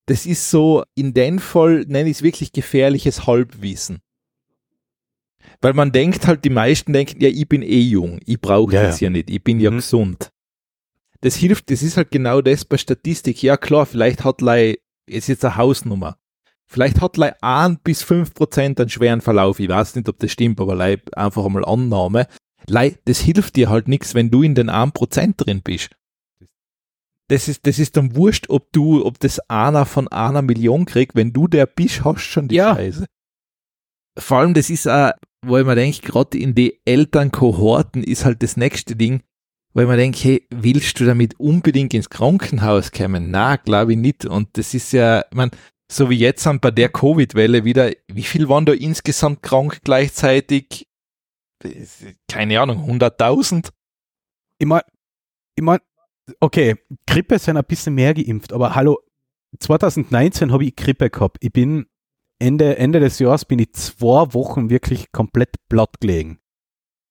[0.07, 3.99] das ist so, in dem Fall nenne ich es wirklich gefährliches Halbwissen.
[5.61, 8.83] Weil man denkt halt, die meisten denken, ja, ich bin eh jung, ich brauche Ja,
[8.83, 9.05] das ja.
[9.05, 9.77] ja nicht, ich bin ja Mhm.
[9.77, 10.31] gesund.
[11.21, 13.41] Das hilft, das ist halt genau das bei Statistik.
[13.41, 14.77] Ja klar, vielleicht hat Lei,
[15.07, 16.17] ist jetzt eine Hausnummer,
[16.67, 19.59] vielleicht hat Lei ein bis fünf Prozent einen schweren Verlauf.
[19.59, 22.27] Ich weiß nicht, ob das stimmt, aber Lei, einfach einmal Annahme.
[22.67, 25.89] Lei, das hilft dir halt nichts, wenn du in den 1% drin bist.
[27.29, 31.15] Das ist, das ist dann wurscht, ob du, ob das einer von einer Million kriegt,
[31.15, 32.75] wenn du der bist, hast schon die Ja.
[32.75, 33.05] Scheiße.
[34.17, 35.11] Vor allem, das ist auch,
[35.45, 39.21] wo ich mir denke, gerade in die Elternkohorten ist halt das nächste Ding,
[39.73, 43.29] wo ich mir denke, hey, willst du damit unbedingt ins Krankenhaus kommen?
[43.29, 44.25] Na, glaube ich nicht.
[44.25, 45.51] Und das ist ja, ich mein,
[45.91, 50.87] so wie jetzt sind bei der Covid-Welle wieder, wie viel waren da insgesamt krank gleichzeitig?
[52.27, 53.69] Keine Ahnung, 100.000?
[54.59, 54.81] Ich mein,
[55.55, 55.79] ich mein,
[56.39, 56.75] okay,
[57.05, 58.99] Grippe sind ein bisschen mehr geimpft, aber hallo,
[59.59, 61.37] 2019 habe ich Grippe gehabt.
[61.41, 61.87] Ich bin
[62.39, 66.39] Ende, Ende des Jahres bin ich zwei Wochen wirklich komplett platt gelegen.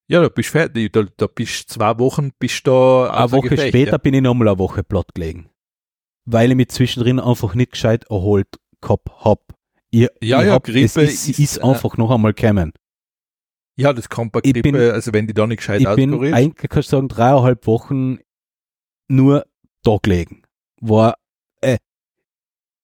[0.09, 0.93] Ja, da bist du fertig.
[0.93, 4.59] Da, da bist zwei Wochen, bist da Eine Woche Gefecht, später bin ich nochmal eine
[4.59, 5.51] Woche platt gelegen.
[6.27, 8.49] Weil ich mich zwischendrin einfach nicht gescheit erholt
[8.81, 9.53] gehabt hab.
[9.91, 10.09] Ich, Ja,
[10.41, 12.73] ich ja, hab, Grippe ist, ist, ist äh, einfach noch einmal gekommen.
[13.79, 16.13] Ja, das kann bei Grippe, bin- also wenn die da nicht gescheit Ich bin
[16.55, 18.19] kannst du sagen, dreieinhalb Wochen
[19.09, 19.47] nur
[19.83, 20.43] da gelegen.
[20.81, 21.17] War,
[21.61, 21.79] äh,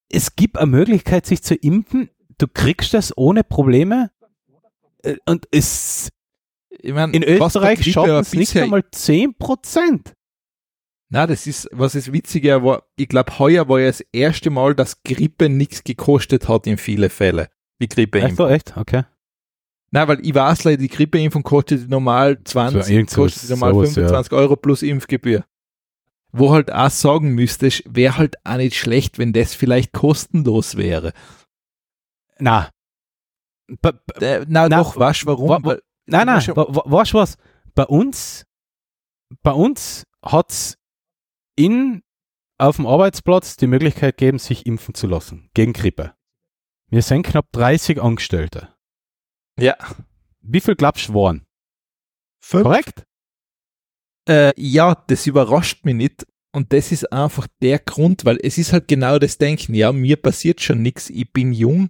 [0.09, 2.09] es gibt eine Möglichkeit, sich zu impfen.
[2.37, 4.11] Du kriegst das ohne Probleme.
[5.03, 6.09] Äh, Und es,
[6.69, 10.13] Ich mein, in Österreich schaffen ja es nicht einmal 10 Prozent.
[11.09, 14.73] Na, das ist, was ist witziger war, ich glaube, heuer war ja das erste Mal,
[14.73, 17.49] dass Grippe nichts gekostet hat in viele Fälle.
[17.79, 18.47] Die Echt Grippeimpfung.
[18.47, 18.75] so, echt?
[18.75, 19.03] Okay.
[19.91, 24.33] Na, weil ich weiß leider, die Grippeimpfung kostet normal 20, So, kostet normal sowas, 25
[24.33, 25.45] Euro plus Impfgebühr.
[26.35, 31.13] Wo halt auch sagen müsstest, wäre halt auch nicht schlecht, wenn das vielleicht kostenlos wäre.
[32.39, 32.71] Na.
[33.81, 35.49] Ba- ba- Äh, na, Na, doch, weißt warum?
[35.49, 37.37] wa- wa- Weil, Nein, nein, Weißt was?
[37.75, 38.45] Bei uns,
[39.41, 40.77] bei uns hat's
[41.55, 42.03] in,
[42.57, 45.49] auf dem Arbeitsplatz die Möglichkeit gegeben, sich impfen zu lassen.
[45.53, 46.13] Gegen Grippe.
[46.89, 48.75] Wir sind knapp 30 Angestellte.
[49.57, 49.77] ja.
[50.45, 51.45] Wie viel glaubst du waren?
[52.41, 52.63] Fünf?
[52.63, 53.05] Korrekt?
[54.27, 56.25] Äh, ja, das überrascht mich nicht.
[56.55, 60.17] Und das ist einfach der Grund, weil es ist halt genau das Denken, ja, mir
[60.17, 61.89] passiert schon nichts, ich bin jung.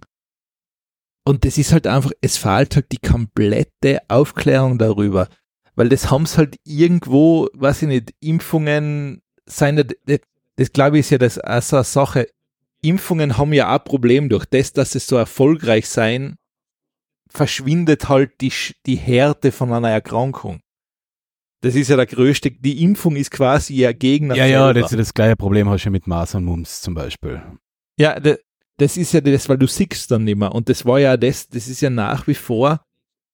[1.26, 5.28] Und das ist halt einfach, es fehlt halt die komplette Aufklärung darüber.
[5.74, 10.20] Weil das haben es halt irgendwo, weiß ich nicht, Impfungen sein, das,
[10.56, 12.28] das glaube ich ist ja das auch so eine Sache.
[12.82, 16.36] Impfungen haben ja auch ein Problem durch das, dass sie so erfolgreich sein,
[17.28, 18.52] verschwindet halt die,
[18.86, 20.60] die Härte von einer Erkrankung.
[21.64, 24.34] Das ist ja der größte, die Impfung ist quasi ihr Gegner.
[24.36, 24.80] Ja, ja, selber.
[24.80, 27.40] das, das gleiche Problem hast du mit Masern Mumps zum Beispiel.
[27.98, 28.36] Ja, da-
[28.76, 30.52] das ist ja das, weil du siehst dann nicht mehr.
[30.54, 32.80] Und das war ja das, das ist ja nach wie vor,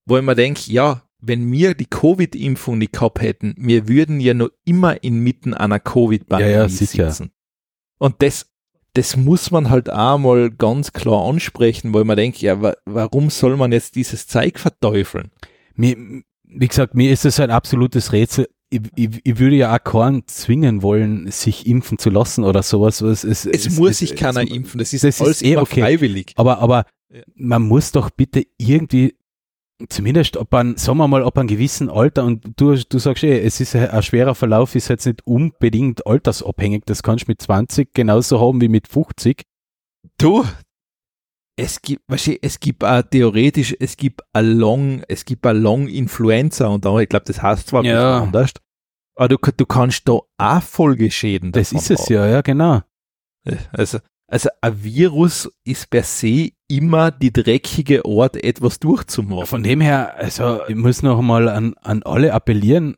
[0.06, 4.32] wo ich mir denke, ja, wenn wir die Covid-Impfung nicht gehabt hätten, wir würden ja
[4.34, 7.10] noch immer inmitten einer Covid-Pandemie Ja, ja, sicher.
[7.10, 7.30] sitzen.
[7.98, 8.46] Und das,
[8.94, 13.28] das muss man halt auch mal ganz klar ansprechen, weil man denkt, ja, wa warum
[13.30, 15.30] soll man jetzt dieses Zeug verteufeln?
[15.74, 15.96] Mir,
[16.52, 18.48] wie gesagt, mir ist es ein absolutes Rätsel.
[18.70, 23.00] Ich, ich, ich würde ja auch keinen zwingen wollen, sich impfen zu lassen oder sowas.
[23.00, 25.80] Es, es, Es, muss sich keiner impfen, das ist das ist alles eh immer okay.
[25.80, 26.32] freiwillig.
[26.36, 27.22] Aber, aber Ja.
[27.34, 29.16] man muss doch bitte irgendwie,
[29.88, 33.40] zumindest ob man, sagen wir mal, ob ein gewissen Alter, und du, du sagst eh,
[33.40, 36.82] es ist ein, ein schwerer Verlauf, ist jetzt nicht unbedingt altersabhängig.
[36.86, 39.42] Das kannst du mit 20 genauso haben wie mit 50.
[40.18, 40.44] Du,
[41.60, 45.50] es gibt, weißt du, es gibt auch theoretisch, es gibt a Long, es gibt a
[45.52, 48.22] Long Influenza und da, ich glaube, das heißt zwar Ja.
[48.22, 48.52] anders,
[49.14, 52.14] aber du, du kannst da auch Folgeschäden Das ist es haben.
[52.14, 52.80] ja, ja, genau.
[53.72, 59.46] Also, also ein Virus ist per se immer die dreckige Art, etwas durchzumachen.
[59.46, 62.96] Von dem her, also ich muss noch mal an, an alle appellieren.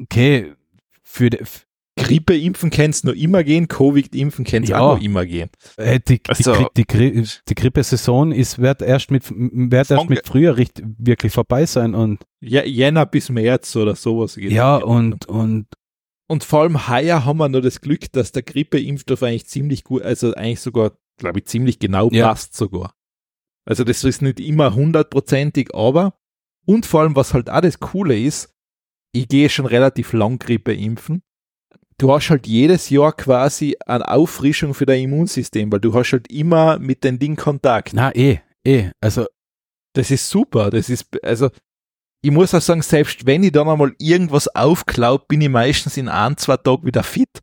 [0.00, 0.54] Okay,
[1.02, 1.30] für
[1.98, 4.80] die, f- Grippe impfen kannst noch immer gehen, Covid impfen kannst Ja.
[4.80, 5.50] auch noch immer gehen.
[5.76, 10.56] äh, die, Also- die, die, die Grippesaison ist wird erst mit wird erst mit Frühjahr
[10.56, 14.34] richt, wirklich vorbei sein und Ja, Jänner bis März oder sowas.
[14.36, 14.52] geht.
[14.52, 15.66] ja und und
[16.30, 20.02] Und vor allem heuer haben wir nur das Glück, dass der Grippeimpfstoff eigentlich ziemlich gut,
[20.02, 22.28] also eigentlich sogar, glaube ich, ziemlich genau Ja.
[22.28, 22.92] passt sogar.
[23.64, 26.18] Also das ist nicht immer hundertprozentig, aber
[26.66, 28.54] und vor allem, was halt auch das Coole ist,
[29.12, 31.22] ich gehe schon relativ lang Grippe impfen.
[32.00, 36.30] Du hast halt jedes Jahr quasi eine Auffrischung für dein Immunsystem, weil du hast halt
[36.30, 37.92] immer mit dem Ding Kontakt.
[37.92, 39.26] na eh eh also
[39.94, 40.70] Das ist super.
[40.70, 41.50] Das ist, also,
[42.22, 46.08] ich muss auch sagen, selbst wenn ich dann einmal irgendwas aufklaut, bin ich meistens in
[46.08, 47.40] ein, zwei Tagen wieder fit.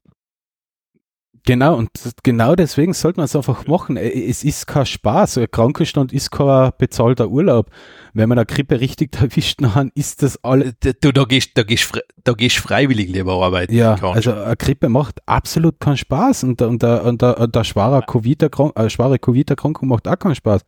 [1.46, 1.90] Genau, und
[2.24, 3.98] genau deswegen sollte man es einfach machen.
[3.98, 5.38] Äh, Es ist kein Spaß.
[5.38, 7.70] Ein Krankenstand ist kein bezahlter Urlaub.
[8.14, 10.74] Wenn man eine Grippe richtig erwischt, dann ist das alles.
[11.02, 13.76] Du, da gehst, da gehst, da gehst freiwillig lieber arbeiten.
[13.76, 17.64] Ja, also eine Grippe macht absolut keinen Spaß und, der- und, und, der- und der
[17.64, 20.62] schwere Covid-Erkrank- äh, schwere Covid-Erkrankung macht auch keinen Spaß.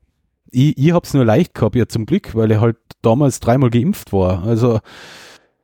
[0.51, 4.13] Ich, ich hab's nur leicht gehabt, ja zum Glück, weil ich halt damals dreimal geimpft
[4.13, 4.43] war.
[4.43, 4.79] Also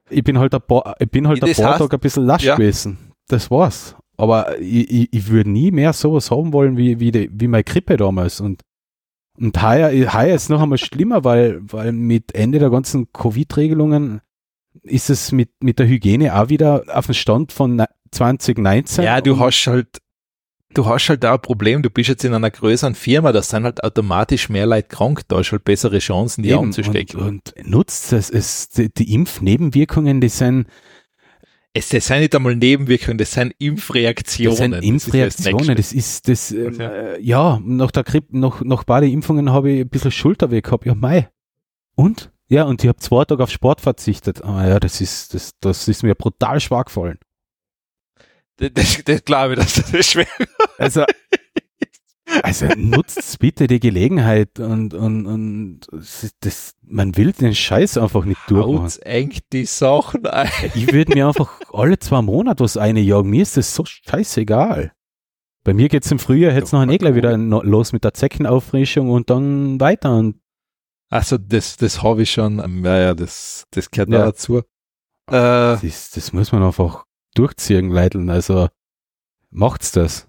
[0.09, 2.43] ich bin halt ein paar, ich bin halt ein paar heißt- Tage ein bisschen lasch
[2.43, 2.55] ja.
[2.55, 2.97] gewesen.
[3.27, 3.95] Das war's.
[4.17, 7.63] Aber ich, ich, ich würde nie mehr sowas haben wollen wie, wie, die, wie meine
[7.63, 8.39] Grippe damals.
[8.39, 8.61] Und,
[9.39, 14.21] und heuer, heuer ist noch einmal schlimmer, weil, weil mit Ende der ganzen Covid-Regelungen
[14.83, 19.03] ist es mit, mit der Hygiene auch wieder auf den Stand von ne- 2019.
[19.03, 19.99] ja, du hast halt,
[20.73, 23.63] du hast halt auch ein Problem, du bist jetzt in einer größeren Firma, da sind
[23.63, 27.19] halt automatisch mehr Leute krank, da hast halt bessere Chancen, die Eben, anzustecken.
[27.19, 28.29] Und, und nutzt es.
[28.29, 30.67] es die, die Impfnebenwirkungen, die sind,
[31.73, 34.49] es, das sind nicht einmal Nebenwirkungen, das sind Impfreaktionen.
[34.51, 35.77] das sind Das Impfreaktionen.
[35.77, 36.89] ist Das ist das, ähm, Ja.
[36.91, 40.85] äh, ja, nach der Grippe, nach, nach beiden Impfungen habe ich ein bisschen Schulterweh gehabt.
[40.85, 41.29] Ja, mei.
[41.95, 42.31] Und?
[42.47, 44.43] Ja, und ich habe zwei Tage auf Sport verzichtet.
[44.43, 47.17] Aber ja, das ist, das, das ist mir brutal schwer gefallen.
[48.57, 50.27] das, das, das glaube ich, dass das ist schwer
[50.77, 51.05] Also,
[52.41, 55.79] also nutzt bitte die Gelegenheit und, und, und
[56.41, 58.83] das, man will den Scheiß einfach nicht durchmachen.
[58.85, 60.49] Haut eng die Sachen ein.
[60.73, 63.29] Ich würde mir einfach alle zwei Monate was einjagen.
[63.29, 64.91] Mir ist das so scheißegal.
[65.63, 69.09] Bei mir geht's im Frühjahr jetzt noch ein eh gleich wieder los mit der Zeckenauffrischung
[69.09, 70.17] und dann weiter.
[70.17, 70.41] Und
[71.09, 74.19] Also das, das habe ich schon, ja, ja, das, das gehört Ja.
[74.19, 74.57] da dazu.
[74.57, 74.61] Äh,
[75.31, 77.05] das, ist, das muss man einfach
[77.35, 78.29] durchziehen, Leiteln.
[78.29, 78.67] Also
[79.51, 80.27] macht's das.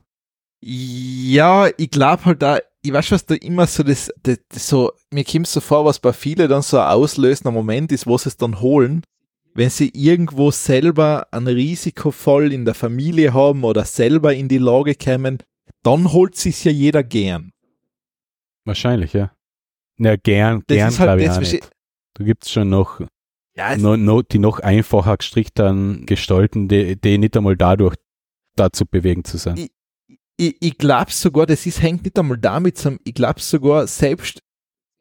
[0.66, 4.92] Ja, ich glaube halt da, ich weiß, was da immer so das, das, das so,
[5.12, 8.28] mir kommt so vor, was bei vielen dann so ein auslösender Moment ist, wo sie
[8.30, 9.02] es dann holen,
[9.54, 14.94] wenn sie irgendwo selber ein Risikofall in der Familie haben oder selber in die Lage
[14.94, 15.38] kämen,
[15.82, 17.52] dann holt sich's ja jeder gern.
[18.64, 19.32] Wahrscheinlich, ja.
[19.98, 21.70] Ja, gern, Das gern ist halt glaube ich nicht.
[22.14, 23.00] Da gibt's schon noch,
[23.54, 27.96] Ja, no, no, die noch einfacher gestrickten Gestalten, die, die nicht einmal dadurch
[28.56, 29.56] dazu bewegen zu sein.
[29.58, 29.70] Ich-
[30.36, 34.40] ich, ich glaube sogar, das ist, hängt nicht einmal damit zusammen, ich glaube sogar, selbst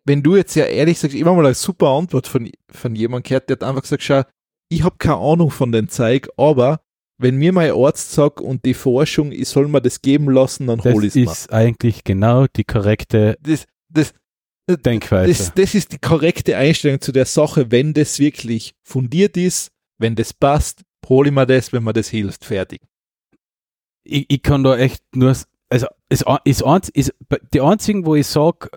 [0.05, 3.29] wenn du jetzt ja ehrlich sagst, ich habe mal eine super Antwort von, von jemandem
[3.29, 4.23] gehört, der hat einfach gesagt, schau,
[4.69, 6.81] ich habe keine Ahnung von den Zeug, aber
[7.19, 10.79] wenn mir mein Arzt sagt und die Forschung, ich soll mir das geben lassen, dann
[10.79, 11.23] Das hol ich es mir.
[11.31, 14.13] ist eigentlich genau die korrekte Das, das,
[14.67, 15.27] Denkweise.
[15.31, 19.69] das, das ist die korrekte Einstellung zu der Sache, wenn das wirklich fundiert ist,
[19.99, 22.81] wenn das passt, hole ich mir das, wenn mir das hilft, fertig.
[24.03, 25.29] Ich, ich kann da echt nur,
[25.69, 27.13] also es ist, ist, ist
[27.53, 28.69] die einzigen, wo ich sage,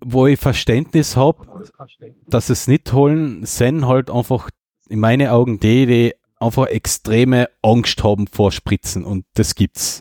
[0.00, 1.70] wo ich Verständnis habe,
[2.28, 4.50] dass es nicht holen, sind halt einfach
[4.88, 10.00] in meinen Augen die, die einfach extreme Angst haben vor Spritzen und das gibt's.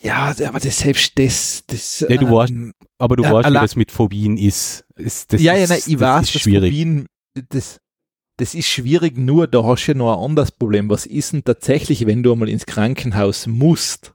[0.00, 2.00] Ja, aber das selbst das, das.
[2.00, 2.52] Ja, du ähm, weißt,
[2.98, 4.84] aber du ja, weißt, wie das mit Phobien ist.
[4.94, 6.70] ist das ja, ja, nein, ich das weiß, ist dass schwierig.
[6.70, 7.06] Phobien,
[7.48, 7.80] das,
[8.38, 10.88] das ist schwierig, nur da hast du ja noch ein anderes Problem.
[10.88, 14.14] Was ist denn tatsächlich, wenn du einmal ins Krankenhaus musst?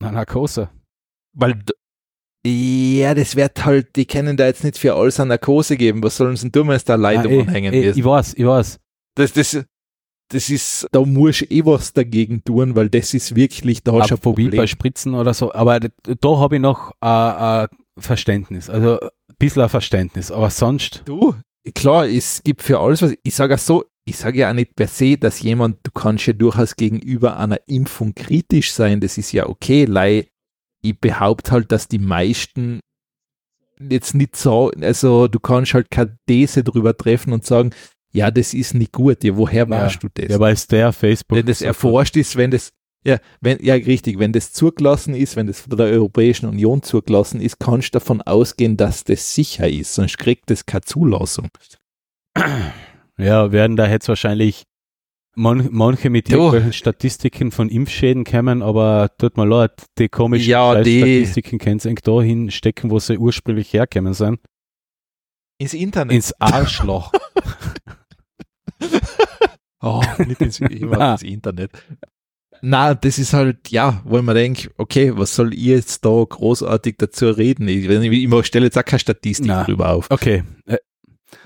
[0.00, 0.68] Na, Narkose.
[1.32, 1.62] Weil,
[2.46, 6.02] ja, das wird halt, die können da jetzt nicht für alles eine Narkose geben.
[6.02, 7.96] Was sollen sie denn tun, wenn es da Leute Ah, eh, umhängen eh, ist?
[7.96, 8.78] Ich weiß, ich weiß.
[9.16, 9.64] Das, das,
[10.28, 14.10] das ist, da musst du eh was dagegen tun, weil das ist wirklich, da hast
[14.10, 14.66] du ein Phobie bei Problem.
[14.66, 17.68] Spritzen oder so, aber da habe ich noch äh, äh,
[17.98, 21.34] Verständnis, also ein bisschen ein Verständnis, aber sonst, Du,
[21.72, 24.76] klar, es gibt für alles was, ich sage auch so, ich sage ja auch nicht
[24.76, 29.32] per se, dass jemand, du kannst ja durchaus gegenüber einer Impfung kritisch sein, das ist
[29.32, 30.28] ja okay, lei,
[30.82, 32.80] ich behaupte halt, dass die meisten
[33.80, 37.70] jetzt nicht so, also du kannst halt keine These drüber treffen und sagen,
[38.12, 40.28] ja, das ist nicht gut, ja, woher weißt du das?
[40.28, 42.70] ja, weil es der Facebook wenn das erforscht ist, wenn das,
[43.06, 47.40] ja, wenn, ja, richtig, wenn das zugelassen ist, wenn das von der Europäischen Union zugelassen
[47.40, 51.50] ist, kannst du davon ausgehen, dass das sicher ist, sonst kriegt das keine Zulassung.
[53.18, 54.64] Ja, werden da jetzt wahrscheinlich
[55.36, 60.80] man, manche mit irgendwelchen Statistiken von Impfschäden kommen, aber tut mir leid, die komischen Ja,
[60.80, 64.38] die- Statistiken können sie da hinstecken, wo sie ursprünglich herkommen sind.
[65.58, 66.14] Ins Internet.
[66.14, 67.12] Ins Arschloch.
[69.86, 71.70] Oh, nicht ins, ich ins Internet
[72.66, 76.24] na, das ist halt, ja, wo ich mir denke, okay, was soll ich jetzt da
[76.24, 77.68] großartig dazu reden?
[77.68, 79.66] Ich, ich stelle jetzt auch keine Statistik Nein.
[79.66, 80.10] drüber auf.
[80.10, 80.44] Okay.
[80.64, 80.78] Äh,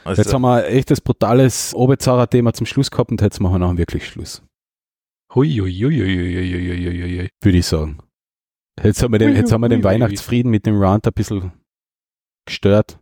[0.04, 3.58] also, jetzt haben wir echt das brutales Obezara-Thema zum Schluss gehabt und jetzt machen wir
[3.58, 4.44] noch wirklich Schluss.
[5.34, 7.98] Hui, hui, hui, hui Würde ich sagen.
[8.80, 11.50] Jetzt haben wir den, jetzt haben wir den Weihnachtsfrieden mit dem Rant ein bisschen
[12.46, 13.00] gestört.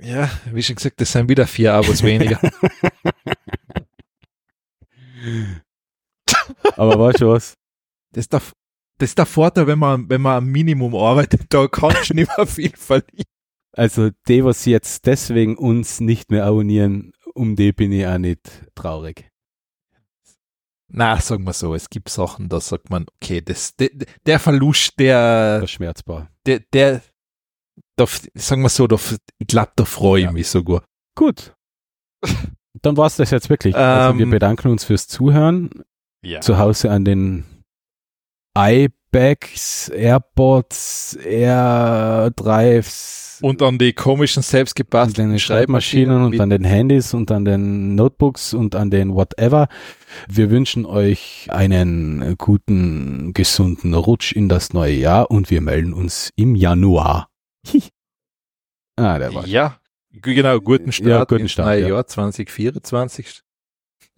[0.00, 2.40] Ja, wie schon gesagt, das sind wieder vier Abos weniger.
[6.76, 7.54] Aber weißt du was?
[8.12, 8.42] Das ist der,
[8.98, 12.36] das ist der Vorteil, wenn man, wenn man am Minimum arbeitet, da kannst du nicht
[12.36, 13.24] mehr viel verlieren.
[13.72, 18.40] Also die, was jetzt deswegen uns nicht mehr abonnieren, um die bin ich auch nicht
[18.74, 19.30] traurig.
[20.88, 23.90] Na, sagen wir so, es gibt Sachen, da sagt man, okay, das, der,
[24.24, 26.30] der Verlust, der, Verschmerzbar.
[26.46, 27.02] der, der,
[27.96, 28.96] da, sagen wir so, da,
[29.38, 30.32] ich glaube, da freue ich Ja.
[30.32, 30.84] mich sogar.
[31.16, 31.54] Gut.
[32.82, 33.74] Dann war's das jetzt wirklich.
[33.74, 35.70] also wir Ähm, bedanken uns fürs Zuhören.
[36.26, 36.40] Ja.
[36.40, 37.44] Zu Hause an den
[38.58, 42.86] iBags, AirPods, AirDrives,
[43.42, 47.94] Und an die komischen an selbstgebastelten den Schreibmaschinen und an den Handys und an den
[47.94, 49.68] Notebooks und an den whatever.
[50.26, 56.32] Wir wünschen euch einen guten, gesunden Rutsch in das neue Jahr und wir melden uns
[56.34, 57.28] im Januar.
[58.96, 59.78] ah, der war Ja,
[60.10, 61.88] genau, guten Start Ja, guten ins Start, neue ja.
[61.88, 63.45] Jahr 2024.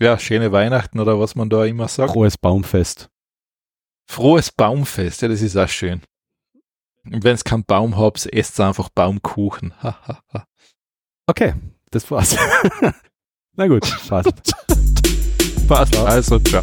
[0.00, 2.12] Ja, schöne Weihnachten oder was man da immer sagt.
[2.12, 3.08] frohes Baumfest.
[4.08, 6.02] Frohes Baumfest, ja, das ist auch schön.
[7.04, 9.74] Und wenn es keinen Baum habt, esst einfach Baumkuchen.
[11.26, 11.54] Okay,
[11.90, 12.36] das war's.
[13.56, 14.54] Na gut, passt.
[15.68, 15.96] Passt.
[15.96, 16.62] Also, ciao.